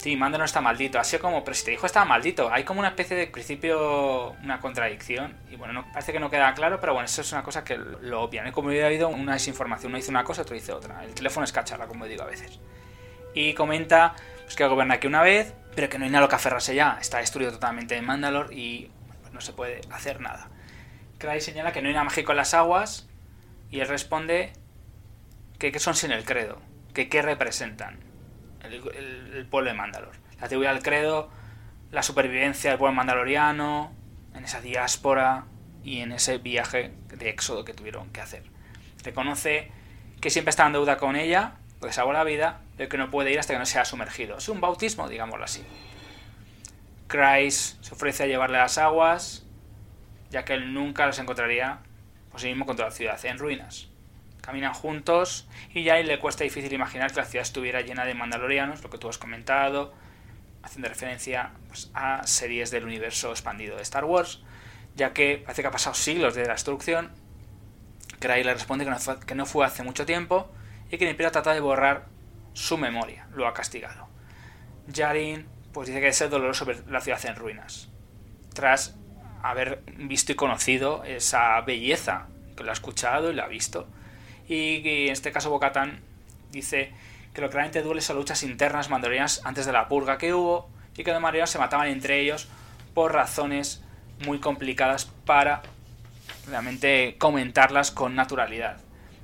Sí, 0.00 0.16
Mando 0.16 0.38
no 0.38 0.46
está 0.46 0.62
maldito. 0.62 0.98
Ha 0.98 1.04
sido 1.04 1.20
como, 1.20 1.44
pero 1.44 1.54
si 1.54 1.62
te 1.62 1.72
dijo 1.72 1.84
estaba 1.84 2.06
maldito. 2.06 2.50
Hay 2.50 2.64
como 2.64 2.80
una 2.80 2.88
especie 2.88 3.14
de 3.14 3.26
principio, 3.26 4.30
una 4.42 4.58
contradicción. 4.58 5.36
Y 5.50 5.56
bueno, 5.56 5.74
no, 5.74 5.92
parece 5.92 6.10
que 6.10 6.18
no 6.18 6.30
queda 6.30 6.54
claro, 6.54 6.80
pero 6.80 6.94
bueno, 6.94 7.04
eso 7.04 7.20
es 7.20 7.30
una 7.32 7.42
cosa 7.42 7.64
que 7.64 7.76
lo 7.76 8.22
obvian. 8.22 8.50
Como 8.50 8.70
hubiera 8.70 8.86
habido 8.86 9.10
una 9.10 9.34
desinformación. 9.34 9.90
Uno 9.90 9.98
dice 9.98 10.10
una 10.10 10.24
cosa, 10.24 10.40
otro 10.40 10.54
dice 10.54 10.72
otra. 10.72 11.04
El 11.04 11.12
teléfono 11.12 11.44
es 11.44 11.52
cacharra, 11.52 11.86
como 11.86 12.06
digo 12.06 12.22
a 12.22 12.26
veces. 12.26 12.60
Y 13.34 13.52
comenta 13.52 14.14
pues, 14.44 14.56
que 14.56 14.66
gobierna 14.66 14.94
aquí 14.94 15.06
una 15.06 15.20
vez, 15.20 15.52
pero 15.74 15.90
que 15.90 15.98
no 15.98 16.06
hay 16.06 16.10
nada 16.10 16.22
lo 16.22 16.30
que 16.30 16.36
aferrarse 16.36 16.74
ya. 16.74 16.96
Está 16.98 17.18
destruido 17.18 17.52
totalmente 17.52 17.94
en 17.94 18.06
Mandalor 18.06 18.54
y 18.54 18.90
no 19.32 19.42
se 19.42 19.52
puede 19.52 19.82
hacer 19.90 20.22
nada. 20.22 20.48
Cray 21.18 21.42
señala 21.42 21.72
que 21.72 21.82
no 21.82 21.88
hay 21.88 21.94
nada 21.94 22.04
mágico 22.04 22.32
en 22.32 22.38
las 22.38 22.54
aguas 22.54 23.06
y 23.70 23.80
él 23.80 23.88
responde 23.88 24.54
que, 25.58 25.72
que 25.72 25.78
son 25.78 25.94
sin 25.94 26.10
el 26.10 26.24
credo, 26.24 26.58
que 26.92 27.08
qué 27.08 27.22
representan 27.22 28.00
el, 28.62 29.46
pueblo 29.46 29.70
de 29.70 29.76
Mandalor. 29.76 30.12
La 30.40 30.48
teoría 30.48 30.72
del 30.72 30.82
credo, 30.82 31.30
la 31.90 32.02
supervivencia 32.02 32.70
del 32.70 32.78
pueblo 32.78 32.94
mandaloriano, 32.94 33.92
en 34.34 34.44
esa 34.44 34.60
diáspora 34.60 35.44
y 35.82 36.00
en 36.00 36.12
ese 36.12 36.38
viaje 36.38 36.92
de 37.08 37.28
éxodo 37.28 37.64
que 37.64 37.74
tuvieron 37.74 38.10
que 38.10 38.20
hacer. 38.20 38.44
Reconoce 39.02 39.70
que 40.20 40.30
siempre 40.30 40.50
está 40.50 40.66
en 40.66 40.72
deuda 40.72 40.98
con 40.98 41.16
ella, 41.16 41.54
porque 41.78 41.92
salvó 41.92 42.12
la 42.12 42.24
vida, 42.24 42.60
de 42.76 42.88
que 42.88 42.96
no 42.96 43.10
puede 43.10 43.32
ir 43.32 43.38
hasta 43.38 43.54
que 43.54 43.58
no 43.58 43.66
sea 43.66 43.84
sumergido. 43.84 44.38
Es 44.38 44.48
un 44.48 44.60
bautismo, 44.60 45.08
digámoslo 45.08 45.44
así. 45.44 45.64
Christ 47.08 47.82
se 47.82 47.94
ofrece 47.94 48.22
a 48.22 48.26
llevarle 48.26 48.58
las 48.58 48.78
aguas, 48.78 49.44
ya 50.30 50.44
que 50.44 50.54
él 50.54 50.72
nunca 50.72 51.06
las 51.06 51.18
encontraría 51.18 51.80
por 52.30 52.40
sí 52.40 52.48
mismo 52.48 52.66
contra 52.66 52.86
la 52.86 52.92
ciudad 52.92 53.18
en 53.24 53.38
ruinas. 53.38 53.89
Caminan 54.40 54.72
juntos 54.72 55.48
y 55.74 55.82
ya 55.82 55.96
le 55.96 56.18
cuesta 56.18 56.44
difícil 56.44 56.72
imaginar 56.72 57.10
que 57.10 57.20
la 57.20 57.26
ciudad 57.26 57.42
estuviera 57.42 57.82
llena 57.82 58.04
de 58.04 58.14
mandalorianos, 58.14 58.82
lo 58.82 58.90
que 58.90 58.98
tú 58.98 59.08
has 59.08 59.18
comentado, 59.18 59.92
haciendo 60.62 60.88
referencia 60.88 61.52
pues, 61.68 61.90
a 61.94 62.26
series 62.26 62.70
del 62.70 62.84
universo 62.84 63.30
expandido 63.30 63.76
de 63.76 63.82
Star 63.82 64.04
Wars, 64.04 64.42
ya 64.96 65.12
que 65.12 65.38
parece 65.38 65.62
que 65.62 65.68
ha 65.68 65.72
pasado 65.72 65.94
siglos 65.94 66.34
de 66.34 66.44
la 66.46 66.52
destrucción. 66.52 67.10
Cray 68.18 68.44
le 68.44 68.52
responde 68.52 68.84
que 69.26 69.34
no, 69.34 69.46
fue, 69.46 69.64
hace 69.64 69.82
mucho 69.82 70.04
tiempo 70.04 70.50
y 70.90 70.98
que 70.98 71.04
el 71.04 71.10
Imperio 71.10 71.32
trata 71.32 71.54
de 71.54 71.60
borrar 71.60 72.06
su 72.52 72.76
memoria, 72.76 73.26
lo 73.32 73.46
ha 73.46 73.54
castigado. 73.54 74.08
Yarin 74.88 75.46
pues 75.72 75.88
dice 75.88 76.00
que 76.00 76.08
es 76.08 76.30
doloroso 76.30 76.64
ver 76.64 76.84
la 76.88 77.00
ciudad 77.00 77.24
en 77.26 77.36
ruinas, 77.36 77.88
tras 78.52 78.96
haber 79.42 79.82
visto 79.96 80.32
y 80.32 80.34
conocido 80.34 81.04
esa 81.04 81.60
belleza, 81.60 82.26
que 82.56 82.64
lo 82.64 82.70
ha 82.70 82.72
escuchado 82.72 83.30
y 83.30 83.34
lo 83.34 83.44
ha 83.44 83.48
visto 83.48 83.88
y, 84.50 85.06
en 85.06 85.12
este 85.12 85.30
caso 85.30 85.48
Bocatán 85.48 86.00
dice 86.50 86.92
que 87.32 87.40
lo 87.40 87.48
que 87.48 87.54
realmente 87.54 87.82
duele 87.82 88.00
son 88.00 88.16
luchas 88.16 88.42
internas 88.42 88.90
mandalorianas 88.90 89.42
antes 89.44 89.64
de 89.64 89.72
la 89.72 89.88
purga 89.88 90.18
que 90.18 90.34
hubo 90.34 90.68
y 90.96 91.04
que 91.04 91.12
de 91.12 91.20
manera 91.20 91.46
se 91.46 91.58
mataban 91.58 91.86
entre 91.88 92.20
ellos 92.20 92.48
por 92.92 93.14
razones 93.14 93.82
muy 94.26 94.40
complicadas 94.40 95.06
para 95.24 95.62
realmente 96.48 97.14
comentarlas 97.18 97.92
con 97.92 98.16
naturalidad 98.16 98.78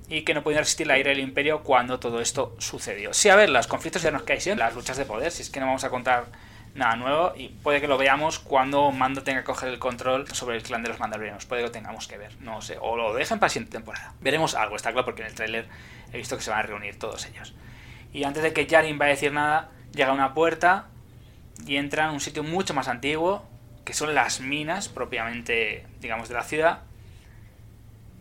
y 0.09 0.23
que 0.23 0.35
no 0.35 0.45
podían 0.45 0.61
resistir 0.61 0.87
la 0.87 0.99
ira 0.99 1.11
del 1.11 1.19
imperio 1.19 1.65
cuando 1.65 1.99
todo 1.99 2.21
esto 2.21 2.55
sucedió. 2.59 3.13
Sí, 3.13 3.29
a 3.29 3.35
ver, 3.35 3.51
los 3.51 3.67
conflictos 3.67 4.03
ya 4.03 4.13
nos 4.13 4.23
caen 4.23 4.59
las 4.61 4.75
luchas 4.77 4.97
de 4.97 5.05
poder, 5.05 5.33
si 5.33 5.43
es 5.43 5.51
que 5.51 5.59
no 5.59 5.67
vamos 5.67 5.83
a 5.83 5.91
contar 5.91 6.27
nada 6.77 6.97
nuevo 6.97 7.33
y 7.37 7.49
puede 7.49 7.81
que 7.81 7.89
lo 7.89 7.99
veamos 7.99 8.39
cuando 8.39 8.91
Mando 8.93 9.23
tenga 9.23 9.41
que 9.41 9.47
coger 9.47 9.71
el 9.71 9.79
control 9.79 10.29
sobre 10.33 10.57
el 10.57 10.63
clan 10.63 10.83
de 10.83 10.91
los 10.91 11.01
mandalorianos. 11.01 11.47
Puede 11.47 11.63
que 11.63 11.67
lo 11.67 11.73
tengamos 11.73 12.07
que 12.07 12.19
ver, 12.19 12.33
no 12.41 12.61
sé, 12.63 12.79
o 12.81 12.97
lo 12.97 13.15
dejen 13.15 13.39
para 13.39 13.47
la 13.47 13.51
siguiente 13.51 13.73
temporada. 13.73 14.15
Veremos 14.21 14.55
algo, 14.55 14.77
está 14.77 14.93
claro, 14.93 15.05
porque 15.05 15.23
en 15.23 15.29
el 15.29 15.35
tráiler 15.35 15.67
he 16.13 16.19
visto 16.19 16.37
que 16.37 16.43
se 16.43 16.51
van 16.51 16.61
a 16.61 16.63
reunir 16.63 16.99
todos 16.99 17.27
ellos. 17.27 17.55
Y 18.13 18.25
antes 18.25 18.43
de 18.43 18.53
que 18.53 18.67
Yarin 18.67 18.99
vaya 18.99 19.13
a 19.13 19.15
decir 19.15 19.33
nada, 19.33 19.71
llega 19.93 20.11
a 20.11 20.15
una 20.15 20.35
puerta 20.35 20.87
y 21.67 21.77
entra 21.77 22.05
en 22.07 22.11
un 22.11 22.21
sitio 22.21 22.43
mucho 22.43 22.75
más 22.75 22.89
antiguo, 22.89 23.47
que 23.85 23.95
son 23.95 24.15
las 24.15 24.41
minas 24.41 24.89
propiamente, 24.89 25.87
digamos, 26.01 26.29
de 26.29 26.35
la 26.35 26.43
ciudad. 26.43 26.81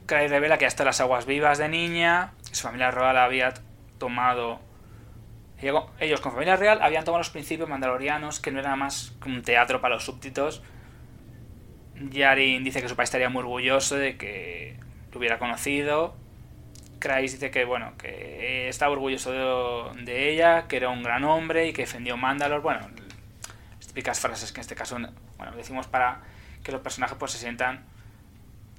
Cray 0.05 0.27
revela 0.27 0.57
que 0.57 0.65
hasta 0.65 0.85
las 0.85 1.01
aguas 1.01 1.25
vivas 1.25 1.57
de 1.57 1.67
niña, 1.67 2.31
su 2.51 2.63
familia 2.63 2.91
royal 2.91 3.17
había 3.17 3.53
tomado 3.97 4.59
ellos 5.99 6.21
con 6.21 6.32
familia 6.32 6.56
real 6.56 6.80
habían 6.82 7.04
tomado 7.06 7.19
los 7.19 7.30
principios 7.30 7.69
mandalorianos, 7.69 8.39
que 8.39 8.51
no 8.51 8.60
era 8.60 8.75
más 8.75 9.13
que 9.21 9.30
un 9.30 9.41
teatro 9.41 9.82
para 9.82 9.95
los 9.95 10.06
súbditos. 10.06 10.62
Yarin 11.95 12.63
dice 12.63 12.82
que 12.82 12.89
su 12.89 12.95
padre 12.95 13.06
estaría 13.06 13.30
muy 13.30 13.39
orgulloso 13.39 13.95
de 13.95 14.17
que 14.17 14.78
lo 15.12 15.19
hubiera 15.19 15.39
conocido. 15.39 16.15
Kreis 16.99 17.34
dice 17.34 17.51
que 17.51 17.65
bueno, 17.65 17.93
que 17.97 18.67
estaba 18.67 18.91
orgulloso 18.91 19.91
de, 19.93 20.30
ella, 20.32 20.67
que 20.67 20.78
era 20.78 20.89
un 20.89 21.04
gran 21.04 21.23
hombre 21.23 21.67
y 21.67 21.73
que 21.73 21.84
defendió 21.84 22.17
Mandalor. 22.17 22.62
Bueno, 22.62 22.82
las 23.78 23.88
típicas 23.88 24.19
frases 24.19 24.51
que 24.51 24.60
en 24.60 24.62
este 24.62 24.75
caso 24.75 24.97
bueno, 25.38 25.56
decimos 25.56 25.88
para 25.88 26.21
que 26.63 26.71
los 26.71 26.82
personajes 26.82 27.17
pues 27.17 27.32
se 27.32 27.38
sientan 27.38 27.86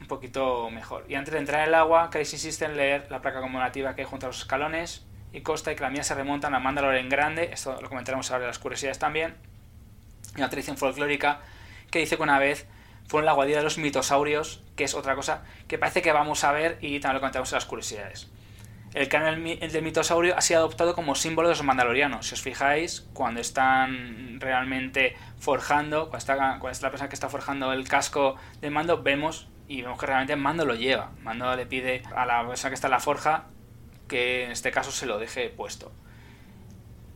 un 0.01 0.07
poquito 0.09 0.71
mejor. 0.71 1.07
Y 1.09 1.15
antes 1.15 1.33
de 1.33 1.41
entrar 1.41 1.63
en 1.63 1.69
el 1.69 1.75
agua, 1.75 2.11
Kreis 2.11 2.33
insiste 2.33 2.65
en 2.65 2.77
leer 2.77 3.07
la 3.11 3.23
placa 3.23 3.41
conmemorativa 3.41 3.95
que 3.95 4.03
hay 4.03 4.07
junto 4.07 4.27
a 4.27 4.29
los 4.29 4.39
escalones 4.39 5.06
y 5.37 5.43
consta 5.43 5.75
que 5.75 5.83
la 5.83 5.91
mía 5.91 6.03
se 6.03 6.15
remontan 6.15 6.55
a 6.55 6.61
Mandalore 6.61 6.99
en 6.99 7.11
grande, 7.11 7.51
esto 7.53 7.79
lo 7.83 7.91
comentaremos 7.91 8.31
ahora 8.31 8.45
en 8.45 8.49
las 8.49 8.59
curiosidades 8.59 8.99
también, 8.99 9.35
y 10.35 10.39
una 10.39 10.49
tradición 10.49 10.79
folclórica 10.79 11.41
que 11.91 11.99
dice 11.99 12.17
que 12.17 12.23
una 12.23 12.39
vez 12.39 12.67
fue 13.07 13.21
en 13.21 13.27
la 13.27 13.33
guadilla 13.33 13.59
de 13.59 13.65
los 13.65 13.77
mitosaurios, 13.77 14.63
que 14.77 14.85
es 14.85 14.95
otra 14.95 15.15
cosa 15.15 15.45
que 15.69 15.77
parece 15.77 16.01
que 16.01 16.11
vamos 16.11 16.43
a 16.43 16.53
ver 16.53 16.79
y 16.81 17.01
también 17.01 17.17
lo 17.17 17.21
comentaremos 17.21 17.53
en 17.53 17.57
las 17.57 17.67
curiosidades. 17.67 18.31
El 18.95 19.09
canal 19.09 19.45
del 19.45 19.83
mitosaurio 19.83 20.35
ha 20.39 20.41
sido 20.41 20.61
adoptado 20.61 20.95
como 20.95 21.15
símbolo 21.15 21.49
de 21.49 21.53
los 21.55 21.63
mandalorianos. 21.63 22.29
Si 22.29 22.33
os 22.33 22.41
fijáis, 22.41 23.07
cuando 23.13 23.43
están 23.43 24.41
realmente 24.41 25.17
forjando, 25.39 26.09
cuando 26.09 26.17
está, 26.17 26.37
cuando 26.37 26.71
está 26.71 26.87
la 26.87 26.91
persona 26.93 27.11
que 27.11 27.15
está 27.15 27.29
forjando 27.29 27.75
el 27.75 27.87
casco 27.87 28.37
de 28.63 28.71
mando, 28.71 29.03
vemos 29.03 29.49
y 29.69 29.83
vemos 29.83 29.99
que 29.99 30.07
realmente 30.07 30.35
Mando 30.37 30.65
lo 30.65 30.75
lleva. 30.75 31.11
Mando 31.23 31.55
le 31.55 31.67
pide 31.67 32.05
a 32.15 32.25
la 32.25 32.47
persona 32.49 32.71
que 32.71 32.75
está 32.77 32.87
en 32.87 32.93
la 32.93 33.01
forja 33.01 33.45
que 34.09 34.45
en 34.45 34.51
este 34.51 34.71
caso 34.71 34.91
se 34.91 35.07
lo 35.07 35.19
deje 35.19 35.49
puesto. 35.49 35.93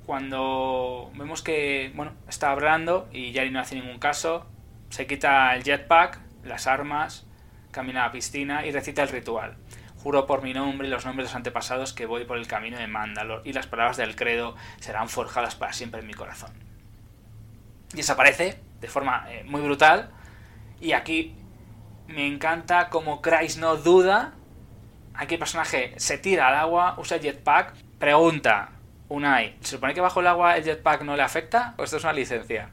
Cuando 0.07 1.11
vemos 1.15 1.43
que 1.43 1.93
bueno, 1.95 2.13
está 2.29 2.51
hablando 2.51 3.09
y 3.13 3.33
Yari 3.33 3.51
no 3.51 3.61
hace 3.61 3.77
ningún 3.77 3.99
caso, 3.99 4.47
se 4.89 5.07
quita 5.07 5.55
el 5.55 5.63
jetpack, 5.63 6.19
las 6.45 6.67
armas, 6.67 7.27
camina 7.71 8.03
a 8.03 8.07
la 8.07 8.13
piscina 8.13 8.67
y 8.67 8.73
recita 8.73 9.03
el 9.03 9.09
ritual. 9.09 9.57
Juro 10.03 10.27
por 10.27 10.43
mi 10.43 10.55
nombre 10.55 10.89
y 10.89 10.91
los 10.91 11.05
nombres 11.05 11.29
de 11.29 11.31
los 11.31 11.37
antepasados 11.37 11.93
que 11.93 12.07
voy 12.07 12.25
por 12.25 12.39
el 12.39 12.47
camino 12.47 12.79
de 12.79 12.87
Mandalor 12.87 13.43
y 13.45 13.53
las 13.53 13.67
palabras 13.67 13.99
del 13.99 14.17
credo 14.17 14.57
serán 14.81 15.09
forjadas 15.09 15.55
para 15.55 15.73
siempre 15.73 16.01
en 16.01 16.07
mi 16.07 16.15
corazón. 16.15 16.51
Y 17.93 17.99
desaparece 17.99 18.59
de 18.81 18.89
forma 18.89 19.27
eh, 19.29 19.45
muy 19.45 19.61
brutal. 19.61 20.11
Y 20.81 20.93
aquí 20.93 21.37
me 22.07 22.27
encanta 22.27 22.89
como 22.89 23.21
Christ 23.21 23.59
no 23.59 23.77
duda 23.77 24.33
Aquí 25.21 25.35
el 25.35 25.39
personaje 25.39 25.93
se 25.99 26.17
tira 26.17 26.49
al 26.49 26.55
agua, 26.55 26.95
usa 26.97 27.19
el 27.19 27.23
jetpack. 27.23 27.75
Pregunta, 27.99 28.71
Unai, 29.11 29.55
¿se 29.61 29.73
supone 29.77 29.93
que 29.93 30.01
bajo 30.01 30.21
el 30.21 30.27
agua 30.27 30.57
el 30.57 30.65
jetpack 30.65 31.03
no 31.03 31.15
le 31.15 31.23
afecta 31.23 31.75
o 31.77 31.85
esto 31.85 31.99
es 31.99 32.05
una 32.05 32.15
licencia? 32.15 32.71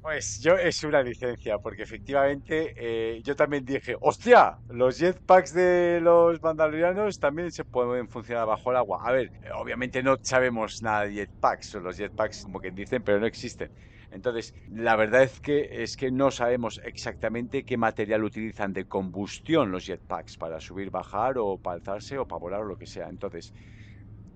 Pues 0.00 0.38
yo 0.40 0.56
es 0.56 0.84
una 0.84 1.02
licencia, 1.02 1.58
porque 1.58 1.82
efectivamente 1.82 2.72
eh, 2.76 3.20
yo 3.24 3.34
también 3.34 3.64
dije, 3.64 3.96
hostia, 4.00 4.58
los 4.68 4.96
jetpacks 4.98 5.52
de 5.52 5.98
los 6.00 6.40
mandalorianos 6.40 7.18
también 7.18 7.50
se 7.50 7.64
pueden 7.64 8.08
funcionar 8.08 8.46
bajo 8.46 8.70
el 8.70 8.76
agua. 8.76 9.00
A 9.02 9.10
ver, 9.10 9.32
obviamente 9.56 10.04
no 10.04 10.18
sabemos 10.22 10.80
nada 10.82 11.06
de 11.06 11.14
jetpacks, 11.14 11.74
los 11.74 11.96
jetpacks 11.96 12.44
como 12.44 12.60
que 12.60 12.70
dicen, 12.70 13.02
pero 13.02 13.18
no 13.18 13.26
existen. 13.26 13.72
Entonces, 14.10 14.54
la 14.66 14.96
verdad 14.96 15.22
es 15.22 15.40
que, 15.40 15.68
es 15.82 15.96
que 15.96 16.10
no 16.10 16.30
sabemos 16.30 16.80
exactamente 16.84 17.64
qué 17.64 17.76
material 17.76 18.24
utilizan 18.24 18.72
de 18.72 18.86
combustión 18.86 19.70
los 19.70 19.86
jetpacks 19.86 20.36
para 20.36 20.60
subir, 20.60 20.90
bajar 20.90 21.34
o 21.38 21.58
para 21.58 21.74
alzarse 21.76 22.18
o 22.18 22.26
para 22.26 22.40
volar 22.40 22.60
o 22.62 22.64
lo 22.64 22.76
que 22.76 22.86
sea. 22.86 23.08
Entonces, 23.08 23.52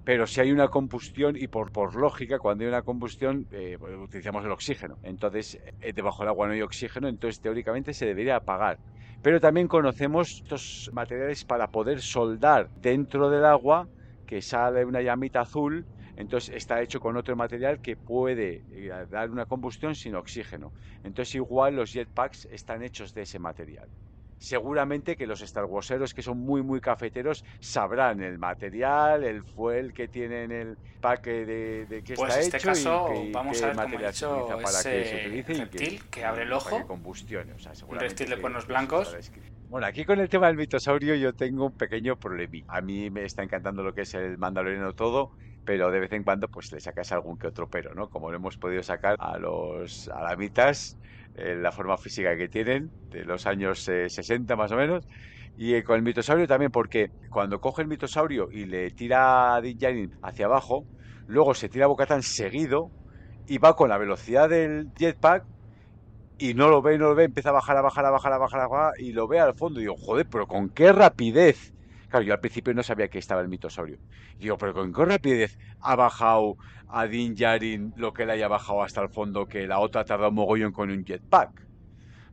pero 0.04 0.26
si 0.26 0.40
hay 0.40 0.52
una 0.52 0.68
combustión 0.68 1.34
y 1.36 1.48
por, 1.48 1.72
por 1.72 1.96
lógica, 1.96 2.38
cuando 2.38 2.64
hay 2.64 2.68
una 2.68 2.82
combustión, 2.82 3.46
eh, 3.50 3.76
pues, 3.78 3.94
utilizamos 3.96 4.44
el 4.44 4.50
oxígeno. 4.50 4.98
Entonces, 5.02 5.58
eh, 5.80 5.92
debajo 5.94 6.22
del 6.22 6.28
agua 6.28 6.46
no 6.46 6.52
hay 6.52 6.60
oxígeno, 6.62 7.08
entonces 7.08 7.40
teóricamente 7.40 7.94
se 7.94 8.06
debería 8.06 8.36
apagar. 8.36 8.80
Pero 9.22 9.40
también 9.40 9.66
conocemos 9.68 10.42
estos 10.42 10.90
materiales 10.92 11.44
para 11.44 11.68
poder 11.68 12.02
soldar 12.02 12.70
dentro 12.74 13.30
del 13.30 13.44
agua 13.46 13.88
que 14.26 14.42
sale 14.42 14.84
una 14.84 15.00
llamita 15.00 15.40
azul 15.40 15.86
entonces 16.16 16.54
está 16.54 16.80
hecho 16.82 17.00
con 17.00 17.16
otro 17.16 17.34
material 17.36 17.80
que 17.80 17.96
puede 17.96 18.62
eh, 18.70 18.90
dar 19.10 19.30
una 19.30 19.46
combustión 19.46 19.94
sin 19.94 20.14
oxígeno. 20.14 20.72
Entonces 21.02 21.34
igual 21.34 21.76
los 21.76 21.92
jetpacks 21.92 22.46
están 22.50 22.82
hechos 22.82 23.12
de 23.14 23.22
ese 23.22 23.38
material. 23.38 23.88
seguramente 24.38 25.16
que 25.16 25.26
los 25.26 25.40
Star 25.40 25.64
Warseros 25.64 26.12
que 26.12 26.20
son 26.22 26.38
muy 26.38 26.62
muy 26.62 26.80
cafeteros 26.80 27.42
sabrán 27.60 28.20
el 28.22 28.38
material, 28.38 29.24
el 29.24 29.42
fuel 29.44 29.92
que 29.94 30.08
tienen 30.08 30.52
el 30.52 30.76
paque 31.00 31.46
de, 31.46 31.86
de 31.86 32.02
que 32.02 32.14
pues 32.14 32.30
está 32.30 32.40
este 32.40 32.56
hecho 32.58 32.68
caso, 32.68 33.08
y 33.14 33.26
qué, 33.26 33.32
vamos 33.32 33.58
qué 33.58 33.64
a 33.64 33.66
ver 33.68 33.76
material 33.76 34.12
se 34.12 34.26
utiliza 34.26 34.56
para 34.58 34.82
que 34.82 35.04
se 35.04 35.16
utilice 35.16 35.54
reptil 35.54 35.82
y 35.82 35.98
que, 35.98 36.10
que 36.10 36.24
abre 36.24 36.42
el 36.42 36.52
ojo, 36.52 36.70
para 36.70 36.82
que 36.82 36.88
combustione, 36.88 37.52
o 37.52 37.58
sea, 37.58 37.72
un 37.86 37.98
reptil 37.98 38.28
de 38.28 38.34
que- 38.36 38.40
cuernos 38.40 38.64
que 38.64 38.72
blancos. 38.72 39.16
Bueno, 39.68 39.86
aquí 39.86 40.04
con 40.04 40.20
el 40.20 40.28
tema 40.28 40.48
del 40.48 40.56
mitosaurio 40.56 41.14
yo 41.14 41.32
tengo 41.32 41.66
un 41.66 41.72
pequeño 41.72 42.16
problema. 42.16 42.64
A 42.68 42.80
mí 42.82 43.08
me 43.10 43.24
está 43.24 43.42
encantando 43.42 43.82
lo 43.82 43.94
que 43.94 44.02
es 44.02 44.14
el 44.14 44.36
mandaloriano 44.36 44.92
todo, 44.92 45.30
pero 45.64 45.90
de 45.90 46.00
vez 46.00 46.12
en 46.12 46.24
cuando 46.24 46.48
pues 46.48 46.70
le 46.72 46.80
sacas 46.80 47.12
algún 47.12 47.38
que 47.38 47.46
otro 47.48 47.68
pero, 47.68 47.94
¿no? 47.94 48.08
Como 48.08 48.30
lo 48.30 48.36
hemos 48.36 48.56
podido 48.58 48.82
sacar 48.82 49.16
a 49.18 49.38
los 49.38 50.08
alamitas, 50.14 50.98
eh, 51.34 51.56
la 51.56 51.72
forma 51.72 51.96
física 51.98 52.36
que 52.36 52.48
tienen, 52.48 52.92
de 53.10 53.24
los 53.24 53.46
años 53.46 53.86
eh, 53.88 54.08
60 54.08 54.56
más 54.56 54.72
o 54.72 54.76
menos, 54.76 55.04
y 55.56 55.74
eh, 55.74 55.84
con 55.84 55.96
el 55.96 56.02
mitosaurio 56.02 56.46
también, 56.46 56.70
porque 56.70 57.08
cuando 57.30 57.60
coge 57.60 57.82
el 57.82 57.88
mitosaurio 57.88 58.48
y 58.50 58.66
le 58.66 58.90
tira 58.90 59.54
a 59.54 59.60
Din 59.60 59.78
Djarin 59.78 60.10
hacia 60.22 60.46
abajo, 60.46 60.86
luego 61.26 61.54
se 61.54 61.68
tira 61.68 61.86
a 61.86 61.88
Bocatán 61.88 62.22
seguido 62.22 62.92
y 63.46 63.58
va 63.58 63.74
con 63.76 63.88
la 63.90 63.98
velocidad 63.98 64.48
del 64.48 64.92
jetpack 64.98 65.44
y 66.38 66.54
no 66.54 66.68
lo 66.68 66.82
ve, 66.82 66.98
no 66.98 67.08
lo 67.10 67.14
ve, 67.14 67.24
empieza 67.24 67.50
a 67.50 67.52
bajar, 67.52 67.76
a 67.76 67.82
bajar, 67.82 68.04
a 68.06 68.10
bajar, 68.10 68.32
a 68.32 68.38
bajar, 68.38 68.60
a 68.60 68.68
bajar 68.68 68.92
y 68.98 69.12
lo 69.12 69.28
ve 69.28 69.40
al 69.40 69.54
fondo. 69.54 69.80
Y 69.80 69.84
digo, 69.84 69.96
joder, 69.98 70.26
pero 70.30 70.46
con 70.46 70.70
qué 70.70 70.92
rapidez. 70.92 71.73
Claro, 72.14 72.26
yo 72.26 72.32
al 72.34 72.40
principio 72.40 72.72
no 72.74 72.82
sabía 72.84 73.08
que 73.08 73.18
estaba 73.18 73.40
el 73.40 73.48
mitosaurio. 73.48 73.98
Digo, 74.38 74.56
pero 74.56 74.72
con 74.72 74.92
qué 74.92 75.04
rapidez 75.04 75.58
ha 75.80 75.96
bajado 75.96 76.56
a 76.86 77.06
Din 77.08 77.34
Djarin 77.34 77.92
lo 77.96 78.12
que 78.12 78.24
le 78.24 78.32
haya 78.34 78.46
bajado 78.46 78.82
hasta 78.84 79.02
el 79.02 79.08
fondo, 79.10 79.46
que 79.48 79.66
la 79.66 79.80
otra 79.80 80.02
ha 80.02 80.04
tardado 80.04 80.28
un 80.30 80.36
mogollón 80.36 80.70
con 80.72 80.90
un 80.90 81.04
jetpack. 81.04 81.50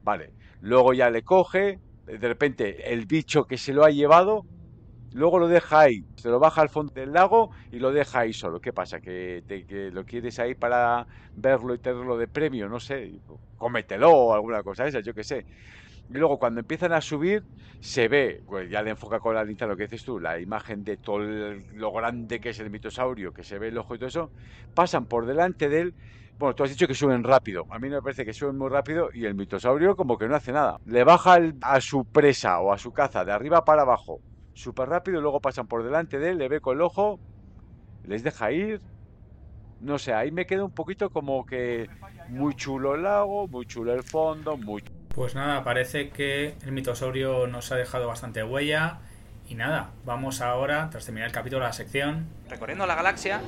Vale, 0.01 0.36
luego 0.61 0.93
ya 0.93 1.09
le 1.11 1.23
coge, 1.23 1.79
de 2.05 2.27
repente 2.29 2.93
el 2.93 3.05
bicho 3.07 3.45
que 3.45 3.57
se 3.57 3.73
lo 3.73 3.86
ha 3.86 3.91
llevado, 3.91 4.47
luego 5.11 5.39
lo 5.39 5.47
deja 5.49 5.82
ahí, 5.82 6.05
se 6.17 6.29
lo 6.29 6.39
baja 6.39 6.61
al 6.61 6.69
fondo 6.69 6.91
del 6.95 7.13
lago 7.13 7.51
y 7.71 7.79
lo 7.79 7.91
deja 7.93 8.21
ahí 8.21 8.34
solo. 8.34 8.59
¿Qué 8.61 8.73
pasa? 8.73 9.01
¿Que, 9.01 9.43
te- 9.47 9.91
lo 9.91 10.05
quieres 10.05 10.39
ahí 10.39 10.55
para 10.55 11.07
verlo 11.36 11.73
y 11.75 11.79
tenerlo 11.79 12.17
de 12.17 12.27
premio? 12.29 12.69
No 12.69 12.79
sé, 12.79 13.21
cómetelo 13.55 14.11
o 14.11 14.34
alguna 14.36 14.63
cosa 14.63 14.88
esa, 14.88 15.01
yo 15.01 15.13
qué 15.13 15.23
sé. 15.25 15.45
Y 16.14 16.18
luego 16.18 16.38
cuando 16.38 16.59
empiezan 16.59 16.91
a 16.91 16.99
subir, 17.01 17.43
se 17.80 18.07
ve, 18.09 18.41
pues 18.45 18.70
ya 18.70 18.82
le 18.82 18.91
enfoca 18.91 19.20
con 19.20 19.34
la 19.34 19.43
linterna 19.45 19.74
lo 19.74 19.78
que 19.78 19.84
dices 19.84 20.03
tú, 20.03 20.20
la 20.20 20.39
imagen 20.39 20.84
de 20.84 20.97
todo 20.97 21.20
lo 21.20 21.91
grande 21.93 22.39
que 22.41 22.49
es 22.49 22.59
el 22.59 22.70
mitosaurio, 22.70 23.32
que 23.32 23.43
se 23.43 23.57
ve 23.57 23.70
el 23.70 23.78
ojo 23.78 23.95
y 23.95 23.97
todo 23.97 24.09
eso, 24.09 24.32
pasan 24.74 25.05
por 25.07 25.26
delante 25.26 25.70
de 25.70 25.80
él. 25.82 25.95
Bueno, 26.38 26.53
tú 26.53 26.64
has 26.64 26.70
dicho 26.72 26.88
que 26.88 26.95
suben 26.95 27.24
rápido. 27.24 27.66
A 27.70 27.80
mí 27.80 27.88
me 27.89 28.01
parece 28.01 28.26
que 28.26 28.34
suben 28.34 28.57
muy 28.57 28.70
rápido 28.70 29.09
y 29.14 29.26
el 29.26 29.36
mitosaurio 29.36 29.95
como 29.95 30.18
que 30.18 30.28
no 30.28 30.36
hace 30.36 30.51
nada. 30.51 30.78
Le 30.84 31.03
baja 31.05 31.39
a 31.62 31.80
su 31.82 32.05
presa 32.05 32.59
o 32.59 32.74
a 32.74 32.78
su 32.78 32.91
caza 32.91 33.24
de 33.24 33.32
arriba 33.32 33.64
para 33.64 33.84
abajo, 33.84 34.20
súper 34.53 34.89
rápido, 34.89 35.22
luego 35.22 35.39
pasan 35.39 35.68
por 35.68 35.84
delante 35.84 36.20
de 36.20 36.32
él, 36.32 36.38
le 36.39 36.49
ve 36.49 36.59
con 36.59 36.76
el 36.76 36.82
ojo, 36.82 37.22
les 38.03 38.24
deja 38.24 38.51
ir. 38.51 38.82
No 39.80 39.97
sé, 39.97 40.14
ahí 40.14 40.32
me 40.32 40.45
queda 40.45 40.64
un 40.64 40.72
poquito 40.72 41.09
como 41.09 41.43
que 41.45 41.88
muy 42.28 42.53
chulo 42.55 42.95
el 42.95 43.03
lago, 43.03 43.47
muy 43.47 43.66
chulo 43.66 43.93
el 43.93 44.03
fondo, 44.03 44.57
muy 44.57 44.82
Pues 45.14 45.36
nada, 45.36 45.64
parece 45.64 46.09
que 46.09 46.55
el 46.64 46.72
mitosaurio 46.72 47.45
nos 47.45 47.72
ha 47.72 47.76
dejado 47.76 48.07
bastante 48.07 48.43
huella. 48.43 48.99
Y 49.47 49.55
nada, 49.55 49.89
vamos 50.05 50.39
ahora, 50.39 50.89
tras 50.89 51.05
terminar 51.05 51.28
el 51.28 51.34
capítulo, 51.34 51.66
a 51.66 51.68
la 51.68 51.74
sección. 51.74 52.28
Recorriendo 52.49 52.88
la 52.88 52.95
galaxia. 52.95 53.41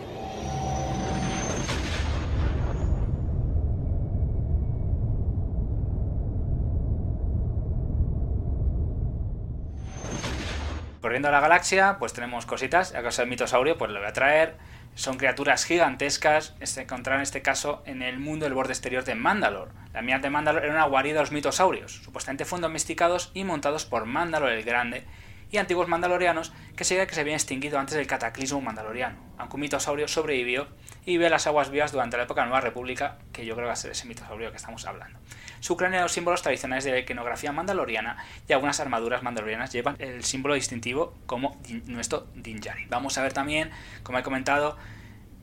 Corriendo 11.01 11.31
la 11.31 11.39
galaxia, 11.39 11.95
pues 11.97 12.11
tenemos 12.11 12.45
cositas. 12.45 12.93
A 12.93 13.01
caso 13.01 13.21
del 13.21 13.29
mitosaurio, 13.29 13.77
pues 13.77 13.89
lo 13.89 13.99
voy 13.99 14.09
a 14.09 14.13
traer. 14.13 14.55
Son 14.95 15.17
criaturas 15.17 15.65
gigantescas, 15.65 16.53
se 16.61 16.81
encontraron 16.81 17.19
en 17.19 17.23
este 17.23 17.41
caso 17.41 17.81
en 17.85 18.03
el 18.03 18.19
mundo 18.19 18.45
del 18.45 18.53
borde 18.53 18.73
exterior 18.73 19.03
de 19.03 19.15
Mandalor. 19.15 19.71
La 19.91 20.03
mina 20.03 20.19
de 20.19 20.29
Mandalor 20.29 20.63
era 20.63 20.73
una 20.73 20.85
guarida 20.85 21.15
de 21.15 21.21
los 21.21 21.31
mitosaurios. 21.31 22.01
Supuestamente 22.03 22.45
fueron 22.45 22.61
domesticados 22.61 23.31
y 23.33 23.43
montados 23.43 23.85
por 23.85 24.05
Mandalor 24.05 24.51
el 24.51 24.63
Grande 24.63 25.03
y 25.51 25.57
antiguos 25.57 25.87
mandalorianos 25.87 26.51
que 26.75 26.83
se 26.83 27.05
que 27.05 27.13
se 27.13 27.21
habían 27.21 27.35
extinguido 27.35 27.79
antes 27.79 27.95
del 27.95 28.07
cataclismo 28.07 28.59
mandaloriano. 28.61 29.17
Aunque 29.37 29.55
un 29.55 29.61
mitosaurio 29.61 30.07
sobrevivió 30.07 30.67
y 31.05 31.15
en 31.15 31.29
las 31.29 31.47
aguas 31.47 31.69
vivas 31.69 31.91
durante 31.91 32.17
la 32.17 32.23
época 32.23 32.41
de 32.41 32.45
la 32.45 32.49
Nueva 32.49 32.61
República, 32.61 33.17
que 33.31 33.45
yo 33.45 33.55
creo 33.55 33.65
que 33.65 33.67
va 33.67 33.73
a 33.73 33.77
ser 33.77 33.91
ese 33.91 34.07
mitosaurio 34.07 34.51
que 34.51 34.57
estamos 34.57 34.85
hablando. 34.85 35.19
Su 35.59 35.77
cráneo 35.77 36.01
los 36.01 36.11
símbolos 36.11 36.41
tradicionales 36.41 36.83
de 36.83 36.91
la 36.91 36.99
iconografía 36.99 37.51
mandaloriana 37.51 38.17
y 38.47 38.53
algunas 38.53 38.79
armaduras 38.79 39.23
mandalorianas 39.23 39.71
llevan 39.71 39.95
el 39.99 40.23
símbolo 40.23 40.55
distintivo 40.55 41.13
como 41.25 41.57
nuestro 41.85 42.27
Din 42.35 42.59
Djarin. 42.59 42.89
Vamos 42.89 43.17
a 43.17 43.23
ver 43.23 43.33
también, 43.33 43.71
como 44.03 44.19
he 44.19 44.23
comentado, 44.23 44.77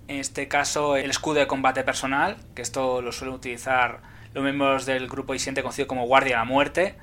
en 0.08 0.16
este 0.16 0.48
caso 0.48 0.96
el 0.96 1.10
escudo 1.10 1.40
de 1.40 1.46
combate 1.46 1.84
personal, 1.84 2.36
que 2.54 2.62
esto 2.62 3.00
lo 3.02 3.12
suelen 3.12 3.34
utilizar 3.34 4.00
los 4.34 4.44
miembros 4.44 4.86
del 4.86 5.08
grupo 5.08 5.32
disidente 5.32 5.62
conocido 5.62 5.88
como 5.88 6.06
Guardia 6.06 6.36
de 6.36 6.38
la 6.38 6.44
Muerte, 6.44 6.94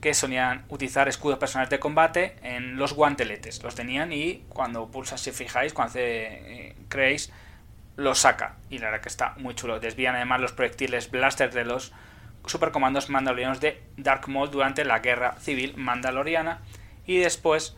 que 0.00 0.14
solían 0.14 0.64
utilizar 0.68 1.08
escudos 1.08 1.38
personales 1.38 1.70
de 1.70 1.78
combate 1.78 2.36
en 2.42 2.76
los 2.76 2.94
guanteletes. 2.94 3.62
Los 3.62 3.74
tenían 3.74 4.12
y 4.12 4.44
cuando 4.48 4.90
pulsas, 4.90 5.20
si 5.20 5.30
fijáis, 5.30 5.72
cuando 5.74 5.90
hace, 5.90 6.00
eh, 6.02 6.76
creéis, 6.88 7.30
los 8.00 8.20
saca. 8.20 8.56
Y 8.70 8.78
la 8.78 8.86
verdad 8.86 9.02
que 9.02 9.08
está 9.08 9.34
muy 9.36 9.54
chulo. 9.54 9.78
Desvían 9.78 10.16
además 10.16 10.40
los 10.40 10.52
proyectiles 10.52 11.10
blaster 11.10 11.52
de 11.52 11.64
los 11.64 11.92
supercomandos 12.46 13.10
mandalorianos 13.10 13.60
de 13.60 13.82
Dark 13.96 14.28
Maul 14.28 14.50
durante 14.50 14.84
la 14.84 15.00
guerra 15.00 15.34
civil 15.34 15.76
mandaloriana. 15.76 16.60
Y 17.06 17.18
después 17.18 17.76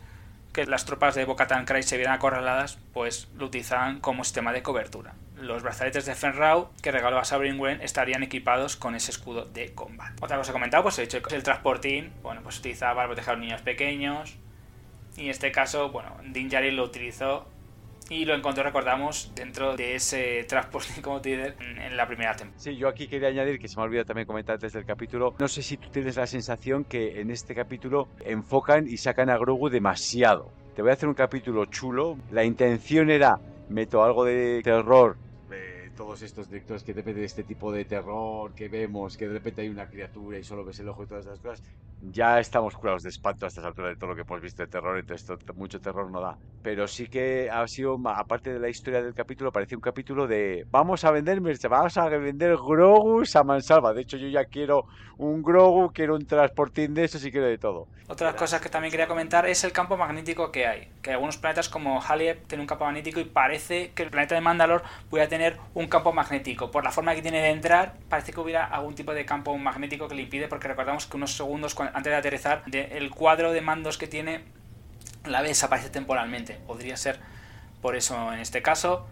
que 0.53 0.65
las 0.65 0.85
tropas 0.85 1.15
de 1.15 1.25
Bo-Katan 1.25 1.65
Kryze 1.65 1.89
se 1.89 1.97
vieran 1.97 2.15
acorraladas, 2.15 2.77
pues 2.93 3.27
lo 3.35 3.47
utilizaban 3.47 3.99
como 3.99 4.23
sistema 4.23 4.53
de 4.53 4.61
cobertura. 4.61 5.13
Los 5.35 5.63
brazaletes 5.63 6.05
de 6.05 6.15
Fenrau 6.15 6.69
que 6.81 6.91
regaló 6.91 7.17
a 7.17 7.25
Sabrin 7.25 7.59
Wren 7.59 7.81
estarían 7.81 8.23
equipados 8.23 8.77
con 8.77 8.95
ese 8.95 9.11
escudo 9.11 9.45
de 9.45 9.73
combate. 9.73 10.13
Otra 10.21 10.37
cosa 10.37 10.53
comentado, 10.53 10.83
pues 10.83 10.97
he 10.99 11.01
dicho 11.01 11.19
el 11.31 11.43
transportín, 11.43 12.13
bueno, 12.21 12.41
pues 12.43 12.55
se 12.55 12.61
utilizaba 12.61 12.95
para 12.95 13.07
proteger 13.07 13.31
a 13.31 13.33
los 13.33 13.41
niños 13.41 13.61
pequeños. 13.61 14.37
Y 15.17 15.23
en 15.23 15.29
este 15.31 15.51
caso, 15.51 15.89
bueno, 15.89 16.15
Din 16.23 16.49
Djarin 16.49 16.75
lo 16.75 16.83
utilizó 16.83 17.49
y 18.09 18.25
lo 18.25 18.35
encontró, 18.35 18.63
recordamos, 18.63 19.31
dentro 19.35 19.75
de 19.75 19.95
ese 19.95 20.43
transportín, 20.47 20.95
como 21.01 21.21
en, 21.23 21.97
la 21.97 22.07
primera 22.07 22.35
temporada. 22.35 22.61
Sí, 22.63 22.75
yo 22.75 22.87
aquí 22.87 23.07
quería 23.07 23.29
añadir 23.29 23.59
que 23.59 23.67
se 23.67 23.79
me 23.79 23.99
ha 23.99 24.05
también 24.05 24.27
comentar 24.27 24.55
antes 24.55 24.73
del 24.73 24.85
capítulo. 24.85 25.35
No 25.39 25.47
sé 25.47 25.61
si 25.61 25.77
tú 25.77 25.89
tienes 25.89 26.17
la 26.17 26.27
sensación 26.27 26.83
que 26.83 27.21
en 27.21 27.31
este 27.31 27.55
capítulo 27.55 28.07
enfocan 28.25 28.87
y 28.87 28.97
sacan 28.97 29.29
a 29.29 29.37
Grogu 29.37 29.69
demasiado. 29.69 30.51
Te 30.75 30.81
voy 30.81 30.91
a 30.91 30.93
hacer 30.93 31.07
un 31.07 31.15
capítulo 31.15 31.65
chulo. 31.65 32.17
La 32.31 32.43
intención 32.43 33.09
era 33.09 33.39
meto 33.69 34.03
algo 34.03 34.25
de 34.25 34.61
terror. 34.63 35.17
Todos 36.03 36.21
estos 36.21 36.49
directores 36.49 36.83
que 36.83 36.93
dependen 36.93 37.21
de 37.21 37.25
este 37.25 37.43
tipo 37.43 37.71
de 37.71 37.85
terror 37.85 38.53
que 38.53 38.67
vemos, 38.67 39.15
que 39.15 39.25
de 39.25 39.35
repente 39.35 39.61
hay 39.61 39.69
una 39.69 39.87
criatura 39.87 40.37
y 40.37 40.43
solo 40.43 40.65
ves 40.65 40.77
el 40.79 40.89
ojo 40.89 41.03
y 41.03 41.07
todas 41.07 41.25
esas 41.25 41.39
cosas, 41.39 41.63
ya 42.11 42.39
estamos 42.39 42.75
curados 42.75 43.03
de 43.03 43.09
espanto 43.09 43.45
a 43.45 43.47
estas 43.47 43.63
alturas 43.63 43.91
de 43.91 43.95
todo 43.95 44.09
lo 44.09 44.15
que 44.15 44.23
hemos 44.23 44.41
visto 44.41 44.61
de 44.61 44.67
terror, 44.67 44.99
entonces 44.99 45.29
esto, 45.29 45.53
mucho 45.53 45.79
terror 45.79 46.11
no 46.11 46.19
da. 46.19 46.37
Pero 46.61 46.87
sí 46.89 47.07
que 47.07 47.49
ha 47.49 47.65
sido, 47.69 47.97
aparte 48.05 48.51
de 48.51 48.59
la 48.59 48.67
historia 48.67 49.01
del 49.01 49.13
capítulo, 49.13 49.53
parecía 49.53 49.77
un 49.77 49.81
capítulo 49.81 50.27
de 50.27 50.67
vamos 50.69 51.05
a 51.05 51.11
vender 51.11 51.39
merch, 51.39 51.65
vamos 51.69 51.97
a 51.97 52.09
vender 52.09 52.57
Grogus 52.57 53.37
a 53.37 53.43
mansalva. 53.43 53.93
De 53.93 54.01
hecho, 54.01 54.17
yo 54.17 54.27
ya 54.27 54.43
quiero 54.43 54.85
un 55.17 55.41
Grogu, 55.41 55.91
quiero 55.93 56.15
un 56.15 56.25
transportín 56.25 56.93
de 56.93 57.05
esos 57.05 57.23
y 57.25 57.31
quiero 57.31 57.47
de 57.47 57.57
todo. 57.57 57.87
Otra 58.07 58.35
cosas 58.35 58.59
que 58.59 58.69
también 58.69 58.91
quería 58.91 59.07
comentar 59.07 59.45
es 59.45 59.63
el 59.63 59.71
campo 59.71 59.95
magnético 59.95 60.51
que 60.51 60.67
hay. 60.67 60.89
Que 61.01 61.11
algunos 61.11 61.37
planetas 61.37 61.69
como 61.69 62.01
Halieb 62.01 62.45
tienen 62.47 62.61
un 62.61 62.67
campo 62.67 62.85
magnético 62.85 63.19
y 63.19 63.25
parece 63.25 63.91
que 63.91 64.03
el 64.03 64.09
planeta 64.09 64.35
de 64.35 64.41
Mandalor 64.41 64.83
pueda 65.09 65.27
tener 65.27 65.57
un 65.73 65.87
campo 65.93 66.11
magnético. 66.11 66.71
Por 66.71 66.83
la 66.83 66.91
forma 66.91 67.13
que 67.13 67.21
tiene 67.21 67.39
de 67.39 67.49
entrar, 67.49 67.93
parece 68.09 68.33
que 68.33 68.39
hubiera 68.39 68.65
algún 68.65 68.95
tipo 68.95 69.13
de 69.13 69.25
campo 69.25 69.55
magnético 69.57 70.07
que 70.07 70.15
le 70.15 70.23
impide, 70.23 70.47
porque 70.47 70.67
recordamos 70.67 71.05
que 71.05 71.17
unos 71.17 71.35
segundos 71.37 71.75
antes 71.79 72.11
de 72.11 72.15
aterrizar, 72.15 72.63
el 72.71 73.11
cuadro 73.11 73.51
de 73.51 73.61
mandos 73.61 73.99
que 73.99 74.07
tiene, 74.07 74.43
la 75.23 75.33
nave 75.33 75.49
desaparece 75.49 75.91
temporalmente. 75.91 76.55
Podría 76.65 76.97
ser 76.97 77.19
por 77.79 77.95
eso 77.95 78.33
en 78.33 78.39
este 78.39 78.63
caso. 78.63 79.07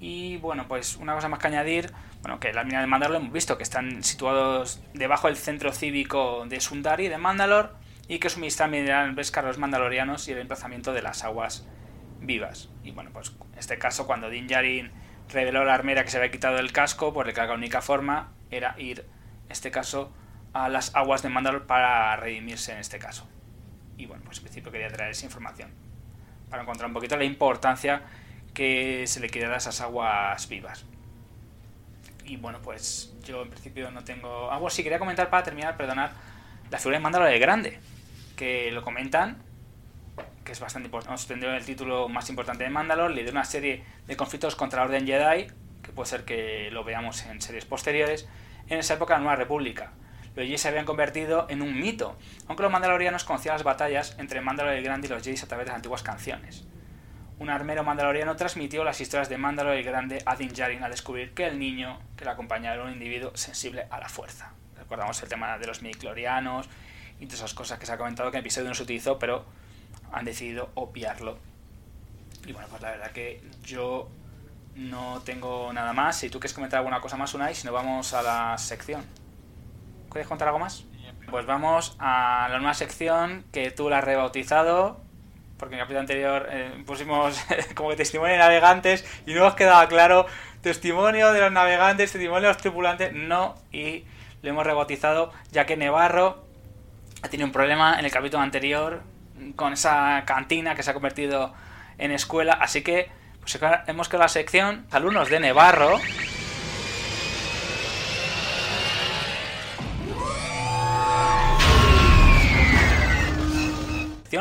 Y 0.00 0.38
bueno, 0.38 0.66
pues 0.66 0.96
una 0.96 1.14
cosa 1.14 1.28
más 1.28 1.38
que 1.38 1.46
añadir, 1.46 1.92
bueno, 2.22 2.40
que 2.40 2.52
la 2.52 2.64
mina 2.64 2.80
de 2.80 2.88
Mandalor 2.88 3.12
lo 3.12 3.20
hemos 3.20 3.32
visto, 3.32 3.56
que 3.56 3.62
están 3.62 4.02
situados 4.02 4.80
debajo 4.94 5.28
del 5.28 5.36
centro 5.36 5.72
cívico 5.72 6.46
de 6.48 6.60
Sundari, 6.60 7.06
de 7.06 7.18
Mandalor, 7.18 7.76
y 8.08 8.18
que 8.18 8.28
suministran 8.28 8.72
mineral 8.72 9.14
pesca 9.14 9.40
a 9.40 9.44
los 9.44 9.58
mandalorianos 9.58 10.26
y 10.26 10.32
el 10.32 10.38
emplazamiento 10.38 10.92
de 10.92 11.02
las 11.02 11.22
aguas 11.22 11.66
vivas. 12.20 12.70
Y 12.82 12.90
bueno, 12.90 13.10
pues 13.12 13.32
en 13.52 13.58
este 13.58 13.78
caso, 13.78 14.06
cuando 14.06 14.30
Din 14.30 14.48
Djarin 14.48 14.90
reveló 15.28 15.64
la 15.64 15.74
armera 15.74 16.04
que 16.04 16.10
se 16.10 16.16
había 16.16 16.30
quitado 16.30 16.58
el 16.58 16.72
casco, 16.72 17.12
pues 17.12 17.36
la 17.36 17.52
única 17.52 17.82
forma 17.82 18.32
era 18.50 18.74
ir, 18.78 19.00
en 19.46 19.52
este 19.52 19.70
caso, 19.70 20.12
a 20.52 20.68
las 20.68 20.94
aguas 20.94 21.22
de 21.22 21.28
Mandalor 21.28 21.66
para 21.66 22.16
redimirse 22.16 22.72
en 22.72 22.78
este 22.78 22.98
caso. 22.98 23.28
Y 23.96 24.06
bueno, 24.06 24.22
pues 24.24 24.38
en 24.38 24.44
principio 24.44 24.72
quería 24.72 24.88
traer 24.88 25.10
esa 25.10 25.26
información 25.26 25.70
para 26.48 26.62
encontrar 26.62 26.88
un 26.88 26.94
poquito 26.94 27.16
la 27.16 27.24
importancia 27.24 28.02
que 28.54 29.06
se 29.06 29.20
le 29.20 29.28
quiere 29.28 29.46
dar 29.48 29.56
a 29.56 29.58
esas 29.58 29.80
aguas 29.80 30.48
vivas. 30.48 30.84
Y 32.24 32.36
bueno, 32.36 32.60
pues 32.62 33.14
yo 33.24 33.42
en 33.42 33.50
principio 33.50 33.90
no 33.90 34.04
tengo... 34.04 34.50
Ah, 34.50 34.58
bueno, 34.58 34.70
sí, 34.70 34.82
quería 34.82 34.98
comentar 34.98 35.30
para 35.30 35.42
terminar, 35.42 35.76
perdonar, 35.76 36.12
la 36.70 36.78
figura 36.78 36.98
de 36.98 37.02
Mandalor 37.02 37.28
el 37.28 37.40
Grande. 37.40 37.80
que 38.36 38.70
lo 38.70 38.82
comentan, 38.82 39.42
que 40.48 40.52
es 40.52 40.60
bastante 40.60 40.86
importante. 40.86 41.22
Tenido 41.26 41.54
el 41.54 41.62
título 41.62 42.08
más 42.08 42.30
importante 42.30 42.64
de 42.64 42.70
Mandalore, 42.70 43.14
lideró 43.14 43.32
una 43.32 43.44
serie 43.44 43.84
de 44.06 44.16
conflictos 44.16 44.56
contra 44.56 44.80
la 44.80 44.86
Orden 44.86 45.06
Jedi, 45.06 45.46
que 45.82 45.92
puede 45.92 46.08
ser 46.08 46.24
que 46.24 46.70
lo 46.72 46.84
veamos 46.84 47.22
en 47.26 47.42
series 47.42 47.66
posteriores, 47.66 48.26
en 48.66 48.78
esa 48.78 48.94
época 48.94 49.12
de 49.12 49.18
la 49.18 49.24
Nueva 49.24 49.36
República. 49.36 49.92
Los 50.34 50.46
Jedi 50.46 50.56
se 50.56 50.68
habían 50.68 50.86
convertido 50.86 51.46
en 51.50 51.60
un 51.60 51.78
mito, 51.78 52.16
aunque 52.46 52.62
los 52.62 52.72
mandalorianos 52.72 53.24
conocían 53.24 53.56
las 53.56 53.62
batallas 53.62 54.16
entre 54.18 54.40
Mandalore 54.40 54.78
el 54.78 54.84
Grande 54.84 55.06
y 55.06 55.10
los 55.10 55.22
Jedi 55.22 55.38
a 55.38 55.46
través 55.46 55.66
de 55.66 55.72
las 55.72 55.76
antiguas 55.76 56.02
canciones. 56.02 56.66
Un 57.38 57.50
armero 57.50 57.84
mandaloriano 57.84 58.34
transmitió 58.34 58.84
las 58.84 59.02
historias 59.02 59.28
de 59.28 59.36
Mandalore 59.36 59.80
el 59.80 59.84
Grande 59.84 60.22
a 60.24 60.34
Din 60.34 60.48
Djarin 60.48 60.82
a 60.82 60.88
descubrir 60.88 61.34
que 61.34 61.46
el 61.46 61.58
niño 61.58 62.00
que 62.16 62.24
le 62.24 62.30
acompañaba 62.30 62.76
era 62.76 62.84
un 62.84 62.92
individuo 62.92 63.32
sensible 63.36 63.86
a 63.90 64.00
la 64.00 64.08
fuerza. 64.08 64.54
Recordamos 64.78 65.22
el 65.22 65.28
tema 65.28 65.58
de 65.58 65.66
los 65.66 65.82
midichlorianos 65.82 66.70
y 67.20 67.26
todas 67.26 67.40
esas 67.40 67.52
cosas 67.52 67.78
que 67.78 67.84
se 67.84 67.92
ha 67.92 67.98
comentado 67.98 68.30
que 68.30 68.38
en 68.38 68.40
el 68.40 68.46
episodio 68.46 68.68
no 68.68 68.74
se 68.74 68.84
utilizó, 68.84 69.18
pero 69.18 69.44
han 70.12 70.24
decidido 70.24 70.70
obviarlo. 70.74 71.38
Y 72.46 72.52
bueno, 72.52 72.68
pues 72.70 72.82
la 72.82 72.90
verdad 72.90 73.10
que 73.10 73.42
yo 73.62 74.08
no 74.74 75.20
tengo 75.24 75.72
nada 75.72 75.92
más. 75.92 76.16
Si 76.16 76.30
tú 76.30 76.40
quieres 76.40 76.54
comentar 76.54 76.78
alguna 76.78 77.00
cosa 77.00 77.16
más, 77.16 77.34
Unai, 77.34 77.54
si 77.54 77.66
no 77.66 77.72
vamos 77.72 78.14
a 78.14 78.22
la 78.22 78.58
sección. 78.58 79.04
¿Quieres 80.10 80.28
contar 80.28 80.48
algo 80.48 80.58
más? 80.58 80.84
Pues 81.30 81.44
vamos 81.44 81.96
a 81.98 82.48
la 82.50 82.58
nueva 82.58 82.74
sección 82.74 83.44
que 83.52 83.70
tú 83.70 83.90
la 83.90 83.98
has 83.98 84.04
rebautizado 84.04 85.08
porque 85.58 85.74
en 85.74 85.80
el 85.80 85.84
capítulo 85.84 86.00
anterior 86.00 86.48
eh, 86.50 86.82
pusimos 86.86 87.38
como 87.74 87.90
que 87.90 87.96
testimonio 87.96 88.32
de 88.34 88.38
navegantes 88.38 89.04
y 89.26 89.34
no 89.34 89.40
nos 89.40 89.54
quedaba 89.54 89.86
claro 89.88 90.26
testimonio 90.62 91.32
de 91.32 91.40
los 91.40 91.52
navegantes, 91.52 92.12
testimonio 92.12 92.42
de 92.42 92.48
los 92.48 92.56
tripulantes, 92.58 93.12
no, 93.12 93.54
y 93.72 94.04
lo 94.42 94.50
hemos 94.50 94.64
rebautizado 94.64 95.32
ya 95.50 95.66
que 95.66 95.76
Nevarro 95.76 96.44
ha 97.22 97.28
tenido 97.28 97.46
un 97.46 97.52
problema 97.52 97.98
en 97.98 98.04
el 98.04 98.10
capítulo 98.10 98.42
anterior 98.42 99.02
con 99.56 99.72
esa 99.72 100.24
cantina 100.26 100.74
que 100.74 100.82
se 100.82 100.90
ha 100.90 100.94
convertido 100.94 101.54
en 101.98 102.12
escuela, 102.12 102.52
así 102.54 102.82
que 102.82 103.10
pues, 103.40 103.58
hemos 103.86 104.08
creado 104.08 104.24
la 104.24 104.28
sección 104.28 104.86
alumnos 104.90 105.30
de 105.30 105.40
Nevarro 105.40 105.98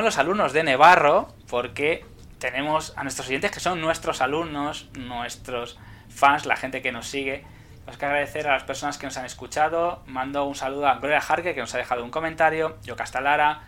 los 0.08 0.18
alumnos 0.18 0.54
de 0.54 0.64
Nevarro, 0.64 1.28
porque 1.50 2.06
tenemos 2.40 2.94
a 2.96 3.04
nuestros 3.04 3.28
oyentes 3.28 3.52
que 3.52 3.60
son 3.60 3.82
nuestros 3.82 4.22
alumnos, 4.22 4.90
nuestros 4.94 5.78
fans, 6.10 6.46
la 6.46 6.56
gente 6.56 6.82
que 6.82 6.92
nos 6.92 7.08
sigue. 7.08 7.44
Tenemos 7.80 7.98
que 7.98 8.06
agradecer 8.06 8.48
a 8.48 8.54
las 8.54 8.64
personas 8.64 8.98
que 8.98 9.06
nos 9.06 9.18
han 9.18 9.26
escuchado. 9.26 10.04
Mando 10.06 10.46
un 10.46 10.56
saludo 10.56 10.88
a 10.88 10.96
Gloria 10.96 11.22
Jarque, 11.22 11.54
que 11.56 11.62
nos 11.62 11.74
ha 11.74 11.78
dejado 11.78 12.04
un 12.04 12.12
comentario, 12.12 12.78
Yo 12.84 12.96
Castalara, 12.96 13.64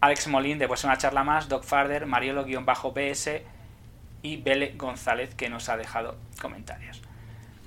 Alex 0.00 0.28
Molín, 0.28 0.58
de 0.58 0.68
Pues 0.68 0.84
una 0.84 0.98
charla 0.98 1.24
más, 1.24 1.48
Doc 1.48 1.64
Farder, 1.64 2.06
Mariolo-PS 2.06 3.30
y 4.22 4.36
Bele 4.38 4.74
González, 4.76 5.34
que 5.34 5.48
nos 5.48 5.68
ha 5.68 5.76
dejado 5.76 6.16
comentarios. 6.40 7.02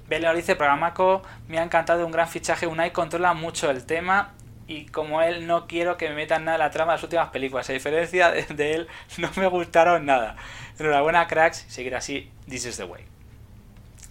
Bele 0.08 0.34
dice, 0.36 0.56
programaco, 0.56 1.22
me 1.48 1.60
ha 1.60 1.64
encantado 1.64 2.06
un 2.06 2.12
gran 2.12 2.28
fichaje, 2.28 2.68
Unai 2.68 2.92
controla 2.92 3.34
mucho 3.34 3.70
el 3.70 3.86
tema 3.86 4.34
y 4.70 4.86
como 4.86 5.22
él 5.24 5.48
no 5.48 5.66
quiero 5.66 5.98
que 5.98 6.10
me 6.10 6.16
metan 6.16 6.46
nada 6.46 6.58
en 6.58 6.60
la 6.60 6.70
trama 6.70 6.92
de 6.92 6.98
las 6.98 7.04
últimas 7.04 7.30
películas. 7.30 7.70
A 7.70 7.74
diferencia 7.74 8.32
de, 8.32 8.74
él, 8.74 8.88
no 9.18 9.30
me 9.36 9.48
gustaron 9.48 10.06
nada. 10.06 10.36
Enhorabuena, 10.78 11.28
cracks. 11.28 11.66
Seguir 11.68 11.96
así, 11.96 12.32
this 12.48 12.66
is 12.66 12.78
the 12.78 12.84
way. 12.84 13.09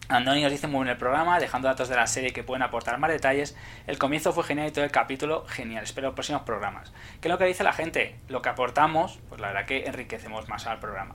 Andoni 0.09 0.43
nos 0.43 0.51
dice 0.51 0.67
muy 0.67 0.85
bien 0.85 0.93
el 0.93 0.97
programa, 0.97 1.39
dejando 1.39 1.69
datos 1.69 1.89
de 1.89 1.97
la 1.97 2.07
serie 2.07 2.33
que 2.33 2.43
pueden 2.43 2.63
aportar 2.63 2.99
más 2.99 3.11
detalles. 3.11 3.57
El 3.87 3.99
comienzo 3.99 4.33
fue 4.33 4.45
genial 4.45 4.69
y 4.69 4.71
todo 4.71 4.85
el 4.85 4.91
capítulo 4.91 5.45
genial. 5.47 5.85
Espero 5.85 6.09
los 6.09 6.15
próximos 6.15 6.43
programas. 6.43 6.93
¿Qué 7.21 7.29
es 7.29 7.33
lo 7.33 7.39
que 7.39 7.45
dice 7.45 7.63
la 7.63 7.75
gente? 7.75 8.19
Lo 8.29 8.41
que 8.41 8.49
aportamos, 8.49 9.19
pues 9.29 9.41
la 9.41 9.49
verdad 9.49 9.67
que 9.67 9.85
enriquecemos 9.85 10.49
más 10.49 10.67
al 10.67 10.79
programa. 10.81 11.15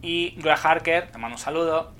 Y 0.00 0.36
Gloria 0.36 0.54
Harker, 0.62 1.10
te 1.10 1.18
mando 1.18 1.36
un 1.36 1.40
saludo. 1.40 1.92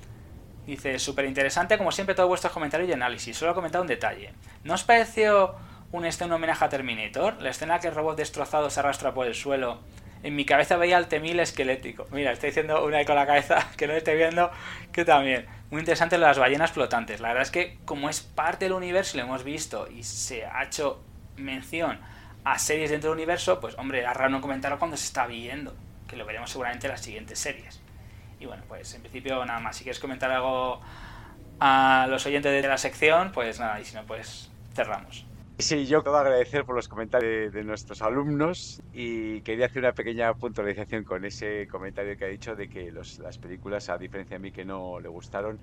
Dice, 0.67 0.99
súper 0.99 1.25
interesante, 1.25 1.79
como 1.79 1.91
siempre, 1.91 2.15
todos 2.15 2.29
vuestros 2.29 2.53
comentarios 2.53 2.89
y 2.89 2.93
análisis. 2.93 3.37
Solo 3.37 3.53
he 3.53 3.55
comentado 3.55 3.83
un 3.83 3.89
detalle. 3.89 4.33
¿No 4.63 4.75
os 4.75 4.85
pareció 4.85 5.57
un, 5.93 6.05
este, 6.05 6.25
un 6.25 6.33
homenaje 6.33 6.65
a 6.65 6.69
Terminator. 6.69 7.41
La 7.41 7.51
escena 7.51 7.79
que 7.79 7.89
el 7.89 7.95
robot 7.95 8.17
destrozado 8.17 8.71
se 8.71 8.81
arrastra 8.81 9.15
por 9.15 9.27
el 9.27 9.35
suelo. 9.35 9.81
En 10.23 10.35
mi 10.35 10.45
cabeza 10.45 10.77
veía 10.77 10.97
al 10.97 11.09
temil 11.09 11.39
esquelético. 11.41 12.07
Mira, 12.11 12.33
estoy 12.33 12.51
diciendo 12.51 12.85
una 12.85 13.05
con 13.05 13.17
la 13.17 13.27
cabeza 13.27 13.69
que 13.77 13.87
no 13.87 13.95
estoy 13.95 14.17
viendo, 14.17 14.51
que 14.93 15.05
también. 15.05 15.47
Muy 15.71 15.81
interesante 15.81 16.17
las 16.17 16.39
ballenas 16.39 16.71
flotantes. 16.71 17.21
La 17.21 17.29
verdad 17.29 17.43
es 17.43 17.51
que 17.51 17.79
como 17.85 18.09
es 18.09 18.21
parte 18.21 18.67
del 18.67 18.73
universo 18.73 19.17
y 19.17 19.21
lo 19.21 19.27
hemos 19.27 19.43
visto 19.43 19.89
y 19.91 20.05
se 20.05 20.47
ha 20.47 20.63
hecho 20.63 21.03
mención 21.37 21.99
a 22.45 22.59
series 22.59 22.91
dentro 22.91 23.11
del 23.11 23.17
universo, 23.17 23.59
pues 23.61 23.77
hombre, 23.77 24.05
es 24.05 24.15
raro 24.15 24.31
no 24.31 24.41
comentarlo 24.41 24.79
cuando 24.79 24.97
se 24.97 25.07
está 25.07 25.27
viendo, 25.27 25.75
que 26.07 26.17
lo 26.17 26.25
veremos 26.25 26.51
seguramente 26.51 26.87
en 26.87 26.93
las 26.93 27.01
siguientes 27.01 27.41
series. 27.41 27.81
Y 28.39 28.47
bueno, 28.47 28.63
pues 28.69 28.95
en 28.95 29.01
principio 29.01 29.45
nada 29.45 29.59
más. 29.59 29.77
Si 29.77 29.83
quieres 29.83 29.99
comentar 29.99 30.31
algo 30.31 30.81
a 31.59 32.07
los 32.09 32.25
oyentes 32.27 32.53
de 32.63 32.69
la 32.69 32.79
sección, 32.79 33.33
pues 33.33 33.59
nada, 33.59 33.81
y 33.81 33.85
si 33.85 33.97
no, 33.97 34.05
pues 34.05 34.51
cerramos. 34.73 35.26
Sí, 35.59 35.87
yo 35.87 36.03
quiero 36.03 36.19
agradecer 36.19 36.67
por 36.67 36.75
los 36.77 36.87
comentarios 36.87 37.51
de, 37.51 37.65
nuestros 37.65 38.03
alumnos 38.03 38.83
y 38.93 39.41
quería 39.41 39.67
hacer 39.67 39.81
una 39.81 39.95
pequeña 39.95 40.35
puntualización 40.35 41.03
con 41.03 41.25
ese 41.25 41.67
comentario 41.71 42.15
que 42.15 42.27
ha 42.27 42.29
dicho 42.29 42.55
de 42.55 42.69
que 42.69 42.93
las 42.93 43.39
películas, 43.39 43.89
a 43.89 43.97
diferencia 43.97 44.35
de 44.35 44.41
mí 44.41 44.53
que 44.53 44.67
no 44.67 45.01
le 45.01 45.09
gustaron, 45.09 45.59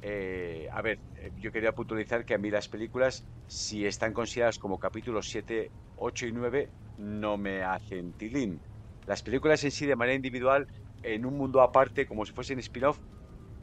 eh, 0.00 0.68
a 0.72 0.82
ver, 0.82 1.00
eh, 1.14 1.32
yo 1.36 1.52
quería 1.52 1.72
puntualizar 1.72 2.24
que 2.24 2.34
a 2.34 2.38
mí 2.38 2.50
las 2.50 2.68
películas, 2.68 3.26
si 3.46 3.86
están 3.86 4.12
consideradas 4.12 4.58
como 4.58 4.78
capítulos 4.78 5.28
7, 5.28 5.72
8 5.94 6.26
y 6.26 6.32
9, 6.32 6.72
no 6.96 7.38
me 7.38 7.62
hacen 7.62 8.14
tilín. 8.14 8.60
Las 9.06 9.22
películas 9.22 9.62
en 9.64 9.70
sí, 9.70 9.86
de 9.86 9.96
manera 9.96 10.16
individual, 10.16 10.66
en 11.02 11.24
un 11.24 11.36
mundo 11.36 11.62
aparte, 11.62 12.06
como 12.06 12.26
si 12.26 12.32
fuesen 12.32 12.58
spin-off, 12.58 12.98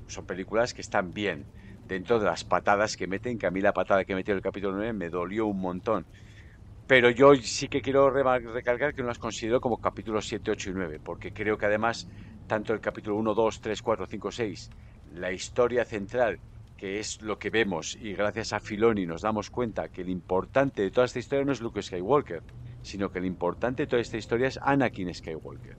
son 0.07 0.25
películas 0.25 0.73
que 0.73 0.81
están 0.81 1.13
bien 1.13 1.47
dentro 1.87 2.19
de 2.19 2.25
las 2.25 2.43
patadas 2.43 2.97
que 2.97 3.07
meten, 3.07 3.37
que 3.37 3.47
a 3.47 3.51
mí 3.51 3.61
la 3.61 3.73
patada 3.73 4.05
que 4.05 4.15
metió 4.15 4.33
el 4.33 4.41
capítulo 4.41 4.75
9 4.75 4.93
me 4.93 5.09
dolió 5.09 5.45
un 5.45 5.59
montón. 5.59 6.05
Pero 6.87 7.09
yo 7.09 7.33
sí 7.35 7.67
que 7.67 7.81
quiero 7.81 8.09
recalcar 8.09 8.93
que 8.93 9.01
no 9.01 9.07
las 9.07 9.17
considero 9.17 9.59
como 9.59 9.77
capítulos 9.77 10.27
7, 10.27 10.51
8 10.51 10.69
y 10.69 10.73
9, 10.73 10.99
porque 11.03 11.31
creo 11.31 11.57
que 11.57 11.65
además 11.65 12.07
tanto 12.47 12.73
el 12.73 12.79
capítulo 12.79 13.15
1, 13.17 13.33
2, 13.33 13.61
3, 13.61 13.81
4, 13.81 14.05
5, 14.05 14.31
6, 14.31 14.69
la 15.15 15.31
historia 15.31 15.83
central, 15.83 16.39
que 16.77 16.99
es 16.99 17.21
lo 17.21 17.39
que 17.39 17.49
vemos, 17.49 17.97
y 17.99 18.13
gracias 18.13 18.53
a 18.53 18.59
Filoni 18.59 19.05
nos 19.05 19.21
damos 19.21 19.49
cuenta 19.49 19.87
que 19.87 20.01
el 20.01 20.09
importante 20.09 20.83
de 20.83 20.91
toda 20.91 21.05
esta 21.05 21.19
historia 21.19 21.45
no 21.45 21.53
es 21.53 21.61
Luke 21.61 21.81
Skywalker, 21.81 22.43
sino 22.83 23.09
que 23.09 23.17
el 23.17 23.25
importante 23.25 23.83
de 23.83 23.87
toda 23.87 24.01
esta 24.01 24.17
historia 24.17 24.47
es 24.47 24.59
Anakin 24.61 25.11
Skywalker 25.11 25.77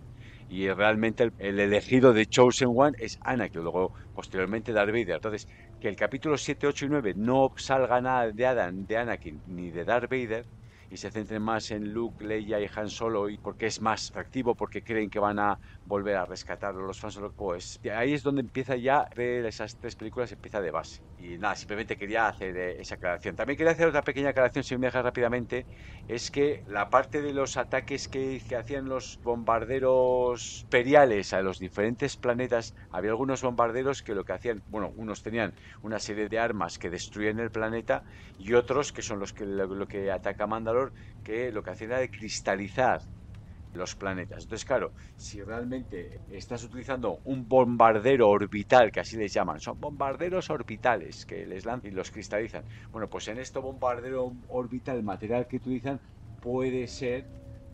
y 0.49 0.69
realmente 0.71 1.31
el, 1.39 1.61
elegido 1.61 2.13
de 2.13 2.27
Chosen 2.27 2.69
One 2.75 2.97
es 2.99 3.19
Anakin, 3.23 3.63
luego 3.63 3.93
posteriormente 4.13 4.73
Darth 4.73 4.91
Vader. 4.91 5.17
Entonces, 5.17 5.47
que 5.81 5.89
el 5.89 5.97
capítulo 5.97 6.39
7, 6.39 6.67
8 6.67 6.87
y 6.87 6.89
9 6.89 7.15
no 7.17 7.53
salga 7.57 8.01
nada 8.01 8.31
de 8.31 8.47
Adam, 8.47 8.87
de 8.87 8.97
Anakin 8.97 9.43
ni 9.47 9.71
de 9.71 9.85
Darth 9.85 10.11
Vader 10.11 10.47
y 10.89 10.97
se 10.97 11.11
centren 11.11 11.43
más 11.43 11.71
en 11.71 11.93
Luke, 11.93 12.25
Leia 12.25 12.61
y 12.61 12.69
Han 12.75 12.89
Solo 12.89 13.29
y 13.29 13.39
porque 13.39 13.67
es 13.67 13.81
más 13.81 14.09
atractivo, 14.11 14.55
porque 14.55 14.83
creen 14.83 15.11
que 15.11 15.19
van 15.19 15.39
a 15.39 15.59
volver 15.85 16.17
a 16.17 16.25
rescatar 16.27 16.75
a 16.75 16.79
los 16.79 16.99
fans, 16.99 17.19
pues 17.37 17.79
ahí 17.95 18.15
es 18.15 18.23
donde 18.23 18.43
empieza 18.43 18.77
ya 18.77 19.07
ver 19.15 19.47
esas 19.47 19.77
tres 19.79 19.97
películas 19.97 20.33
empieza 20.33 20.61
de 20.61 20.71
base. 20.71 21.01
Y 21.17 21.39
nada, 21.39 21.55
simplemente 21.55 21.97
quería 21.97 22.29
hacer 22.29 22.57
eh, 22.57 22.81
esa 22.81 22.97
aclaración. 22.97 23.37
También 23.37 23.57
quería 23.57 23.73
hacer 23.73 23.89
otra 23.89 24.03
pequeña 24.03 24.31
aclaración, 24.31 24.65
si 24.65 24.77
me 24.77 24.87
dejas 24.87 25.05
rápidamente, 25.05 25.67
es 26.07 26.31
que 26.31 26.63
la 26.67 26.89
parte 26.91 27.23
de 27.23 27.33
los 27.33 27.57
ataques 27.57 28.09
que, 28.09 28.41
que 28.47 28.57
hacían 28.57 28.87
los 28.87 29.19
bombarderos 29.23 30.67
periales 30.69 31.33
a 31.33 31.43
los 31.43 31.59
diferentes 31.59 32.17
planetas, 32.17 32.75
había 32.91 33.11
algunos 33.11 33.43
bombarderos 33.43 34.03
que 34.03 34.15
lo 34.15 34.25
que 34.25 34.33
hacían, 34.33 34.63
bueno, 34.67 34.91
unos 34.95 35.23
tenían 35.23 35.53
una 35.83 35.99
serie 35.99 36.29
de 36.29 36.39
armas 36.39 36.79
que 36.79 36.91
destruían 36.91 37.39
el 37.41 37.51
planeta 37.51 38.03
y 38.37 38.53
otros 38.55 38.93
que 38.93 39.03
son 39.03 39.19
los 39.19 39.33
que 39.33 39.45
lo, 39.47 39.87
que 39.87 40.11
ataca 40.11 40.47
Mandalor, 40.47 40.76
que 41.23 41.53
lo 41.53 41.63
que 41.63 41.71
hacían 41.71 41.91
era 41.93 42.01
de 42.01 42.11
cristalizar 42.11 43.01
los 43.73 43.95
planetas. 43.95 44.43
Entonces, 44.45 44.65
claro, 44.65 44.93
si 45.17 45.43
realmente 45.43 46.23
estás 46.29 46.65
utilizando 46.65 47.21
un 47.25 47.47
bombardero 47.47 48.29
orbital, 48.29 48.91
que 48.91 49.01
así 49.01 49.17
les 49.17 49.33
llaman, 49.33 49.61
son 49.61 49.79
bombarderos 49.79 50.51
orbitales 50.51 51.25
que 51.27 51.47
les 51.47 51.65
lanzan 51.65 51.91
y 51.91 51.95
los 51.95 52.11
cristalizan. 52.11 52.65
Bueno, 52.91 53.09
pues 53.09 53.29
en 53.29 53.39
este 53.39 53.59
bombardero 53.59 54.33
orbital, 54.49 54.97
el 54.97 55.03
material 55.05 55.47
que 55.47 55.57
utilizan 55.57 56.01
puede 56.41 56.87
ser 56.87 57.29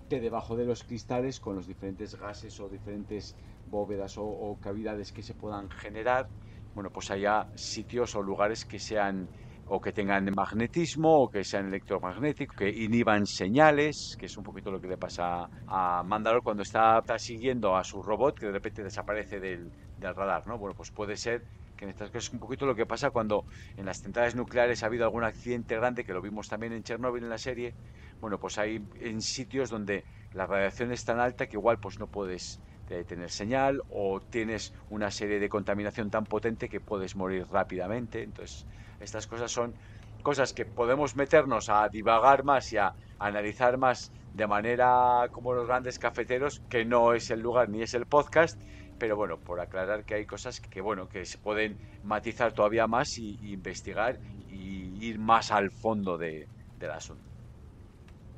que 0.08 0.20
debajo 0.20 0.56
de 0.56 0.64
los 0.66 0.82
cristales, 0.82 1.40
con 1.40 1.56
los 1.56 1.66
diferentes 1.66 2.14
gases 2.16 2.58
o 2.60 2.68
diferentes 2.68 3.36
bóvedas 3.64 4.18
o, 4.18 4.24
o 4.24 4.58
cavidades 4.58 5.12
que 5.12 5.22
se 5.22 5.34
puedan 5.34 5.70
generar, 5.70 6.28
bueno, 6.74 6.90
pues 6.90 7.10
haya 7.10 7.48
sitios 7.54 8.14
o 8.16 8.22
lugares 8.22 8.64
que 8.64 8.78
sean 8.78 9.30
o 9.74 9.80
que 9.80 9.92
tengan 9.92 10.28
magnetismo 10.36 11.24
o 11.24 11.30
que 11.32 11.44
sean 11.44 11.68
electromagnéticos, 11.72 12.54
que 12.54 12.68
inhiban 12.68 13.24
señales, 13.24 14.14
que 14.18 14.26
es 14.26 14.36
un 14.36 14.44
poquito 14.44 14.70
lo 14.70 14.78
que 14.78 14.86
le 14.86 14.98
pasa 14.98 15.48
a 15.66 16.02
Mandalor 16.04 16.42
cuando 16.42 16.62
está, 16.62 17.02
siguiendo 17.16 17.74
a 17.74 17.82
su 17.82 18.02
robot 18.02 18.38
que 18.38 18.46
de 18.46 18.52
repente 18.52 18.82
desaparece 18.82 19.40
del, 19.40 19.72
radar, 19.98 20.46
¿no? 20.46 20.58
Bueno, 20.58 20.74
pues 20.76 20.90
puede 20.90 21.16
ser 21.16 21.42
que 21.74 21.86
en 21.86 21.90
estas 21.90 22.10
cosas 22.10 22.24
es 22.24 22.32
un 22.34 22.40
poquito 22.40 22.66
lo 22.66 22.74
que 22.74 22.84
pasa 22.84 23.08
cuando 23.10 23.44
en 23.76 23.86
las 23.86 23.98
centrales 23.98 24.36
nucleares 24.36 24.82
ha 24.82 24.86
habido 24.86 25.04
algún 25.04 25.24
accidente 25.24 25.74
grande, 25.76 26.04
que 26.04 26.12
lo 26.12 26.20
vimos 26.20 26.48
también 26.48 26.74
en 26.74 26.82
Chernóbil 26.82 27.22
en 27.22 27.30
la 27.30 27.38
serie, 27.38 27.72
bueno, 28.20 28.38
pues 28.38 28.58
hay 28.58 28.78
en 29.00 29.22
sitios 29.22 29.70
donde 29.70 30.04
la 30.34 30.46
radiación 30.46 30.92
es 30.92 31.02
tan 31.02 31.18
alta 31.18 31.46
que 31.46 31.56
igual 31.56 31.78
pues 31.80 31.98
no 31.98 32.06
puedes 32.08 32.60
tener 33.06 33.30
señal 33.30 33.80
o 33.88 34.20
tienes 34.20 34.72
una 34.90 35.10
serie 35.10 35.38
de 35.38 35.48
contaminación 35.48 36.10
tan 36.10 36.24
potente 36.24 36.68
que 36.68 36.80
puedes 36.80 37.16
morir 37.16 37.46
rápidamente. 37.50 38.22
Entonces, 38.22 38.66
estas 39.02 39.26
cosas 39.26 39.50
son 39.50 39.74
cosas 40.22 40.52
que 40.52 40.64
podemos 40.64 41.16
meternos 41.16 41.68
a 41.68 41.88
divagar 41.88 42.44
más 42.44 42.72
y 42.72 42.78
a 42.78 42.94
analizar 43.18 43.76
más 43.76 44.12
de 44.34 44.46
manera 44.46 45.28
como 45.30 45.52
los 45.52 45.66
grandes 45.66 45.98
cafeteros, 45.98 46.62
que 46.68 46.84
no 46.84 47.12
es 47.12 47.30
el 47.30 47.40
lugar 47.40 47.68
ni 47.68 47.82
es 47.82 47.94
el 47.94 48.06
podcast, 48.06 48.58
pero 48.98 49.16
bueno, 49.16 49.36
por 49.36 49.60
aclarar 49.60 50.04
que 50.04 50.14
hay 50.14 50.26
cosas 50.26 50.60
que 50.60 50.80
bueno, 50.80 51.08
que 51.08 51.24
se 51.24 51.38
pueden 51.38 51.76
matizar 52.04 52.52
todavía 52.52 52.86
más 52.86 53.18
y, 53.18 53.38
investigar 53.52 54.18
y 54.50 55.04
ir 55.04 55.18
más 55.18 55.50
al 55.50 55.70
fondo 55.70 56.16
de, 56.16 56.46
del 56.78 56.90
asunto. 56.90 57.22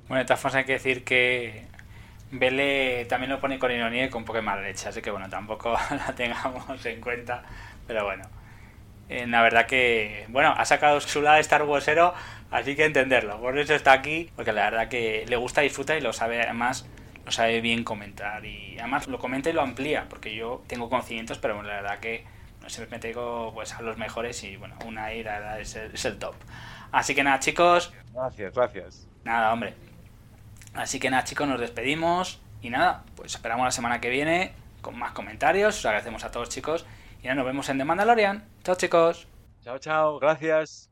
Bueno, 0.09 0.21
de 0.21 0.25
todas 0.27 0.41
formas 0.41 0.57
hay 0.57 0.65
que 0.65 0.73
decir 0.73 1.05
que 1.05 1.67
Vele 2.31 3.05
también 3.07 3.31
lo 3.31 3.41
pone 3.41 3.59
con 3.59 3.71
ironía 3.71 4.07
y 4.07 4.11
con 4.11 4.25
poca 4.25 4.43
mala 4.43 4.63
leche, 4.63 4.89
así 4.89 5.01
que 5.01 5.11
bueno, 5.11 5.29
tampoco 5.29 5.73
la 5.91 6.15
tengamos 6.15 6.85
en 6.87 7.01
cuenta, 7.01 7.43
pero 7.87 8.05
bueno. 8.05 8.25
Eh, 9.09 9.27
la 9.27 9.43
verdad 9.43 9.67
que, 9.67 10.27
bueno, 10.29 10.55
ha 10.57 10.65
sacado 10.65 11.01
su 11.01 11.21
lado 11.21 11.37
de 11.37 11.43
Star 11.43 11.63
Warsero, 11.63 12.15
así 12.51 12.75
que 12.75 12.85
entenderlo. 12.85 13.41
Por 13.41 13.59
eso 13.59 13.75
está 13.75 13.93
aquí, 13.93 14.31
porque 14.37 14.53
la 14.53 14.71
verdad 14.71 14.89
que 14.89 15.25
le 15.29 15.37
gusta, 15.37 15.61
disfruta 15.61 15.97
y 15.97 16.01
lo 16.01 16.13
sabe, 16.13 16.43
además, 16.43 16.87
lo 17.25 17.33
sabe 17.33 17.61
bien 17.61 17.85
comentar. 17.85 18.45
Y 18.45 18.79
además 18.79 19.07
lo 19.09 19.19
comenta 19.19 19.51
y 19.51 19.53
lo 19.53 19.63
amplía, 19.63 20.07
porque 20.09 20.35
yo 20.35 20.63
tengo 20.67 20.89
conocimientos, 20.89 21.39
pero 21.39 21.63
la 21.63 21.75
verdad 21.75 21.99
que 22.01 22.25
no 22.63 22.71
siempre 22.71 22.97
me 22.97 23.01
tengo 23.01 23.53
pues, 23.53 23.75
a 23.75 23.83
los 23.83 23.99
mejores 23.99 24.43
y 24.43 24.57
bueno, 24.57 24.77
una 24.87 25.13
ira 25.13 25.61
es 25.61 25.77
el, 25.77 25.95
es 25.95 26.05
el 26.07 26.19
top. 26.19 26.35
Así 26.93 27.15
que 27.15 27.23
nada, 27.23 27.41
chicos. 27.41 27.93
Gracias, 28.13 28.55
gracias. 28.55 29.09
Nada, 29.25 29.53
hombre. 29.53 29.75
Así 30.75 30.99
que 30.99 31.11
nada, 31.11 31.25
chicos, 31.25 31.47
nos 31.47 31.61
despedimos. 31.61 32.41
Y 32.63 32.71
nada, 32.71 33.05
pues 33.17 33.35
esperamos 33.35 33.65
la 33.65 33.71
semana 33.71 34.01
que 34.01 34.09
viene 34.09 34.53
con 34.81 34.99
más 34.99 35.13
comentarios. 35.13 35.77
Os 35.79 35.85
agradecemos 35.85 36.25
a 36.25 36.31
todos, 36.31 36.49
chicos. 36.49 36.87
Y 37.25 37.27
ya 37.27 37.35
nos 37.35 37.47
vemos 37.47 37.71
en 37.71 37.79
The 37.79 37.87
Mandalorian. 37.87 38.45
Chao, 38.65 38.75
chicos. 38.75 39.27
Chao, 39.63 39.79
chao. 39.79 40.19
Gracias. 40.19 40.91